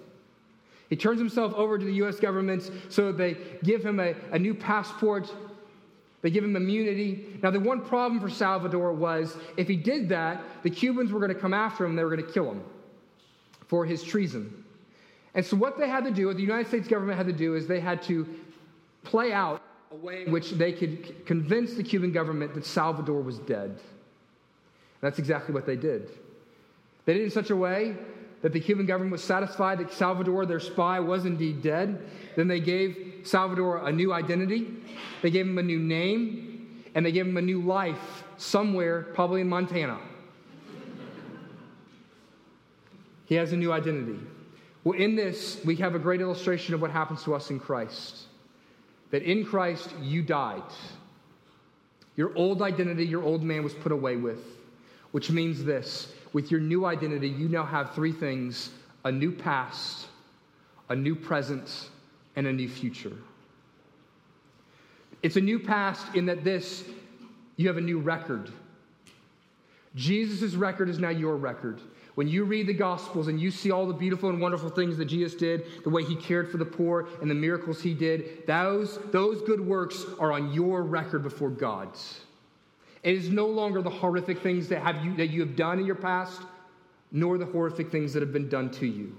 He 0.89 0.95
turns 0.95 1.19
himself 1.19 1.53
over 1.53 1.77
to 1.77 1.85
the 1.85 1.93
U.S. 1.95 2.19
government 2.19 2.71
so 2.89 3.11
that 3.11 3.17
they 3.17 3.37
give 3.63 3.85
him 3.85 3.99
a, 3.99 4.15
a 4.31 4.39
new 4.39 4.55
passport, 4.55 5.31
they 6.23 6.31
give 6.31 6.43
him 6.43 6.55
immunity. 6.55 7.39
Now, 7.43 7.51
the 7.51 7.59
one 7.59 7.81
problem 7.81 8.19
for 8.19 8.29
Salvador 8.29 8.91
was 8.91 9.37
if 9.55 9.67
he 9.67 9.75
did 9.75 10.09
that, 10.09 10.41
the 10.63 10.69
Cubans 10.71 11.11
were 11.11 11.19
going 11.19 11.33
to 11.33 11.39
come 11.39 11.53
after 11.53 11.85
him, 11.85 11.95
they 11.95 12.03
were 12.03 12.09
going 12.09 12.25
to 12.25 12.31
kill 12.31 12.51
him 12.51 12.63
for 13.67 13.85
his 13.85 14.01
treason. 14.01 14.63
And 15.37 15.45
so, 15.45 15.55
what 15.55 15.77
they 15.77 15.87
had 15.87 16.03
to 16.03 16.09
do, 16.09 16.25
what 16.25 16.35
the 16.35 16.41
United 16.41 16.67
States 16.67 16.87
government 16.87 17.15
had 17.15 17.27
to 17.27 17.31
do, 17.31 17.53
is 17.53 17.67
they 17.67 17.79
had 17.79 18.01
to 18.03 18.27
play 19.03 19.31
out 19.31 19.61
a 19.91 19.95
way 19.95 20.25
in 20.25 20.31
which 20.31 20.49
they 20.49 20.73
could 20.73 21.27
convince 21.27 21.75
the 21.75 21.83
Cuban 21.83 22.11
government 22.11 22.55
that 22.55 22.65
Salvador 22.65 23.21
was 23.21 23.37
dead. 23.37 23.69
And 23.69 23.79
that's 24.99 25.19
exactly 25.19 25.53
what 25.53 25.67
they 25.67 25.75
did. 25.75 26.09
They 27.05 27.13
did 27.13 27.21
it 27.21 27.25
in 27.25 27.31
such 27.31 27.51
a 27.51 27.55
way 27.55 27.95
that 28.41 28.51
the 28.51 28.59
Cuban 28.59 28.87
government 28.87 29.11
was 29.11 29.23
satisfied 29.23 29.77
that 29.77 29.93
Salvador, 29.93 30.47
their 30.47 30.59
spy, 30.59 30.99
was 30.99 31.25
indeed 31.25 31.61
dead. 31.61 32.03
Then 32.35 32.47
they 32.47 32.59
gave 32.59 33.21
Salvador 33.23 33.87
a 33.87 33.91
new 33.91 34.13
identity, 34.13 34.73
they 35.21 35.29
gave 35.29 35.45
him 35.45 35.59
a 35.59 35.63
new 35.63 35.79
name, 35.79 36.83
and 36.95 37.05
they 37.05 37.11
gave 37.11 37.27
him 37.27 37.37
a 37.37 37.41
new 37.43 37.61
life 37.61 38.23
somewhere, 38.37 39.03
probably 39.13 39.41
in 39.41 39.49
Montana. 39.49 39.99
he 43.25 43.35
has 43.35 43.53
a 43.53 43.57
new 43.57 43.71
identity. 43.71 44.19
Well, 44.87 44.97
in 44.97 45.17
this, 45.17 45.59
we 45.65 45.75
have 45.75 45.95
a 45.95 45.99
great 45.99 46.21
illustration 46.21 46.73
of 46.73 46.79
what 46.79 46.91
happens 46.91 47.21
to 47.25 47.35
us 47.35 47.49
in 47.49 47.59
Christ. 47.59 48.19
That 49.11 49.21
in 49.21 49.43
Christ, 49.43 49.89
you 50.01 50.21
died. 50.21 50.63
Your 52.15 52.33
old 52.37 52.61
identity, 52.61 53.05
your 53.05 53.21
old 53.21 53.43
man 53.43 53.65
was 53.65 53.73
put 53.73 53.91
away 53.91 54.15
with, 54.15 54.39
which 55.11 55.29
means 55.29 55.61
this 55.65 56.13
with 56.31 56.51
your 56.51 56.61
new 56.61 56.85
identity, 56.85 57.27
you 57.27 57.49
now 57.49 57.65
have 57.65 57.93
three 57.95 58.13
things 58.13 58.69
a 59.03 59.11
new 59.11 59.29
past, 59.29 60.07
a 60.87 60.95
new 60.95 61.15
present, 61.15 61.89
and 62.37 62.47
a 62.47 62.53
new 62.53 62.69
future. 62.69 63.17
It's 65.21 65.35
a 65.35 65.41
new 65.41 65.59
past 65.59 66.15
in 66.15 66.27
that 66.27 66.45
this, 66.45 66.85
you 67.57 67.67
have 67.67 67.75
a 67.75 67.81
new 67.81 67.99
record. 67.99 68.49
Jesus' 69.95 70.53
record 70.53 70.87
is 70.87 70.97
now 70.97 71.09
your 71.09 71.35
record. 71.35 71.81
When 72.17 72.27
you 72.27 72.45
read 72.45 72.65
the 72.65 72.73
Gospels 72.73 73.27
and 73.27 73.39
you 73.39 73.51
see 73.51 73.69
all 73.69 73.85
the 73.85 73.93
beautiful 73.93 74.31
and 74.31 74.41
wonderful 74.41 74.69
things 74.71 74.97
that 74.97 75.05
Jesus 75.05 75.35
did, 75.35 75.83
the 75.83 75.91
way 75.91 76.03
he 76.03 76.15
cared 76.15 76.49
for 76.49 76.57
the 76.57 76.65
poor 76.65 77.07
and 77.21 77.29
the 77.29 77.35
miracles 77.35 77.79
he 77.79 77.93
did, 77.93 78.47
those, 78.47 78.97
those 79.11 79.43
good 79.43 79.61
works 79.61 80.03
are 80.19 80.31
on 80.31 80.51
your 80.51 80.81
record 80.81 81.21
before 81.21 81.51
God's. 81.51 82.21
It 83.03 83.13
is 83.13 83.29
no 83.29 83.45
longer 83.45 83.83
the 83.83 83.91
horrific 83.91 84.39
things 84.39 84.67
that, 84.69 84.81
have 84.81 85.05
you, 85.05 85.15
that 85.17 85.27
you 85.27 85.41
have 85.41 85.55
done 85.55 85.77
in 85.77 85.85
your 85.85 85.93
past, 85.93 86.41
nor 87.11 87.37
the 87.37 87.45
horrific 87.45 87.91
things 87.91 88.13
that 88.13 88.23
have 88.23 88.33
been 88.33 88.49
done 88.49 88.71
to 88.71 88.87
you. 88.87 89.15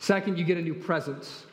Second, 0.00 0.38
you 0.38 0.44
get 0.44 0.58
a 0.58 0.62
new 0.62 0.74
presence, 0.74 1.46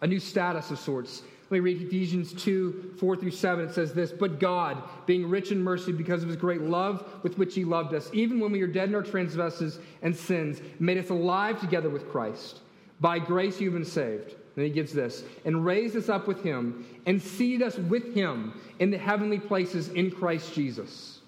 a 0.00 0.08
new 0.08 0.18
status 0.18 0.72
of 0.72 0.80
sorts. 0.80 1.22
Let 1.48 1.58
me 1.58 1.60
read 1.60 1.82
Ephesians 1.82 2.32
2 2.32 2.94
4 2.98 3.16
through 3.16 3.30
7. 3.30 3.68
It 3.68 3.74
says 3.74 3.92
this 3.92 4.10
But 4.10 4.40
God, 4.40 4.82
being 5.06 5.28
rich 5.28 5.52
in 5.52 5.62
mercy 5.62 5.92
because 5.92 6.22
of 6.22 6.28
his 6.28 6.36
great 6.36 6.62
love 6.62 7.08
with 7.22 7.38
which 7.38 7.54
he 7.54 7.64
loved 7.64 7.94
us, 7.94 8.10
even 8.12 8.40
when 8.40 8.50
we 8.50 8.60
were 8.60 8.66
dead 8.66 8.88
in 8.88 8.94
our 8.96 9.02
transgressions 9.02 9.78
and 10.02 10.14
sins, 10.16 10.60
made 10.80 10.98
us 10.98 11.10
alive 11.10 11.60
together 11.60 11.88
with 11.88 12.08
Christ. 12.10 12.60
By 13.00 13.20
grace 13.20 13.60
you've 13.60 13.74
been 13.74 13.84
saved. 13.84 14.34
And 14.56 14.64
he 14.64 14.70
gives 14.70 14.92
this, 14.92 15.22
and 15.44 15.66
raised 15.66 15.96
us 15.96 16.08
up 16.08 16.26
with 16.26 16.42
him, 16.42 16.86
and 17.04 17.20
seated 17.20 17.62
us 17.62 17.76
with 17.76 18.14
him 18.14 18.58
in 18.78 18.90
the 18.90 18.96
heavenly 18.96 19.38
places 19.38 19.90
in 19.90 20.10
Christ 20.10 20.54
Jesus. 20.54 21.20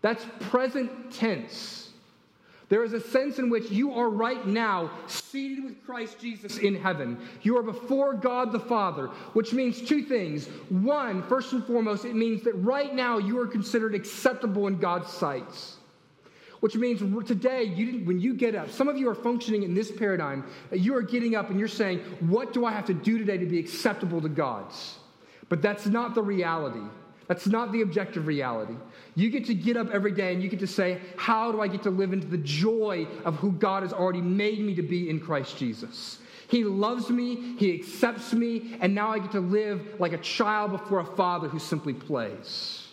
That's 0.00 0.24
present 0.38 1.12
tense. 1.12 1.83
There 2.68 2.82
is 2.82 2.94
a 2.94 3.00
sense 3.00 3.38
in 3.38 3.50
which 3.50 3.70
you 3.70 3.92
are 3.92 4.08
right 4.08 4.46
now 4.46 4.90
seated 5.06 5.64
with 5.64 5.84
Christ 5.84 6.18
Jesus 6.18 6.58
in 6.58 6.74
heaven. 6.74 7.18
You 7.42 7.58
are 7.58 7.62
before 7.62 8.14
God 8.14 8.52
the 8.52 8.60
Father, 8.60 9.08
which 9.34 9.52
means 9.52 9.82
two 9.82 10.02
things. 10.02 10.46
One, 10.70 11.22
first 11.24 11.52
and 11.52 11.64
foremost, 11.64 12.04
it 12.04 12.14
means 12.14 12.42
that 12.44 12.54
right 12.54 12.94
now 12.94 13.18
you 13.18 13.38
are 13.38 13.46
considered 13.46 13.94
acceptable 13.94 14.66
in 14.66 14.78
God's 14.78 15.12
sights. 15.12 15.76
Which 16.60 16.76
means 16.76 17.00
today, 17.26 17.64
you 17.64 18.06
when 18.06 18.18
you 18.18 18.32
get 18.32 18.54
up, 18.54 18.70
some 18.70 18.88
of 18.88 18.96
you 18.96 19.10
are 19.10 19.14
functioning 19.14 19.64
in 19.64 19.74
this 19.74 19.92
paradigm. 19.92 20.46
You 20.72 20.96
are 20.96 21.02
getting 21.02 21.34
up 21.34 21.50
and 21.50 21.58
you're 21.58 21.68
saying, 21.68 21.98
What 22.20 22.54
do 22.54 22.64
I 22.64 22.72
have 22.72 22.86
to 22.86 22.94
do 22.94 23.18
today 23.18 23.36
to 23.36 23.44
be 23.44 23.58
acceptable 23.58 24.22
to 24.22 24.30
God's? 24.30 24.96
But 25.50 25.60
that's 25.60 25.84
not 25.84 26.14
the 26.14 26.22
reality. 26.22 26.80
That's 27.28 27.46
not 27.46 27.72
the 27.72 27.82
objective 27.82 28.26
reality. 28.26 28.76
You 29.16 29.30
get 29.30 29.44
to 29.46 29.54
get 29.54 29.76
up 29.76 29.90
every 29.90 30.10
day 30.12 30.32
and 30.32 30.42
you 30.42 30.48
get 30.48 30.60
to 30.60 30.66
say, 30.66 31.00
How 31.16 31.52
do 31.52 31.60
I 31.60 31.68
get 31.68 31.82
to 31.84 31.90
live 31.90 32.12
into 32.12 32.26
the 32.26 32.38
joy 32.38 33.06
of 33.24 33.36
who 33.36 33.52
God 33.52 33.82
has 33.82 33.92
already 33.92 34.20
made 34.20 34.60
me 34.60 34.74
to 34.74 34.82
be 34.82 35.08
in 35.08 35.20
Christ 35.20 35.56
Jesus? 35.56 36.18
He 36.48 36.64
loves 36.64 37.10
me, 37.10 37.56
He 37.58 37.74
accepts 37.74 38.32
me, 38.32 38.76
and 38.80 38.94
now 38.94 39.10
I 39.10 39.18
get 39.18 39.32
to 39.32 39.40
live 39.40 40.00
like 40.00 40.12
a 40.12 40.18
child 40.18 40.72
before 40.72 41.00
a 41.00 41.04
father 41.04 41.48
who 41.48 41.58
simply 41.58 41.94
plays. 41.94 42.88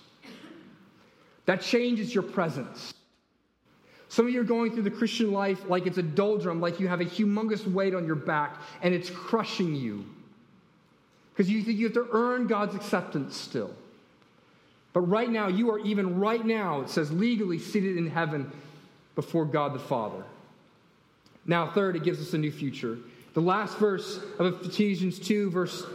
That 1.46 1.62
changes 1.62 2.14
your 2.14 2.24
presence. 2.24 2.94
Some 4.08 4.28
of 4.28 4.34
you 4.34 4.42
are 4.42 4.46
going 4.46 4.74
through 4.74 4.84
the 4.84 4.92
Christian 4.92 5.32
life 5.32 5.70
like 5.70 5.88
it's 5.88 5.98
a 5.98 6.04
doldrum, 6.04 6.60
like 6.60 6.80
you 6.80 6.88
have 6.88 7.02
a 7.02 7.06
humongous 7.06 7.66
weight 7.66 7.96
on 7.96 8.06
your 8.06 8.16
back 8.16 8.58
and 8.82 8.94
it's 8.94 9.10
crushing 9.10 9.74
you. 9.74 10.06
Because 11.32 11.50
you 11.50 11.64
think 11.64 11.80
you 11.80 11.86
have 11.86 11.94
to 11.94 12.08
earn 12.12 12.46
God's 12.46 12.76
acceptance 12.76 13.38
still. 13.38 13.74
But 14.94 15.02
right 15.02 15.30
now, 15.30 15.48
you 15.48 15.72
are 15.72 15.80
even 15.80 16.20
right 16.20 16.46
now, 16.46 16.82
it 16.82 16.90
says, 16.90 17.12
legally 17.12 17.60
seated 17.60 17.98
in 17.98 18.08
heaven 18.08 18.52
before 19.16 19.46
God 19.46 19.74
the 19.74 19.80
Father. 19.80 20.24
Now, 21.46 21.72
third, 21.72 21.96
it 21.96 22.04
gives 22.04 22.22
us 22.22 22.34
a 22.34 22.38
new 22.38 22.52
future. 22.52 22.98
The 23.34 23.42
last 23.42 23.78
verse 23.78 24.20
of 24.38 24.66
Ephesians 24.66 25.18
2, 25.20 25.50
verse 25.50 25.86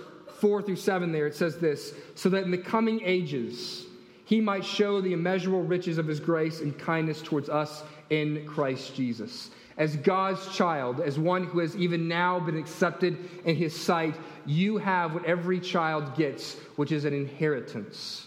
4 0.41 0.63
through 0.63 0.77
7, 0.77 1.13
there, 1.13 1.27
it 1.27 1.35
says 1.35 1.59
this 1.59 1.95
So 2.15 2.31
that 2.31 2.45
in 2.45 2.51
the 2.51 2.59
coming 2.59 3.03
ages, 3.05 3.85
he 4.25 4.41
might 4.41 4.65
show 4.65 5.01
the 5.01 5.13
immeasurable 5.13 5.63
riches 5.63 5.99
of 5.99 6.07
his 6.07 6.19
grace 6.19 6.61
and 6.61 6.77
kindness 6.79 7.21
towards 7.23 7.49
us 7.49 7.85
in 8.11 8.47
Christ 8.47 8.95
Jesus. 8.95 9.51
As 9.77 9.95
God's 9.97 10.55
child, 10.57 11.01
as 11.01 11.19
one 11.19 11.45
who 11.45 11.59
has 11.59 11.77
even 11.77 12.09
now 12.09 12.41
been 12.41 12.57
accepted 12.57 13.19
in 13.45 13.57
his 13.57 13.79
sight, 13.79 14.17
you 14.47 14.79
have 14.79 15.13
what 15.13 15.27
every 15.27 15.61
child 15.61 16.17
gets, 16.17 16.55
which 16.77 16.93
is 16.93 17.05
an 17.05 17.13
inheritance 17.13 18.26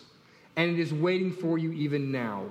and 0.60 0.78
it 0.78 0.80
is 0.82 0.94
waiting 0.94 1.32
for 1.32 1.58
you 1.58 1.72
even 1.72 2.12
now. 2.12 2.44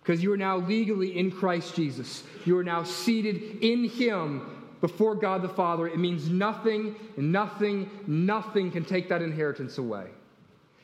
Because 0.00 0.22
you 0.22 0.32
are 0.32 0.36
now 0.36 0.58
legally 0.58 1.18
in 1.18 1.32
Christ 1.32 1.74
Jesus. 1.74 2.22
You 2.44 2.56
are 2.58 2.62
now 2.62 2.84
seated 2.84 3.58
in 3.60 3.88
Him 3.88 4.68
before 4.80 5.16
God 5.16 5.42
the 5.42 5.48
Father. 5.48 5.88
It 5.88 5.98
means 5.98 6.30
nothing, 6.30 6.94
nothing, 7.16 7.90
nothing 8.06 8.70
can 8.70 8.84
take 8.84 9.08
that 9.08 9.20
inheritance 9.20 9.78
away. 9.78 10.06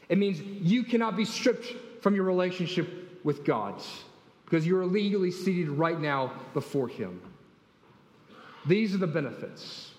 It 0.09 0.19
means 0.19 0.41
you 0.41 0.83
cannot 0.83 1.17
be 1.17 1.25
stripped 1.25 1.73
from 2.03 2.17
your 2.17 2.25
relationship 2.25 3.21
with 3.23 3.45
God 3.45 3.81
because 4.45 4.67
you 4.67 4.77
are 4.79 4.87
legally 4.87 5.31
seated 5.31 5.69
right 5.69 6.01
now 6.01 6.33
before 6.53 6.89
Him. 6.89 7.23
These 8.67 8.93
are 8.93 8.99
the 8.99 9.07
benefits. 9.07 9.93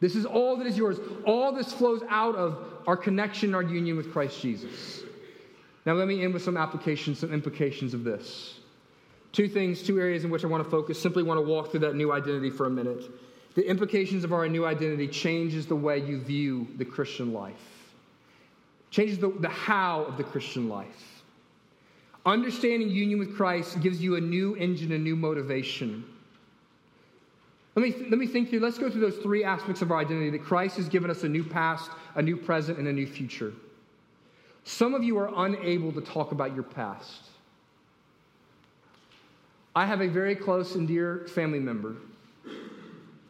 This 0.00 0.16
is 0.16 0.26
all 0.26 0.56
that 0.56 0.66
is 0.66 0.76
yours. 0.76 0.98
All 1.24 1.52
this 1.52 1.72
flows 1.72 2.02
out 2.08 2.34
of 2.34 2.69
our 2.86 2.96
connection, 2.96 3.54
our 3.54 3.62
union 3.62 3.96
with 3.96 4.12
Christ 4.12 4.40
Jesus. 4.40 5.02
Now, 5.86 5.94
let 5.94 6.08
me 6.08 6.22
end 6.22 6.34
with 6.34 6.42
some 6.42 6.56
applications, 6.56 7.18
some 7.18 7.32
implications 7.32 7.94
of 7.94 8.04
this. 8.04 8.60
Two 9.32 9.48
things, 9.48 9.82
two 9.82 9.98
areas 9.98 10.24
in 10.24 10.30
which 10.30 10.44
I 10.44 10.48
want 10.48 10.64
to 10.64 10.70
focus. 10.70 11.00
Simply 11.00 11.22
want 11.22 11.38
to 11.38 11.42
walk 11.42 11.70
through 11.70 11.80
that 11.80 11.94
new 11.94 12.12
identity 12.12 12.50
for 12.50 12.66
a 12.66 12.70
minute. 12.70 13.04
The 13.54 13.68
implications 13.68 14.24
of 14.24 14.32
our 14.32 14.48
new 14.48 14.66
identity 14.66 15.08
changes 15.08 15.66
the 15.66 15.76
way 15.76 15.98
you 15.98 16.20
view 16.20 16.68
the 16.76 16.84
Christian 16.84 17.32
life, 17.32 17.92
changes 18.90 19.18
the, 19.18 19.28
the 19.28 19.48
how 19.48 20.04
of 20.04 20.16
the 20.16 20.24
Christian 20.24 20.68
life. 20.68 21.22
Understanding 22.26 22.90
union 22.90 23.18
with 23.18 23.36
Christ 23.36 23.80
gives 23.80 24.00
you 24.02 24.16
a 24.16 24.20
new 24.20 24.54
engine, 24.56 24.92
a 24.92 24.98
new 24.98 25.16
motivation. 25.16 26.04
Let 27.80 27.98
me, 27.98 28.06
let 28.10 28.18
me 28.18 28.26
think 28.26 28.50
through, 28.50 28.60
let's 28.60 28.76
go 28.76 28.90
through 28.90 29.00
those 29.00 29.16
three 29.16 29.42
aspects 29.42 29.80
of 29.80 29.90
our 29.90 29.98
identity 29.98 30.28
that 30.30 30.44
Christ 30.44 30.76
has 30.76 30.86
given 30.86 31.10
us 31.10 31.22
a 31.24 31.28
new 31.30 31.42
past, 31.42 31.90
a 32.14 32.20
new 32.20 32.36
present, 32.36 32.78
and 32.78 32.86
a 32.86 32.92
new 32.92 33.06
future. 33.06 33.54
Some 34.64 34.92
of 34.92 35.02
you 35.02 35.16
are 35.18 35.32
unable 35.46 35.90
to 35.92 36.02
talk 36.02 36.32
about 36.32 36.54
your 36.54 36.62
past. 36.62 37.22
I 39.74 39.86
have 39.86 40.02
a 40.02 40.08
very 40.08 40.36
close 40.36 40.74
and 40.74 40.86
dear 40.86 41.26
family 41.34 41.58
member 41.58 41.96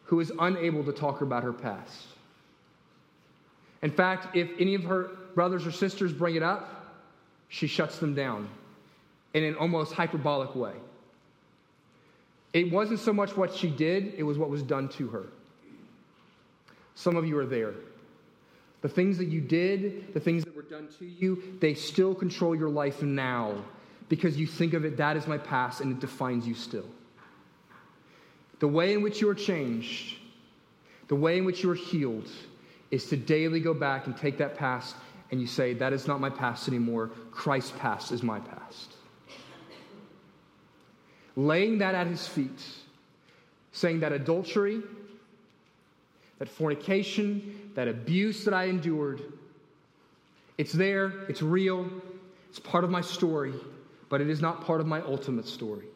who 0.03 0.19
is 0.19 0.33
unable 0.37 0.83
to 0.83 0.91
talk 0.91 1.21
about 1.21 1.43
her 1.43 1.53
past. 1.53 2.07
In 3.81 3.91
fact, 3.91 4.35
if 4.35 4.49
any 4.59 4.75
of 4.75 4.83
her 4.83 5.11
brothers 5.33 5.65
or 5.65 5.71
sisters 5.71 6.11
bring 6.11 6.35
it 6.35 6.43
up, 6.43 6.99
she 7.47 7.67
shuts 7.67 7.99
them 7.99 8.15
down 8.15 8.49
in 9.33 9.45
an 9.45 9.55
almost 9.55 9.93
hyperbolic 9.93 10.53
way. 10.55 10.73
It 12.53 12.71
wasn't 12.71 12.99
so 12.99 13.13
much 13.13 13.37
what 13.37 13.53
she 13.53 13.69
did, 13.69 14.13
it 14.17 14.23
was 14.23 14.37
what 14.37 14.49
was 14.49 14.61
done 14.61 14.89
to 14.89 15.07
her. 15.09 15.25
Some 16.95 17.15
of 17.15 17.25
you 17.25 17.37
are 17.37 17.45
there. 17.45 17.73
The 18.81 18.89
things 18.89 19.17
that 19.19 19.27
you 19.27 19.41
did, 19.41 20.13
the 20.13 20.19
things 20.19 20.43
that 20.43 20.55
were 20.55 20.63
done 20.63 20.89
to 20.99 21.05
you, 21.05 21.41
they 21.59 21.73
still 21.73 22.13
control 22.15 22.55
your 22.55 22.69
life 22.69 23.01
now 23.01 23.63
because 24.09 24.37
you 24.37 24.47
think 24.47 24.73
of 24.73 24.83
it, 24.83 24.97
that 24.97 25.15
is 25.15 25.27
my 25.27 25.37
past, 25.37 25.79
and 25.79 25.91
it 25.91 25.99
defines 25.99 26.45
you 26.45 26.53
still. 26.53 26.89
The 28.59 28.67
way 28.67 28.93
in 28.93 29.01
which 29.01 29.21
you 29.21 29.29
are 29.29 29.35
changed, 29.35 30.17
the 31.07 31.15
way 31.15 31.37
in 31.37 31.45
which 31.45 31.63
you 31.63 31.71
are 31.71 31.75
healed, 31.75 32.29
is 32.89 33.05
to 33.05 33.17
daily 33.17 33.61
go 33.61 33.73
back 33.73 34.07
and 34.07 34.17
take 34.17 34.37
that 34.39 34.57
past 34.57 34.95
and 35.31 35.39
you 35.39 35.47
say, 35.47 35.73
That 35.73 35.93
is 35.93 36.07
not 36.07 36.19
my 36.19 36.29
past 36.29 36.67
anymore. 36.67 37.09
Christ's 37.31 37.71
past 37.79 38.11
is 38.11 38.21
my 38.21 38.39
past. 38.39 38.95
Laying 41.41 41.79
that 41.79 41.95
at 41.95 42.05
his 42.05 42.27
feet, 42.27 42.61
saying 43.71 44.01
that 44.01 44.11
adultery, 44.11 44.83
that 46.37 46.47
fornication, 46.47 47.71
that 47.73 47.87
abuse 47.87 48.45
that 48.45 48.53
I 48.53 48.65
endured, 48.65 49.23
it's 50.59 50.71
there, 50.71 51.25
it's 51.27 51.41
real, 51.41 51.89
it's 52.47 52.59
part 52.59 52.83
of 52.83 52.91
my 52.91 53.01
story, 53.01 53.53
but 54.07 54.21
it 54.21 54.29
is 54.29 54.39
not 54.39 54.63
part 54.63 54.81
of 54.81 54.87
my 54.87 55.01
ultimate 55.01 55.47
story. 55.47 55.87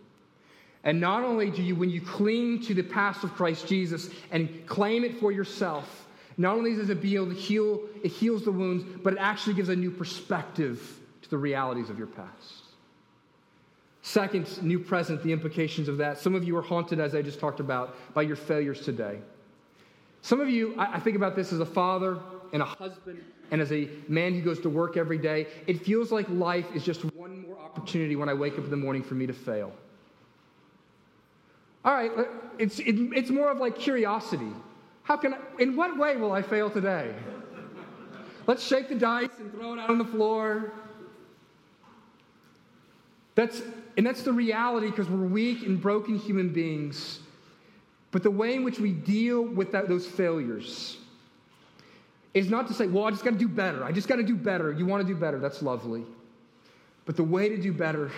And 0.84 1.00
not 1.00 1.24
only 1.24 1.52
do 1.52 1.62
you, 1.62 1.76
when 1.76 1.92
you 1.92 2.02
cling 2.02 2.62
to 2.64 2.74
the 2.74 2.82
past 2.82 3.24
of 3.24 3.34
Christ 3.36 3.68
Jesus 3.68 4.10
and 4.32 4.66
claim 4.66 5.04
it 5.04 5.20
for 5.20 5.32
yourself, 5.32 6.08
not 6.38 6.56
only 6.56 6.76
does 6.76 6.90
it 6.90 7.04
be 7.04 7.16
able 7.16 7.28
to 7.28 7.36
heal, 7.36 7.82
it 8.04 8.10
heals 8.10 8.46
the 8.46 8.52
wounds, 8.52 8.84
but 9.04 9.14
it 9.14 9.20
actually 9.20 9.54
gives 9.54 9.70
a 9.70 9.76
new 9.76 9.92
perspective 9.92 11.00
to 11.22 11.30
the 11.30 11.38
realities 11.38 11.92
of 11.92 12.00
your 12.00 12.08
past. 12.08 12.65
Second, 14.06 14.62
new 14.62 14.78
present, 14.78 15.24
the 15.24 15.32
implications 15.32 15.88
of 15.88 15.98
that. 15.98 16.20
Some 16.20 16.36
of 16.36 16.44
you 16.44 16.56
are 16.58 16.62
haunted, 16.62 17.00
as 17.00 17.16
I 17.16 17.24
just 17.24 17.40
talked 17.40 17.60
about, 17.60 17.96
by 18.14 18.22
your 18.22 18.36
failures 18.36 18.82
today. 18.82 19.18
Some 20.22 20.40
of 20.40 20.48
you, 20.48 20.76
I 20.78 21.00
think 21.00 21.16
about 21.16 21.36
this 21.36 21.52
as 21.52 21.60
a 21.60 21.66
father 21.66 22.20
and 22.54 22.62
a 22.62 22.66
husband 22.66 23.24
and 23.50 23.60
as 23.60 23.72
a 23.72 23.90
man 24.08 24.36
who 24.36 24.42
goes 24.42 24.60
to 24.60 24.70
work 24.70 24.96
every 24.96 25.18
day. 25.18 25.48
It 25.66 25.84
feels 25.84 26.12
like 26.12 26.30
life 26.30 26.68
is 26.76 26.84
just 26.84 27.04
one 27.16 27.48
more 27.48 27.58
opportunity 27.58 28.16
when 28.16 28.30
I 28.30 28.36
wake 28.36 28.60
up 28.60 28.66
in 28.66 28.70
the 28.70 28.78
morning 28.78 29.02
for 29.02 29.16
me 29.16 29.26
to 29.26 29.34
fail. 29.34 29.74
All 31.84 31.96
right, 31.96 32.12
it's, 32.60 32.78
it, 32.78 32.96
it's 33.16 33.32
more 33.32 33.50
of 33.50 33.58
like 33.58 33.76
curiosity. 33.76 34.52
How 35.02 35.18
can 35.18 35.34
I, 35.34 35.40
in 35.58 35.76
what 35.76 35.98
way 35.98 36.16
will 36.16 36.32
I 36.32 36.44
fail 36.44 36.70
today? 36.70 37.12
Let's 38.46 38.64
shake 38.64 38.88
the 38.88 38.94
dice 38.94 39.30
and 39.40 39.52
throw 39.52 39.74
it 39.74 39.80
out 39.80 39.90
on 39.90 39.98
the 39.98 40.06
floor. 40.06 40.74
That's, 43.34 43.64
and 43.98 44.06
that's 44.06 44.24
the 44.24 44.34
reality 44.34 44.90
because 44.90 45.10
we're 45.10 45.26
weak 45.26 45.66
and 45.66 45.82
broken 45.82 46.18
human 46.18 46.50
beings. 46.50 47.20
But 48.12 48.24
the 48.24 48.32
way 48.32 48.56
in 48.56 48.64
which 48.64 48.80
we 48.80 48.92
deal 48.92 49.42
with 49.42 49.72
that, 49.72 49.88
those 49.88 50.06
failures 50.06 50.98
is 52.34 52.50
not 52.50 52.68
to 52.68 52.74
say, 52.74 52.88
well, 52.88 53.06
I 53.06 53.12
just 53.12 53.24
got 53.24 53.32
to 53.32 53.38
do 53.38 53.48
better. 53.48 53.84
I 53.84 53.92
just 53.92 54.08
got 54.08 54.18
to 54.18 54.24
do 54.24 54.36
better. 54.36 54.72
You 54.72 54.86
want 54.86 55.06
to 55.06 55.08
do 55.08 55.18
better. 55.18 55.40
That's 55.40 55.62
lovely. 55.62 56.06
But 57.06 57.16
the 57.16 57.24
way 57.24 57.50
to 57.50 57.58
do 57.58 57.72
better, 57.72 58.12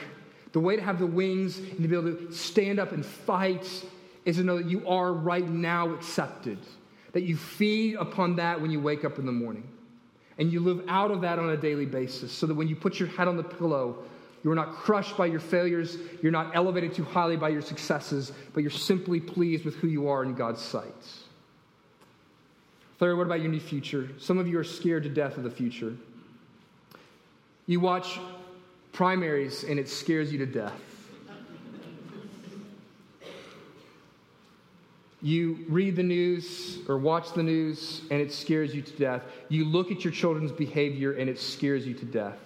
the 0.54 0.60
way 0.60 0.76
to 0.76 0.82
have 0.82 1.00
the 1.00 1.08
wings 1.08 1.58
and 1.58 1.82
to 1.82 1.88
be 1.88 1.96
able 1.96 2.14
to 2.14 2.32
stand 2.32 2.80
up 2.80 2.92
and 2.92 3.06
fight 3.06 3.68
is 4.26 4.38
to 4.38 4.44
know 4.44 4.58
that 4.58 4.68
you 4.68 4.88
are 4.88 5.14
right 5.14 5.48
now 5.48 5.94
accepted 5.94 6.58
that 7.18 7.24
you 7.24 7.36
feed 7.36 7.96
upon 7.96 8.36
that 8.36 8.62
when 8.62 8.70
you 8.70 8.80
wake 8.80 9.04
up 9.04 9.18
in 9.18 9.26
the 9.26 9.32
morning. 9.32 9.68
And 10.38 10.54
you 10.54 10.60
live 10.60 10.84
out 10.88 11.10
of 11.10 11.22
that 11.22 11.40
on 11.40 11.50
a 11.50 11.58
daily 11.58 11.88
basis 11.88 12.32
so 12.32 12.46
that 12.46 12.54
when 12.54 12.68
you 12.68 12.76
put 12.76 13.00
your 13.00 13.10
head 13.10 13.28
on 13.28 13.38
the 13.38 13.44
pillow, 13.44 14.04
you're 14.48 14.56
not 14.56 14.76
crushed 14.78 15.18
by 15.18 15.26
your 15.26 15.42
failures, 15.42 15.98
you're 16.24 16.32
not 16.32 16.56
elevated 16.56 16.94
too 16.94 17.04
highly 17.04 17.36
by 17.36 17.50
your 17.50 17.62
successes, 17.62 18.32
but 18.54 18.62
you're 18.62 18.72
simply 18.72 19.20
pleased 19.20 19.66
with 19.66 19.76
who 19.76 19.90
you 19.90 20.08
are 20.08 20.24
in 20.24 20.36
God's 20.36 20.62
sight. 20.62 20.94
Third, 22.98 23.18
what 23.18 23.26
about 23.26 23.42
your 23.42 23.52
new 23.52 23.60
future? 23.60 24.08
Some 24.20 24.38
of 24.38 24.48
you 24.48 24.58
are 24.58 24.64
scared 24.64 25.04
to 25.04 25.10
death 25.10 25.36
of 25.36 25.44
the 25.44 25.52
future. 25.52 25.98
You 27.66 27.82
watch 27.82 28.22
primaries 28.94 29.66
and 29.66 29.78
it 29.78 29.90
scares 29.90 30.32
you 30.32 30.38
to 30.38 30.46
death. 30.46 30.80
You 35.22 35.66
read 35.68 35.98
the 35.98 36.04
news 36.04 36.80
or 36.88 36.98
watch 36.98 37.34
the 37.34 37.44
news 37.44 38.02
and 38.10 38.22
it 38.22 38.32
scares 38.32 38.74
you 38.74 38.82
to 38.82 38.94
death. 38.94 39.24
You 39.50 39.66
look 39.66 39.92
at 39.92 40.06
your 40.06 40.14
children's 40.14 40.54
behavior 40.54 41.12
and 41.12 41.30
it 41.30 41.38
scares 41.38 41.86
you 41.86 41.94
to 41.96 42.06
death. 42.06 42.38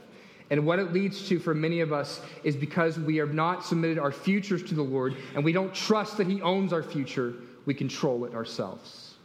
And 0.51 0.65
what 0.65 0.77
it 0.77 0.93
leads 0.93 1.27
to 1.29 1.39
for 1.39 1.55
many 1.55 1.79
of 1.79 1.91
us 1.91 2.21
is 2.43 2.55
because 2.55 2.99
we 2.99 3.15
have 3.17 3.33
not 3.33 3.65
submitted 3.65 3.97
our 3.97 4.11
futures 4.11 4.61
to 4.63 4.75
the 4.75 4.83
Lord 4.83 5.15
and 5.33 5.43
we 5.43 5.51
don't 5.51 5.73
trust 5.73 6.17
that 6.17 6.27
He 6.27 6.41
owns 6.43 6.71
our 6.73 6.83
future, 6.83 7.33
we 7.65 7.73
control 7.73 8.25
it 8.25 8.35
ourselves. 8.35 9.15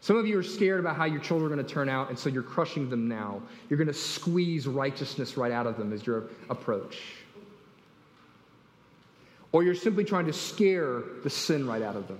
Some 0.00 0.16
of 0.16 0.26
you 0.26 0.38
are 0.38 0.42
scared 0.42 0.78
about 0.78 0.96
how 0.96 1.06
your 1.06 1.20
children 1.20 1.50
are 1.50 1.54
going 1.54 1.66
to 1.66 1.72
turn 1.74 1.88
out, 1.88 2.08
and 2.08 2.18
so 2.18 2.28
you're 2.28 2.42
crushing 2.42 2.90
them 2.90 3.08
now. 3.08 3.40
You're 3.68 3.76
going 3.78 3.88
to 3.88 3.94
squeeze 3.94 4.66
righteousness 4.66 5.36
right 5.36 5.52
out 5.52 5.66
of 5.66 5.76
them 5.76 5.92
as 5.92 6.06
your 6.06 6.24
approach 6.50 7.00
or 9.52 9.62
you're 9.62 9.74
simply 9.74 10.04
trying 10.04 10.26
to 10.26 10.32
scare 10.32 11.02
the 11.22 11.30
sin 11.30 11.66
right 11.66 11.82
out 11.82 11.94
of 11.94 12.08
them. 12.08 12.18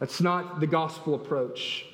That's 0.00 0.20
not 0.20 0.60
the 0.60 0.66
gospel 0.66 1.14
approach. 1.14 1.86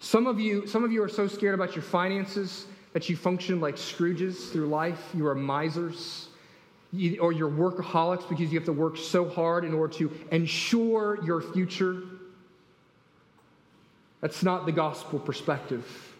Some 0.00 0.26
of 0.26 0.38
you, 0.38 0.66
some 0.66 0.84
of 0.84 0.92
you 0.92 1.02
are 1.02 1.08
so 1.08 1.28
scared 1.28 1.54
about 1.54 1.74
your 1.74 1.84
finances 1.84 2.66
that 2.92 3.08
you 3.08 3.16
function 3.16 3.60
like 3.60 3.76
Scrooges 3.76 4.50
through 4.50 4.66
life. 4.66 5.10
You 5.14 5.26
are 5.26 5.34
misers. 5.34 6.28
You, 6.92 7.20
or 7.20 7.32
you're 7.32 7.50
workaholics 7.50 8.28
because 8.28 8.52
you 8.52 8.58
have 8.58 8.66
to 8.66 8.72
work 8.72 8.98
so 8.98 9.26
hard 9.26 9.64
in 9.64 9.72
order 9.72 9.94
to 9.94 10.12
ensure 10.30 11.18
your 11.24 11.40
future. 11.40 12.02
That's 14.20 14.42
not 14.42 14.66
the 14.66 14.72
gospel 14.72 15.18
perspective. 15.18 16.12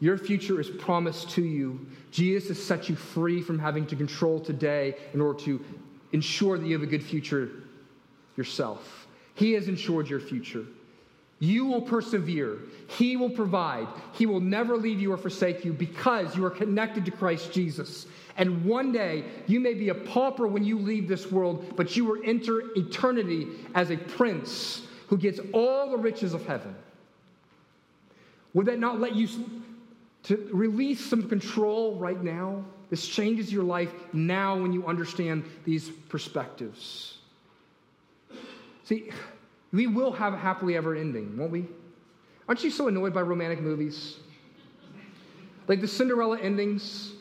Your 0.00 0.16
future 0.16 0.60
is 0.60 0.70
promised 0.70 1.30
to 1.30 1.42
you. 1.42 1.86
Jesus 2.10 2.48
has 2.48 2.62
set 2.64 2.88
you 2.88 2.94
free 2.94 3.42
from 3.42 3.58
having 3.58 3.86
to 3.86 3.96
control 3.96 4.38
today 4.38 4.94
in 5.12 5.20
order 5.20 5.38
to 5.40 5.64
ensure 6.12 6.58
that 6.58 6.66
you 6.66 6.74
have 6.74 6.82
a 6.82 6.90
good 6.90 7.02
future 7.02 7.50
yourself. 8.36 9.06
He 9.34 9.52
has 9.52 9.66
ensured 9.66 10.08
your 10.08 10.20
future. 10.20 10.64
You 11.38 11.66
will 11.66 11.82
persevere. 11.82 12.58
He 12.86 13.16
will 13.16 13.30
provide. 13.30 13.88
He 14.12 14.26
will 14.26 14.40
never 14.40 14.76
leave 14.76 15.00
you 15.00 15.12
or 15.12 15.16
forsake 15.16 15.64
you 15.64 15.72
because 15.72 16.36
you 16.36 16.44
are 16.44 16.50
connected 16.50 17.04
to 17.06 17.10
Christ 17.10 17.52
Jesus. 17.52 18.06
And 18.36 18.64
one 18.64 18.92
day, 18.92 19.24
you 19.46 19.60
may 19.60 19.74
be 19.74 19.90
a 19.90 19.94
pauper 19.94 20.46
when 20.46 20.64
you 20.64 20.78
leave 20.78 21.08
this 21.08 21.30
world, 21.30 21.74
but 21.76 21.96
you 21.96 22.04
will 22.04 22.20
enter 22.24 22.62
eternity 22.76 23.48
as 23.74 23.90
a 23.90 23.96
prince 23.96 24.82
who 25.08 25.16
gets 25.16 25.40
all 25.52 25.90
the 25.90 25.98
riches 25.98 26.34
of 26.34 26.46
heaven. 26.46 26.74
Would 28.54 28.66
that 28.66 28.78
not 28.78 29.00
let 29.00 29.14
you 29.14 29.28
to 30.24 30.48
release 30.52 31.04
some 31.04 31.28
control 31.28 31.96
right 31.96 32.22
now? 32.22 32.64
This 32.90 33.06
changes 33.06 33.52
your 33.52 33.64
life 33.64 33.92
now 34.12 34.56
when 34.56 34.72
you 34.72 34.86
understand 34.86 35.44
these 35.64 35.90
perspectives. 36.08 37.18
See, 38.84 39.10
we 39.74 39.88
will 39.88 40.12
have 40.12 40.32
a 40.32 40.38
happily 40.38 40.76
ever 40.76 40.94
ending, 40.94 41.36
won't 41.36 41.50
we? 41.50 41.66
Aren't 42.48 42.62
you 42.62 42.70
so 42.70 42.86
annoyed 42.86 43.12
by 43.12 43.22
romantic 43.22 43.60
movies? 43.60 44.18
Like 45.66 45.80
the 45.80 45.88
Cinderella 45.88 46.38
endings, 46.38 47.12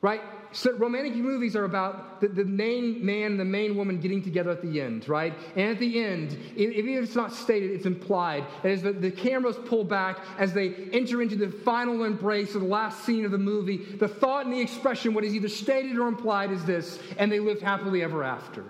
right? 0.00 0.22
So 0.52 0.72
romantic 0.72 1.14
movies 1.14 1.54
are 1.54 1.64
about 1.64 2.20
the, 2.20 2.28
the 2.28 2.44
main 2.44 3.04
man 3.04 3.32
and 3.32 3.40
the 3.40 3.44
main 3.44 3.76
woman 3.76 4.00
getting 4.00 4.22
together 4.22 4.50
at 4.50 4.62
the 4.62 4.80
end, 4.80 5.08
right? 5.08 5.34
And 5.56 5.70
at 5.70 5.78
the 5.78 6.02
end, 6.02 6.38
even 6.56 6.94
if 6.94 7.04
it's 7.04 7.16
not 7.16 7.32
stated, 7.32 7.70
it's 7.70 7.86
implied. 7.86 8.44
And 8.62 8.72
as 8.72 8.82
the, 8.82 8.92
the 8.92 9.10
cameras 9.10 9.56
pull 9.66 9.84
back, 9.84 10.20
as 10.38 10.54
they 10.54 10.74
enter 10.92 11.20
into 11.20 11.36
the 11.36 11.50
final 11.50 12.04
embrace 12.04 12.54
of 12.54 12.62
the 12.62 12.66
last 12.66 13.04
scene 13.04 13.24
of 13.24 13.30
the 13.30 13.38
movie, 13.38 13.78
the 13.78 14.08
thought 14.08 14.46
and 14.46 14.54
the 14.54 14.60
expression, 14.60 15.12
what 15.12 15.24
is 15.24 15.34
either 15.34 15.48
stated 15.48 15.98
or 15.98 16.06
implied, 16.06 16.50
is 16.50 16.64
this, 16.64 16.98
and 17.18 17.30
they 17.30 17.40
lived 17.40 17.60
happily 17.60 18.02
ever 18.02 18.22
after. 18.22 18.64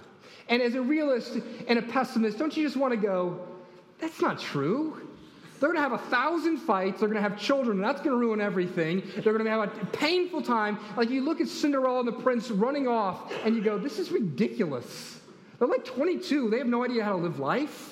And 0.49 0.61
as 0.61 0.75
a 0.75 0.83
realist 0.83 1.39
and 1.69 1.79
a 1.79 1.83
pessimist, 1.83 2.39
don't 2.39 2.57
you 2.57 2.65
just 2.65 2.77
want 2.77 2.93
to 2.93 2.97
go, 2.97 3.47
that's 3.99 4.21
not 4.21 4.39
true? 4.39 5.09
They're 5.61 5.73
going 5.73 5.77
to 5.77 5.89
have 5.89 5.93
a 5.93 6.11
thousand 6.11 6.59
fights. 6.59 6.99
They're 6.99 7.09
going 7.09 7.23
to 7.23 7.29
have 7.29 7.39
children. 7.39 7.77
And 7.77 7.85
that's 7.85 8.01
going 8.01 8.11
to 8.11 8.17
ruin 8.17 8.41
everything. 8.41 9.03
They're 9.15 9.33
going 9.33 9.45
to 9.45 9.51
have 9.51 9.63
a 9.63 9.87
painful 9.87 10.43
time. 10.43 10.77
Like 10.97 11.09
you 11.09 11.25
look 11.25 11.41
at 11.41 11.47
Cinderella 11.47 12.01
and 12.01 12.09
the 12.09 12.21
prince 12.21 12.51
running 12.51 12.89
off, 12.89 13.33
and 13.45 13.55
you 13.55 13.63
go, 13.63 13.79
this 13.79 14.01
is 14.01 14.11
ridiculous. 14.11 15.21
They're 15.59 15.69
like 15.69 15.85
22. 15.85 16.51
They 16.51 16.59
have 16.59 16.67
no 16.67 16.85
idea 16.85 17.05
how 17.05 17.13
to 17.13 17.19
live 17.19 17.39
life. 17.39 17.92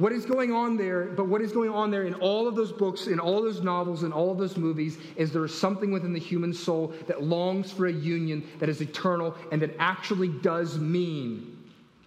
What 0.00 0.12
is 0.12 0.24
going 0.24 0.50
on 0.50 0.78
there, 0.78 1.04
but 1.04 1.26
what 1.26 1.42
is 1.42 1.52
going 1.52 1.68
on 1.68 1.90
there 1.90 2.04
in 2.04 2.14
all 2.14 2.48
of 2.48 2.56
those 2.56 2.72
books, 2.72 3.06
in 3.06 3.20
all 3.20 3.42
those 3.42 3.60
novels, 3.60 4.02
in 4.02 4.12
all 4.14 4.32
of 4.32 4.38
those 4.38 4.56
movies, 4.56 4.96
is 5.14 5.30
there 5.30 5.44
is 5.44 5.54
something 5.54 5.90
within 5.90 6.14
the 6.14 6.18
human 6.18 6.54
soul 6.54 6.94
that 7.06 7.22
longs 7.22 7.70
for 7.70 7.86
a 7.86 7.92
union 7.92 8.42
that 8.60 8.70
is 8.70 8.80
eternal 8.80 9.36
and 9.52 9.60
that 9.60 9.76
actually 9.78 10.28
does 10.28 10.78
mean 10.78 11.54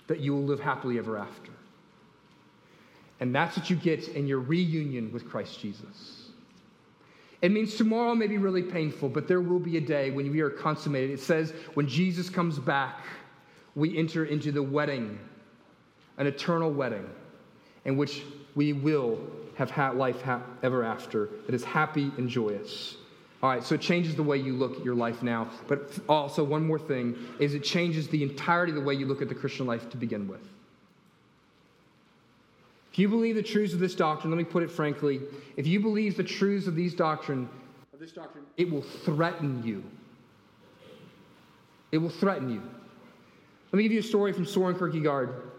that 0.08 0.20
you 0.22 0.34
will 0.34 0.42
live 0.42 0.60
happily 0.60 0.98
ever 0.98 1.20
after. 1.20 1.52
And 3.20 3.36
that's 3.36 3.56
what 3.56 3.70
you 3.70 3.76
get 3.76 4.08
in 4.08 4.26
your 4.26 4.40
reunion 4.40 5.14
with 5.14 5.30
Christ 5.30 5.60
Jesus. 5.60 6.32
It 7.44 7.52
means 7.52 7.76
tomorrow 7.76 8.16
may 8.16 8.26
be 8.26 8.40
really 8.40 8.64
painful, 8.64 9.10
but 9.10 9.28
there 9.28 9.42
will 9.42 9.60
be 9.60 9.78
a 9.78 9.82
day 9.82 10.10
when 10.10 10.32
we 10.32 10.42
are 10.42 10.50
consummated. 10.50 11.12
It 11.12 11.20
says, 11.20 11.54
when 11.76 11.88
Jesus 11.88 12.28
comes 12.28 12.58
back, 12.58 13.02
we 13.76 13.96
enter 13.96 14.26
into 14.26 14.52
the 14.52 14.64
wedding, 14.64 15.20
an 16.18 16.26
eternal 16.26 16.72
wedding, 16.74 17.08
in 17.86 17.98
which 17.98 18.24
we 18.56 18.74
will 18.74 19.20
have 19.56 19.96
life 19.96 20.24
ever 20.64 20.84
after 20.84 21.30
that 21.46 21.54
is 21.54 21.64
happy 21.64 22.12
and 22.18 22.30
joyous. 22.30 22.98
All 23.42 23.50
right, 23.50 23.64
so 23.64 23.76
it 23.76 23.82
changes 23.82 24.16
the 24.16 24.24
way 24.24 24.38
you 24.38 24.54
look 24.54 24.78
at 24.78 24.86
your 24.86 24.96
life 24.96 25.22
now. 25.22 25.50
But 25.68 25.92
also, 26.08 26.44
one 26.44 26.66
more 26.66 26.80
thing 26.80 27.18
is 27.40 27.54
it 27.54 27.64
changes 27.64 28.08
the 28.08 28.24
entirety 28.24 28.72
of 28.72 28.78
the 28.78 28.84
way 28.84 28.94
you 28.94 29.06
look 29.06 29.22
at 29.22 29.28
the 29.28 29.36
Christian 29.36 29.66
life 29.66 29.90
to 29.90 29.98
begin 29.98 30.28
with. 30.28 30.42
If 32.94 33.00
you 33.00 33.10
believe 33.10 33.36
the 33.36 33.44
truths 33.44 33.74
of 33.74 33.80
this 33.80 33.96
doctrine, 33.96 34.32
let 34.32 34.38
me 34.38 34.44
put 34.44 34.64
it 34.64 34.72
frankly, 34.72 35.20
if 35.58 35.68
you 35.68 35.80
believe 35.80 36.16
the 36.16 36.24
truths 36.24 36.68
of 36.68 36.76
these 36.76 36.94
doctrine, 36.94 37.50
of 37.92 38.00
this 38.00 38.12
doctrine, 38.12 38.46
it 38.56 38.72
will 38.72 38.84
threaten 38.84 39.62
you. 39.64 39.84
It 41.92 41.98
will 41.98 42.10
threaten 42.10 42.50
you. 42.50 42.62
Let 43.72 43.78
me 43.78 43.84
give 43.84 43.92
you 43.92 44.00
a 44.00 44.04
story 44.04 44.32
from 44.32 44.46
Soren 44.46 44.78
Kierkegaard 44.78 45.52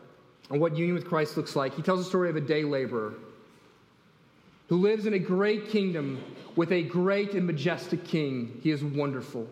on 0.50 0.60
what 0.60 0.76
union 0.76 0.94
with 0.94 1.06
Christ 1.06 1.36
looks 1.36 1.56
like. 1.56 1.74
He 1.74 1.82
tells 1.82 2.00
a 2.00 2.04
story 2.04 2.30
of 2.30 2.36
a 2.36 2.40
day 2.40 2.64
laborer 2.64 3.14
who 4.68 4.76
lives 4.76 5.06
in 5.06 5.14
a 5.14 5.18
great 5.18 5.68
kingdom 5.68 6.22
with 6.56 6.72
a 6.72 6.82
great 6.82 7.32
and 7.32 7.46
majestic 7.46 8.04
king. 8.04 8.60
He 8.62 8.70
is 8.70 8.82
wonderful. 8.82 9.48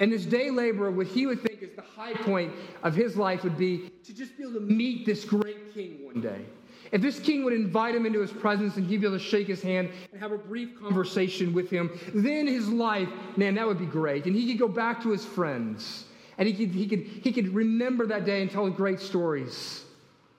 And 0.00 0.12
this 0.12 0.24
day 0.24 0.50
laborer, 0.50 0.90
what 0.90 1.06
he 1.06 1.26
would 1.26 1.42
think 1.42 1.62
is 1.62 1.74
the 1.74 1.82
high 1.82 2.14
point 2.14 2.52
of 2.82 2.94
his 2.94 3.16
life 3.16 3.42
would 3.42 3.58
be 3.58 3.90
to 4.04 4.14
just 4.14 4.36
be 4.36 4.44
able 4.44 4.54
to 4.54 4.60
meet 4.60 5.06
this 5.06 5.24
great 5.24 5.74
king 5.74 6.04
one 6.04 6.20
day. 6.20 6.44
If 6.90 7.02
this 7.02 7.18
king 7.18 7.44
would 7.44 7.52
invite 7.52 7.94
him 7.94 8.06
into 8.06 8.20
his 8.20 8.32
presence 8.32 8.76
and 8.76 8.86
he'd 8.86 9.00
be 9.00 9.06
able 9.06 9.18
to 9.18 9.24
shake 9.24 9.46
his 9.46 9.60
hand 9.60 9.90
and 10.12 10.20
have 10.20 10.32
a 10.32 10.38
brief 10.38 10.80
conversation 10.80 11.52
with 11.52 11.68
him, 11.68 11.90
then 12.14 12.46
his 12.46 12.68
life, 12.68 13.08
man, 13.36 13.56
that 13.56 13.66
would 13.66 13.78
be 13.78 13.86
great. 13.86 14.24
And 14.24 14.34
he 14.34 14.48
could 14.48 14.58
go 14.58 14.68
back 14.68 15.02
to 15.02 15.10
his 15.10 15.24
friends 15.24 16.04
and 16.38 16.48
he 16.48 16.54
could, 16.54 16.74
he 16.74 16.86
could, 16.86 17.00
he 17.00 17.32
could 17.32 17.54
remember 17.54 18.06
that 18.06 18.24
day 18.24 18.40
and 18.40 18.50
tell 18.50 18.70
great 18.70 19.00
stories. 19.00 19.84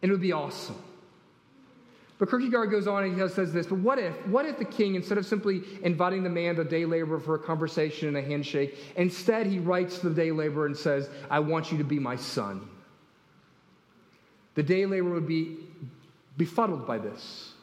And 0.02 0.10
it 0.10 0.14
would 0.14 0.22
be 0.22 0.32
awesome. 0.32 0.82
But 2.20 2.30
Kierkegaard 2.30 2.70
goes 2.70 2.86
on 2.86 3.06
and 3.06 3.20
he 3.20 3.28
says 3.30 3.54
this, 3.54 3.66
but 3.66 3.80
what 3.80 3.98
if, 3.98 4.14
what 4.28 4.46
if 4.46 4.58
the 4.58 4.66
king, 4.66 4.96
instead 4.96 5.18
of 5.18 5.26
simply 5.26 5.62
inviting 5.84 6.22
the 6.22 6.30
man, 6.30 6.58
the 6.58 6.66
day 6.66 6.86
laborer, 6.86 7.20
for 7.20 7.36
a 7.36 7.40
conversation 7.40 8.10
and 8.10 8.18
a 8.18 8.22
handshake, 8.22 8.78
instead 8.98 9.48
he 9.48 9.58
writes 9.58 10.00
to 10.00 10.10
the 10.10 10.16
day 10.16 10.32
laborer 10.32 10.66
and 10.66 10.76
says, 10.76 11.10
I 11.30 11.40
want 11.40 11.72
you 11.72 11.78
to 11.78 11.84
be 11.86 11.98
my 11.98 12.18
son. 12.18 12.68
The 14.56 14.64
day 14.64 14.86
laborer 14.86 15.14
would 15.14 15.28
be 15.28 15.60
befuddled 16.36 16.86
by 16.86 16.98
this. 16.98 17.54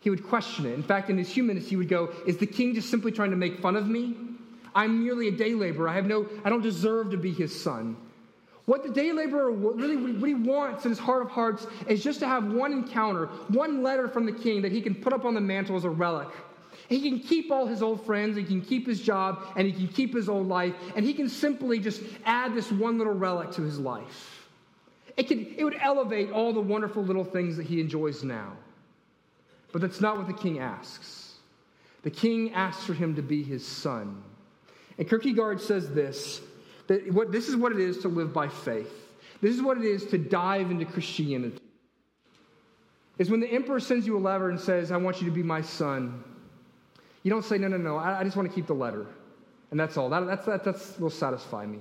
He 0.00 0.08
would 0.08 0.26
question 0.26 0.64
it. 0.64 0.72
In 0.72 0.82
fact, 0.82 1.10
in 1.10 1.18
his 1.18 1.28
humanness, 1.28 1.68
he 1.68 1.76
would 1.76 1.90
go, 1.90 2.10
Is 2.26 2.38
the 2.38 2.46
king 2.46 2.74
just 2.74 2.90
simply 2.90 3.12
trying 3.12 3.30
to 3.30 3.36
make 3.36 3.60
fun 3.60 3.76
of 3.76 3.86
me? 3.86 4.16
I'm 4.74 5.04
merely 5.04 5.28
a 5.28 5.32
day 5.32 5.54
laborer. 5.54 5.88
I 5.88 5.94
have 5.94 6.06
no, 6.06 6.26
I 6.44 6.48
don't 6.48 6.62
deserve 6.62 7.10
to 7.10 7.18
be 7.18 7.30
his 7.30 7.62
son. 7.62 7.96
What 8.72 8.84
the 8.84 8.88
day 8.88 9.12
laborer 9.12 9.50
really, 9.50 9.96
what 9.96 10.26
he 10.26 10.32
wants 10.32 10.86
in 10.86 10.92
his 10.92 10.98
heart 10.98 11.20
of 11.20 11.28
hearts 11.28 11.66
is 11.88 12.02
just 12.02 12.20
to 12.20 12.26
have 12.26 12.54
one 12.54 12.72
encounter, 12.72 13.26
one 13.48 13.82
letter 13.82 14.08
from 14.08 14.24
the 14.24 14.32
king 14.32 14.62
that 14.62 14.72
he 14.72 14.80
can 14.80 14.94
put 14.94 15.12
up 15.12 15.26
on 15.26 15.34
the 15.34 15.42
mantle 15.42 15.76
as 15.76 15.84
a 15.84 15.90
relic. 15.90 16.28
He 16.88 17.02
can 17.02 17.20
keep 17.20 17.50
all 17.50 17.66
his 17.66 17.82
old 17.82 18.06
friends, 18.06 18.34
he 18.34 18.44
can 18.44 18.62
keep 18.62 18.86
his 18.86 19.02
job, 19.02 19.42
and 19.56 19.66
he 19.66 19.74
can 19.74 19.88
keep 19.88 20.14
his 20.14 20.26
old 20.26 20.48
life, 20.48 20.72
and 20.96 21.04
he 21.04 21.12
can 21.12 21.28
simply 21.28 21.80
just 21.80 22.00
add 22.24 22.54
this 22.54 22.72
one 22.72 22.96
little 22.96 23.12
relic 23.12 23.50
to 23.50 23.62
his 23.62 23.78
life. 23.78 24.48
It, 25.18 25.24
could, 25.24 25.48
it 25.58 25.64
would 25.64 25.76
elevate 25.78 26.30
all 26.30 26.54
the 26.54 26.62
wonderful 26.62 27.04
little 27.04 27.24
things 27.24 27.58
that 27.58 27.66
he 27.66 27.78
enjoys 27.78 28.24
now. 28.24 28.54
But 29.70 29.82
that's 29.82 30.00
not 30.00 30.16
what 30.16 30.28
the 30.28 30.32
king 30.32 30.60
asks. 30.60 31.34
The 32.04 32.10
king 32.10 32.54
asks 32.54 32.86
for 32.86 32.94
him 32.94 33.16
to 33.16 33.22
be 33.22 33.42
his 33.42 33.68
son. 33.68 34.22
And 34.96 35.06
Kierkegaard 35.06 35.60
says 35.60 35.90
this 35.90 36.40
that 36.86 37.12
what, 37.12 37.32
this 37.32 37.48
is 37.48 37.56
what 37.56 37.72
it 37.72 37.80
is 37.80 37.98
to 37.98 38.08
live 38.08 38.32
by 38.32 38.48
faith. 38.48 38.90
This 39.40 39.54
is 39.54 39.62
what 39.62 39.76
it 39.78 39.84
is 39.84 40.06
to 40.06 40.18
dive 40.18 40.70
into 40.70 40.84
Christianity. 40.84 41.58
Is 43.18 43.30
when 43.30 43.40
the 43.40 43.48
emperor 43.48 43.80
sends 43.80 44.06
you 44.06 44.16
a 44.16 44.20
letter 44.20 44.50
and 44.50 44.58
says, 44.58 44.90
I 44.90 44.96
want 44.96 45.20
you 45.20 45.28
to 45.28 45.34
be 45.34 45.42
my 45.42 45.60
son, 45.62 46.22
you 47.22 47.30
don't 47.30 47.44
say, 47.44 47.58
No, 47.58 47.68
no, 47.68 47.76
no, 47.76 47.96
I, 47.96 48.20
I 48.20 48.24
just 48.24 48.36
want 48.36 48.48
to 48.48 48.54
keep 48.54 48.66
the 48.66 48.74
letter. 48.74 49.06
And 49.70 49.80
that's 49.80 49.96
all. 49.96 50.10
That, 50.10 50.26
that's, 50.26 50.46
that 50.46 50.64
that's, 50.64 50.98
will 50.98 51.10
satisfy 51.10 51.66
me. 51.66 51.78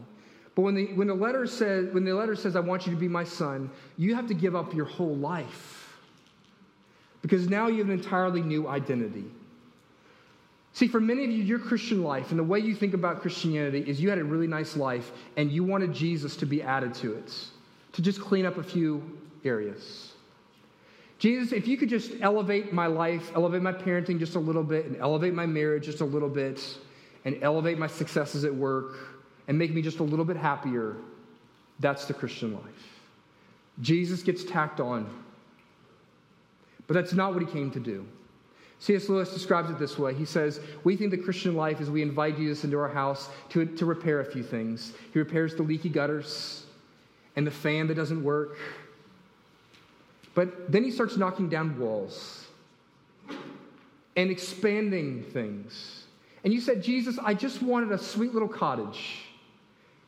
But 0.55 0.63
when 0.63 0.75
the, 0.75 0.93
when, 0.93 1.07
the 1.07 1.13
letter 1.13 1.45
says, 1.45 1.93
when 1.93 2.03
the 2.03 2.13
letter 2.13 2.35
says, 2.35 2.55
I 2.55 2.59
want 2.59 2.85
you 2.85 2.93
to 2.93 2.99
be 2.99 3.07
my 3.07 3.23
son, 3.23 3.69
you 3.97 4.15
have 4.15 4.27
to 4.27 4.33
give 4.33 4.55
up 4.55 4.73
your 4.73 4.85
whole 4.85 5.15
life. 5.15 5.97
Because 7.21 7.49
now 7.49 7.67
you 7.67 7.79
have 7.79 7.87
an 7.87 7.93
entirely 7.93 8.41
new 8.41 8.67
identity. 8.67 9.25
See, 10.73 10.87
for 10.87 11.01
many 11.01 11.25
of 11.25 11.31
you, 11.31 11.43
your 11.43 11.59
Christian 11.59 12.03
life 12.03 12.31
and 12.31 12.39
the 12.39 12.43
way 12.43 12.59
you 12.59 12.75
think 12.75 12.93
about 12.93 13.21
Christianity 13.21 13.83
is 13.85 14.01
you 14.01 14.09
had 14.09 14.19
a 14.19 14.23
really 14.23 14.47
nice 14.47 14.77
life 14.77 15.11
and 15.35 15.51
you 15.51 15.63
wanted 15.63 15.93
Jesus 15.93 16.37
to 16.37 16.45
be 16.45 16.61
added 16.61 16.93
to 16.95 17.13
it, 17.13 17.33
to 17.93 18.01
just 18.01 18.21
clean 18.21 18.45
up 18.45 18.57
a 18.57 18.63
few 18.63 19.19
areas. 19.43 20.13
Jesus, 21.19 21.51
if 21.51 21.67
you 21.67 21.77
could 21.77 21.89
just 21.89 22.13
elevate 22.21 22.73
my 22.73 22.87
life, 22.87 23.31
elevate 23.35 23.61
my 23.61 23.73
parenting 23.73 24.17
just 24.17 24.35
a 24.35 24.39
little 24.39 24.63
bit, 24.63 24.85
and 24.85 24.97
elevate 24.97 25.35
my 25.35 25.45
marriage 25.45 25.85
just 25.85 26.01
a 26.01 26.05
little 26.05 26.29
bit, 26.29 26.59
and 27.25 27.37
elevate 27.43 27.77
my 27.77 27.85
successes 27.85 28.43
at 28.43 28.55
work, 28.55 28.95
and 29.47 29.55
make 29.55 29.71
me 29.71 29.83
just 29.83 29.99
a 29.99 30.03
little 30.03 30.25
bit 30.25 30.37
happier, 30.37 30.95
that's 31.79 32.05
the 32.05 32.13
Christian 32.13 32.53
life. 32.53 32.63
Jesus 33.81 34.23
gets 34.23 34.43
tacked 34.43 34.79
on. 34.79 35.07
But 36.87 36.95
that's 36.95 37.13
not 37.13 37.33
what 37.33 37.43
he 37.43 37.47
came 37.51 37.69
to 37.71 37.79
do. 37.79 38.05
C.S. 38.81 39.09
Lewis 39.09 39.31
describes 39.31 39.69
it 39.69 39.77
this 39.77 39.99
way. 39.99 40.11
He 40.11 40.25
says, 40.25 40.59
We 40.83 40.95
think 40.95 41.11
the 41.11 41.17
Christian 41.17 41.55
life 41.55 41.79
is 41.79 41.91
we 41.91 42.01
invite 42.01 42.35
Jesus 42.35 42.63
into 42.63 42.79
our 42.79 42.89
house 42.89 43.29
to, 43.49 43.63
to 43.63 43.85
repair 43.85 44.21
a 44.21 44.25
few 44.25 44.41
things. 44.41 44.93
He 45.13 45.19
repairs 45.19 45.53
the 45.53 45.61
leaky 45.61 45.87
gutters 45.87 46.65
and 47.35 47.45
the 47.45 47.51
fan 47.51 47.85
that 47.87 47.93
doesn't 47.93 48.23
work. 48.23 48.57
But 50.33 50.71
then 50.71 50.83
he 50.83 50.89
starts 50.89 51.15
knocking 51.15 51.47
down 51.47 51.77
walls 51.79 52.47
and 54.15 54.31
expanding 54.31 55.25
things. 55.31 56.05
And 56.43 56.51
you 56.51 56.59
said, 56.59 56.81
Jesus, 56.81 57.19
I 57.23 57.35
just 57.35 57.61
wanted 57.61 57.91
a 57.91 57.99
sweet 57.99 58.33
little 58.33 58.49
cottage. 58.49 59.19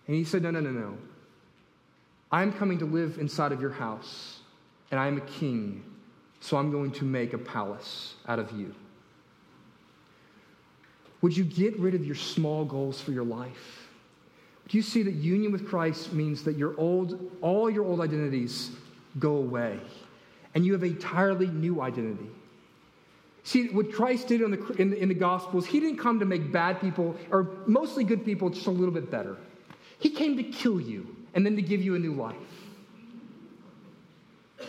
And 0.08 0.16
he 0.16 0.24
said, 0.24 0.42
No, 0.42 0.50
no, 0.50 0.62
no, 0.62 0.72
no. 0.72 0.98
I'm 2.32 2.52
coming 2.52 2.80
to 2.80 2.86
live 2.86 3.20
inside 3.20 3.52
of 3.52 3.62
your 3.62 3.70
house, 3.70 4.40
and 4.90 5.00
I 5.00 5.06
am 5.06 5.18
a 5.18 5.22
king, 5.22 5.84
so 6.44 6.58
I'm 6.58 6.72
going 6.72 6.92
to 6.92 7.06
make 7.06 7.32
a 7.32 7.38
palace 7.38 8.16
out 8.28 8.38
of 8.38 8.52
you. 8.52 8.76
Would 11.22 11.38
you 11.38 11.46
get 11.46 11.80
rid 11.80 11.96
of 11.96 12.06
your 12.06 12.18
small 12.18 12.66
goals 12.66 13.00
for 13.00 13.12
your 13.12 13.24
life? 13.24 13.88
Do 14.68 14.76
you 14.76 14.84
see 14.84 15.04
that 15.04 15.14
union 15.14 15.54
with 15.54 15.66
Christ 15.66 16.12
means 16.12 16.44
that 16.44 16.58
your 16.58 16.78
old, 16.78 17.32
all 17.40 17.70
your 17.70 17.86
old 17.86 18.02
identities 18.02 18.72
go 19.20 19.38
away, 19.38 19.80
and 20.54 20.66
you 20.66 20.74
have 20.74 20.84
a 20.84 20.88
entirely 20.88 21.48
new 21.48 21.80
identity? 21.80 22.30
See, 23.46 23.70
what 23.70 23.94
Christ 23.94 24.28
did 24.28 24.42
in 24.42 24.52
the, 24.52 24.74
in 24.74 24.90
the, 24.90 25.02
in 25.02 25.08
the 25.08 25.16
Gospels, 25.16 25.66
he 25.66 25.80
didn't 25.80 26.00
come 26.00 26.20
to 26.20 26.26
make 26.26 26.52
bad 26.52 26.82
people, 26.82 27.16
or 27.32 27.52
mostly 27.68 28.04
good 28.04 28.26
people, 28.26 28.50
just 28.50 28.68
a 28.68 28.72
little 28.72 28.94
bit 28.94 29.10
better. 29.10 29.38
He 29.98 30.10
came 30.10 30.36
to 30.36 30.44
kill 30.44 30.82
you 30.82 31.16
and 31.34 31.46
then 31.46 31.56
to 31.56 31.62
give 31.62 31.82
you 31.82 31.96
a 31.96 32.00
new 32.00 32.14
life. 32.14 32.36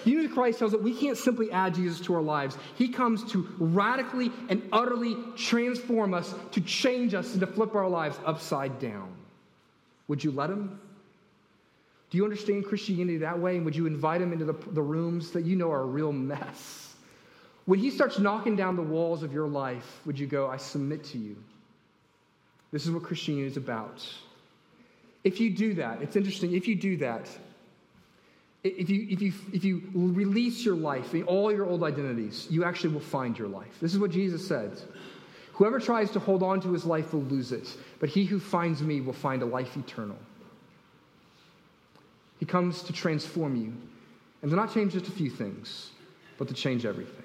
Union 0.04 0.26
with 0.26 0.34
Christ 0.34 0.58
tells 0.58 0.72
that 0.72 0.82
we 0.82 0.94
can't 0.94 1.16
simply 1.16 1.50
add 1.50 1.74
Jesus 1.74 2.00
to 2.00 2.14
our 2.14 2.22
lives. 2.22 2.56
He 2.76 2.88
comes 2.88 3.30
to 3.32 3.48
radically 3.58 4.30
and 4.48 4.62
utterly 4.72 5.16
transform 5.36 6.14
us, 6.14 6.34
to 6.52 6.60
change 6.60 7.14
us, 7.14 7.32
and 7.32 7.40
to 7.40 7.46
flip 7.46 7.74
our 7.74 7.88
lives 7.88 8.16
upside 8.24 8.78
down. 8.78 9.12
Would 10.08 10.22
you 10.22 10.30
let 10.30 10.50
him? 10.50 10.78
Do 12.10 12.18
you 12.18 12.24
understand 12.24 12.66
Christianity 12.66 13.18
that 13.18 13.38
way? 13.38 13.56
And 13.56 13.64
would 13.64 13.74
you 13.74 13.86
invite 13.86 14.20
him 14.20 14.32
into 14.32 14.44
the, 14.44 14.52
the 14.52 14.82
rooms 14.82 15.32
that 15.32 15.44
you 15.44 15.56
know 15.56 15.72
are 15.72 15.80
a 15.80 15.86
real 15.86 16.12
mess? 16.12 16.94
When 17.64 17.78
he 17.78 17.90
starts 17.90 18.18
knocking 18.18 18.56
down 18.56 18.76
the 18.76 18.82
walls 18.82 19.22
of 19.22 19.32
your 19.32 19.48
life, 19.48 20.00
would 20.04 20.18
you 20.18 20.26
go, 20.26 20.48
I 20.48 20.58
submit 20.58 21.04
to 21.04 21.18
you? 21.18 21.36
This 22.70 22.84
is 22.84 22.90
what 22.90 23.02
Christianity 23.02 23.46
is 23.46 23.56
about. 23.56 24.06
If 25.22 25.40
you 25.40 25.50
do 25.50 25.74
that, 25.74 26.02
it's 26.02 26.16
interesting, 26.16 26.54
if 26.54 26.68
you 26.68 26.74
do 26.74 26.98
that, 26.98 27.28
if 28.64 28.88
you, 28.88 29.06
if 29.10 29.20
you, 29.20 29.32
if 29.52 29.62
you 29.62 29.82
release 29.94 30.64
your 30.64 30.74
life, 30.74 31.12
and 31.12 31.24
all 31.24 31.52
your 31.52 31.66
old 31.66 31.84
identities, 31.84 32.46
you 32.50 32.64
actually 32.64 32.94
will 32.94 33.00
find 33.00 33.38
your 33.38 33.48
life. 33.48 33.78
This 33.80 33.92
is 33.92 33.98
what 33.98 34.10
Jesus 34.10 34.46
said. 34.46 34.80
Whoever 35.52 35.78
tries 35.78 36.10
to 36.12 36.18
hold 36.18 36.42
on 36.42 36.60
to 36.62 36.72
his 36.72 36.84
life 36.84 37.12
will 37.12 37.22
lose 37.22 37.52
it, 37.52 37.76
but 38.00 38.08
he 38.08 38.24
who 38.24 38.40
finds 38.40 38.82
me 38.82 39.02
will 39.02 39.12
find 39.12 39.42
a 39.42 39.46
life 39.46 39.76
eternal. 39.76 40.16
He 42.40 42.46
comes 42.46 42.82
to 42.84 42.92
transform 42.92 43.54
you 43.54 43.72
and 44.42 44.50
to 44.50 44.56
not 44.56 44.72
change 44.72 44.94
just 44.94 45.08
a 45.08 45.12
few 45.12 45.30
things, 45.30 45.90
but 46.38 46.48
to 46.48 46.54
change 46.54 46.86
everything. 46.86 47.24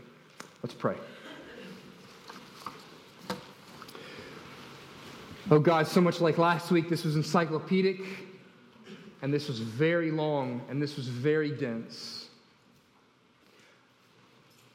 Let's 0.61 0.75
pray. 0.75 0.95
Oh 5.49 5.59
God, 5.59 5.87
so 5.87 5.99
much 5.99 6.21
like 6.21 6.37
last 6.37 6.69
week, 6.69 6.89
this 6.89 7.03
was 7.03 7.15
encyclopedic, 7.15 8.01
and 9.21 9.33
this 9.33 9.47
was 9.47 9.59
very 9.59 10.11
long, 10.11 10.61
and 10.69 10.81
this 10.81 10.95
was 10.95 11.07
very 11.07 11.51
dense. 11.51 12.27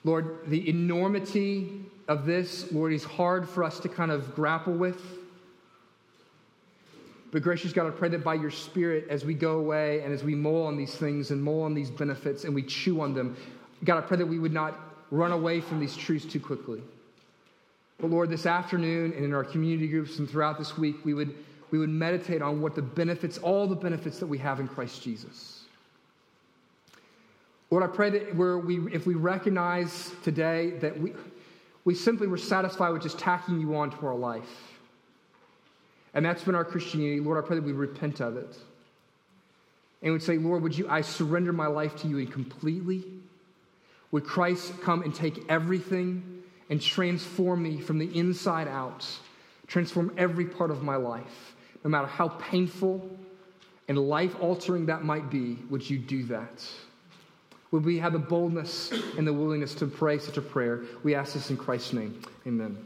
Lord, 0.04 0.40
the 0.46 0.68
enormity 0.68 1.80
of 2.08 2.26
this, 2.26 2.70
Lord, 2.70 2.92
is 2.92 3.04
hard 3.04 3.48
for 3.48 3.64
us 3.64 3.80
to 3.80 3.88
kind 3.88 4.10
of 4.10 4.34
grapple 4.34 4.74
with. 4.74 5.00
But 7.32 7.42
gracious 7.42 7.72
God, 7.72 7.86
I 7.86 7.90
pray 7.90 8.10
that 8.10 8.22
by 8.22 8.34
your 8.34 8.50
Spirit, 8.50 9.06
as 9.08 9.24
we 9.24 9.34
go 9.34 9.58
away 9.58 10.02
and 10.02 10.12
as 10.12 10.22
we 10.22 10.34
mull 10.34 10.66
on 10.66 10.76
these 10.76 10.94
things 10.94 11.30
and 11.30 11.42
mull 11.42 11.62
on 11.62 11.74
these 11.74 11.90
benefits 11.90 12.44
and 12.44 12.54
we 12.54 12.62
chew 12.62 13.00
on 13.00 13.14
them, 13.14 13.36
God, 13.82 13.98
I 13.98 14.02
pray 14.02 14.18
that 14.18 14.26
we 14.26 14.38
would 14.38 14.52
not 14.52 14.78
run 15.10 15.32
away 15.32 15.60
from 15.60 15.80
these 15.80 15.96
truths 15.96 16.26
too 16.26 16.38
quickly. 16.38 16.80
But 17.98 18.10
Lord, 18.10 18.30
this 18.30 18.46
afternoon 18.46 19.12
and 19.14 19.24
in 19.24 19.32
our 19.32 19.44
community 19.44 19.88
groups 19.88 20.18
and 20.18 20.28
throughout 20.28 20.58
this 20.58 20.76
week, 20.76 21.04
we 21.04 21.14
would, 21.14 21.34
we 21.74 21.80
would 21.80 21.90
meditate 21.90 22.40
on 22.40 22.60
what 22.60 22.76
the 22.76 22.82
benefits, 22.82 23.36
all 23.36 23.66
the 23.66 23.74
benefits 23.74 24.20
that 24.20 24.28
we 24.28 24.38
have 24.38 24.60
in 24.60 24.68
Christ 24.68 25.02
Jesus. 25.02 25.64
Lord, 27.68 27.82
I 27.82 27.88
pray 27.88 28.10
that 28.10 28.36
we, 28.36 28.94
if 28.94 29.08
we 29.08 29.14
recognize 29.14 30.12
today 30.22 30.70
that 30.78 31.00
we, 31.00 31.14
we 31.84 31.96
simply 31.96 32.28
were 32.28 32.38
satisfied 32.38 32.90
with 32.90 33.02
just 33.02 33.18
tacking 33.18 33.60
you 33.60 33.74
on 33.74 33.90
to 33.90 34.06
our 34.06 34.14
life, 34.14 34.72
and 36.14 36.24
that's 36.24 36.44
been 36.44 36.54
our 36.54 36.64
Christianity. 36.64 37.18
Lord, 37.18 37.42
I 37.42 37.44
pray 37.44 37.56
that 37.56 37.64
we 37.64 37.72
repent 37.72 38.20
of 38.20 38.36
it. 38.36 38.56
And 40.00 40.12
would 40.12 40.22
say, 40.22 40.38
Lord, 40.38 40.62
would 40.62 40.78
you, 40.78 40.88
I 40.88 41.00
surrender 41.00 41.52
my 41.52 41.66
life 41.66 41.96
to 42.02 42.06
you 42.06 42.18
and 42.18 42.30
completely. 42.30 43.02
Would 44.12 44.22
Christ 44.22 44.80
come 44.80 45.02
and 45.02 45.12
take 45.12 45.44
everything 45.48 46.44
and 46.70 46.80
transform 46.80 47.64
me 47.64 47.80
from 47.80 47.98
the 47.98 48.16
inside 48.16 48.68
out, 48.68 49.04
transform 49.66 50.14
every 50.16 50.44
part 50.44 50.70
of 50.70 50.84
my 50.84 50.94
life, 50.94 51.53
no 51.84 51.90
matter 51.90 52.06
how 52.06 52.28
painful 52.28 53.08
and 53.88 53.98
life 53.98 54.34
altering 54.40 54.86
that 54.86 55.04
might 55.04 55.30
be, 55.30 55.58
would 55.68 55.88
you 55.88 55.98
do 55.98 56.24
that? 56.24 56.66
Would 57.70 57.84
we 57.84 57.98
have 57.98 58.14
the 58.14 58.18
boldness 58.18 58.92
and 59.18 59.26
the 59.26 59.32
willingness 59.32 59.74
to 59.76 59.86
pray 59.86 60.18
such 60.18 60.38
a 60.38 60.42
prayer? 60.42 60.84
We 61.02 61.14
ask 61.14 61.34
this 61.34 61.50
in 61.50 61.56
Christ's 61.56 61.92
name. 61.92 62.22
Amen. 62.46 62.78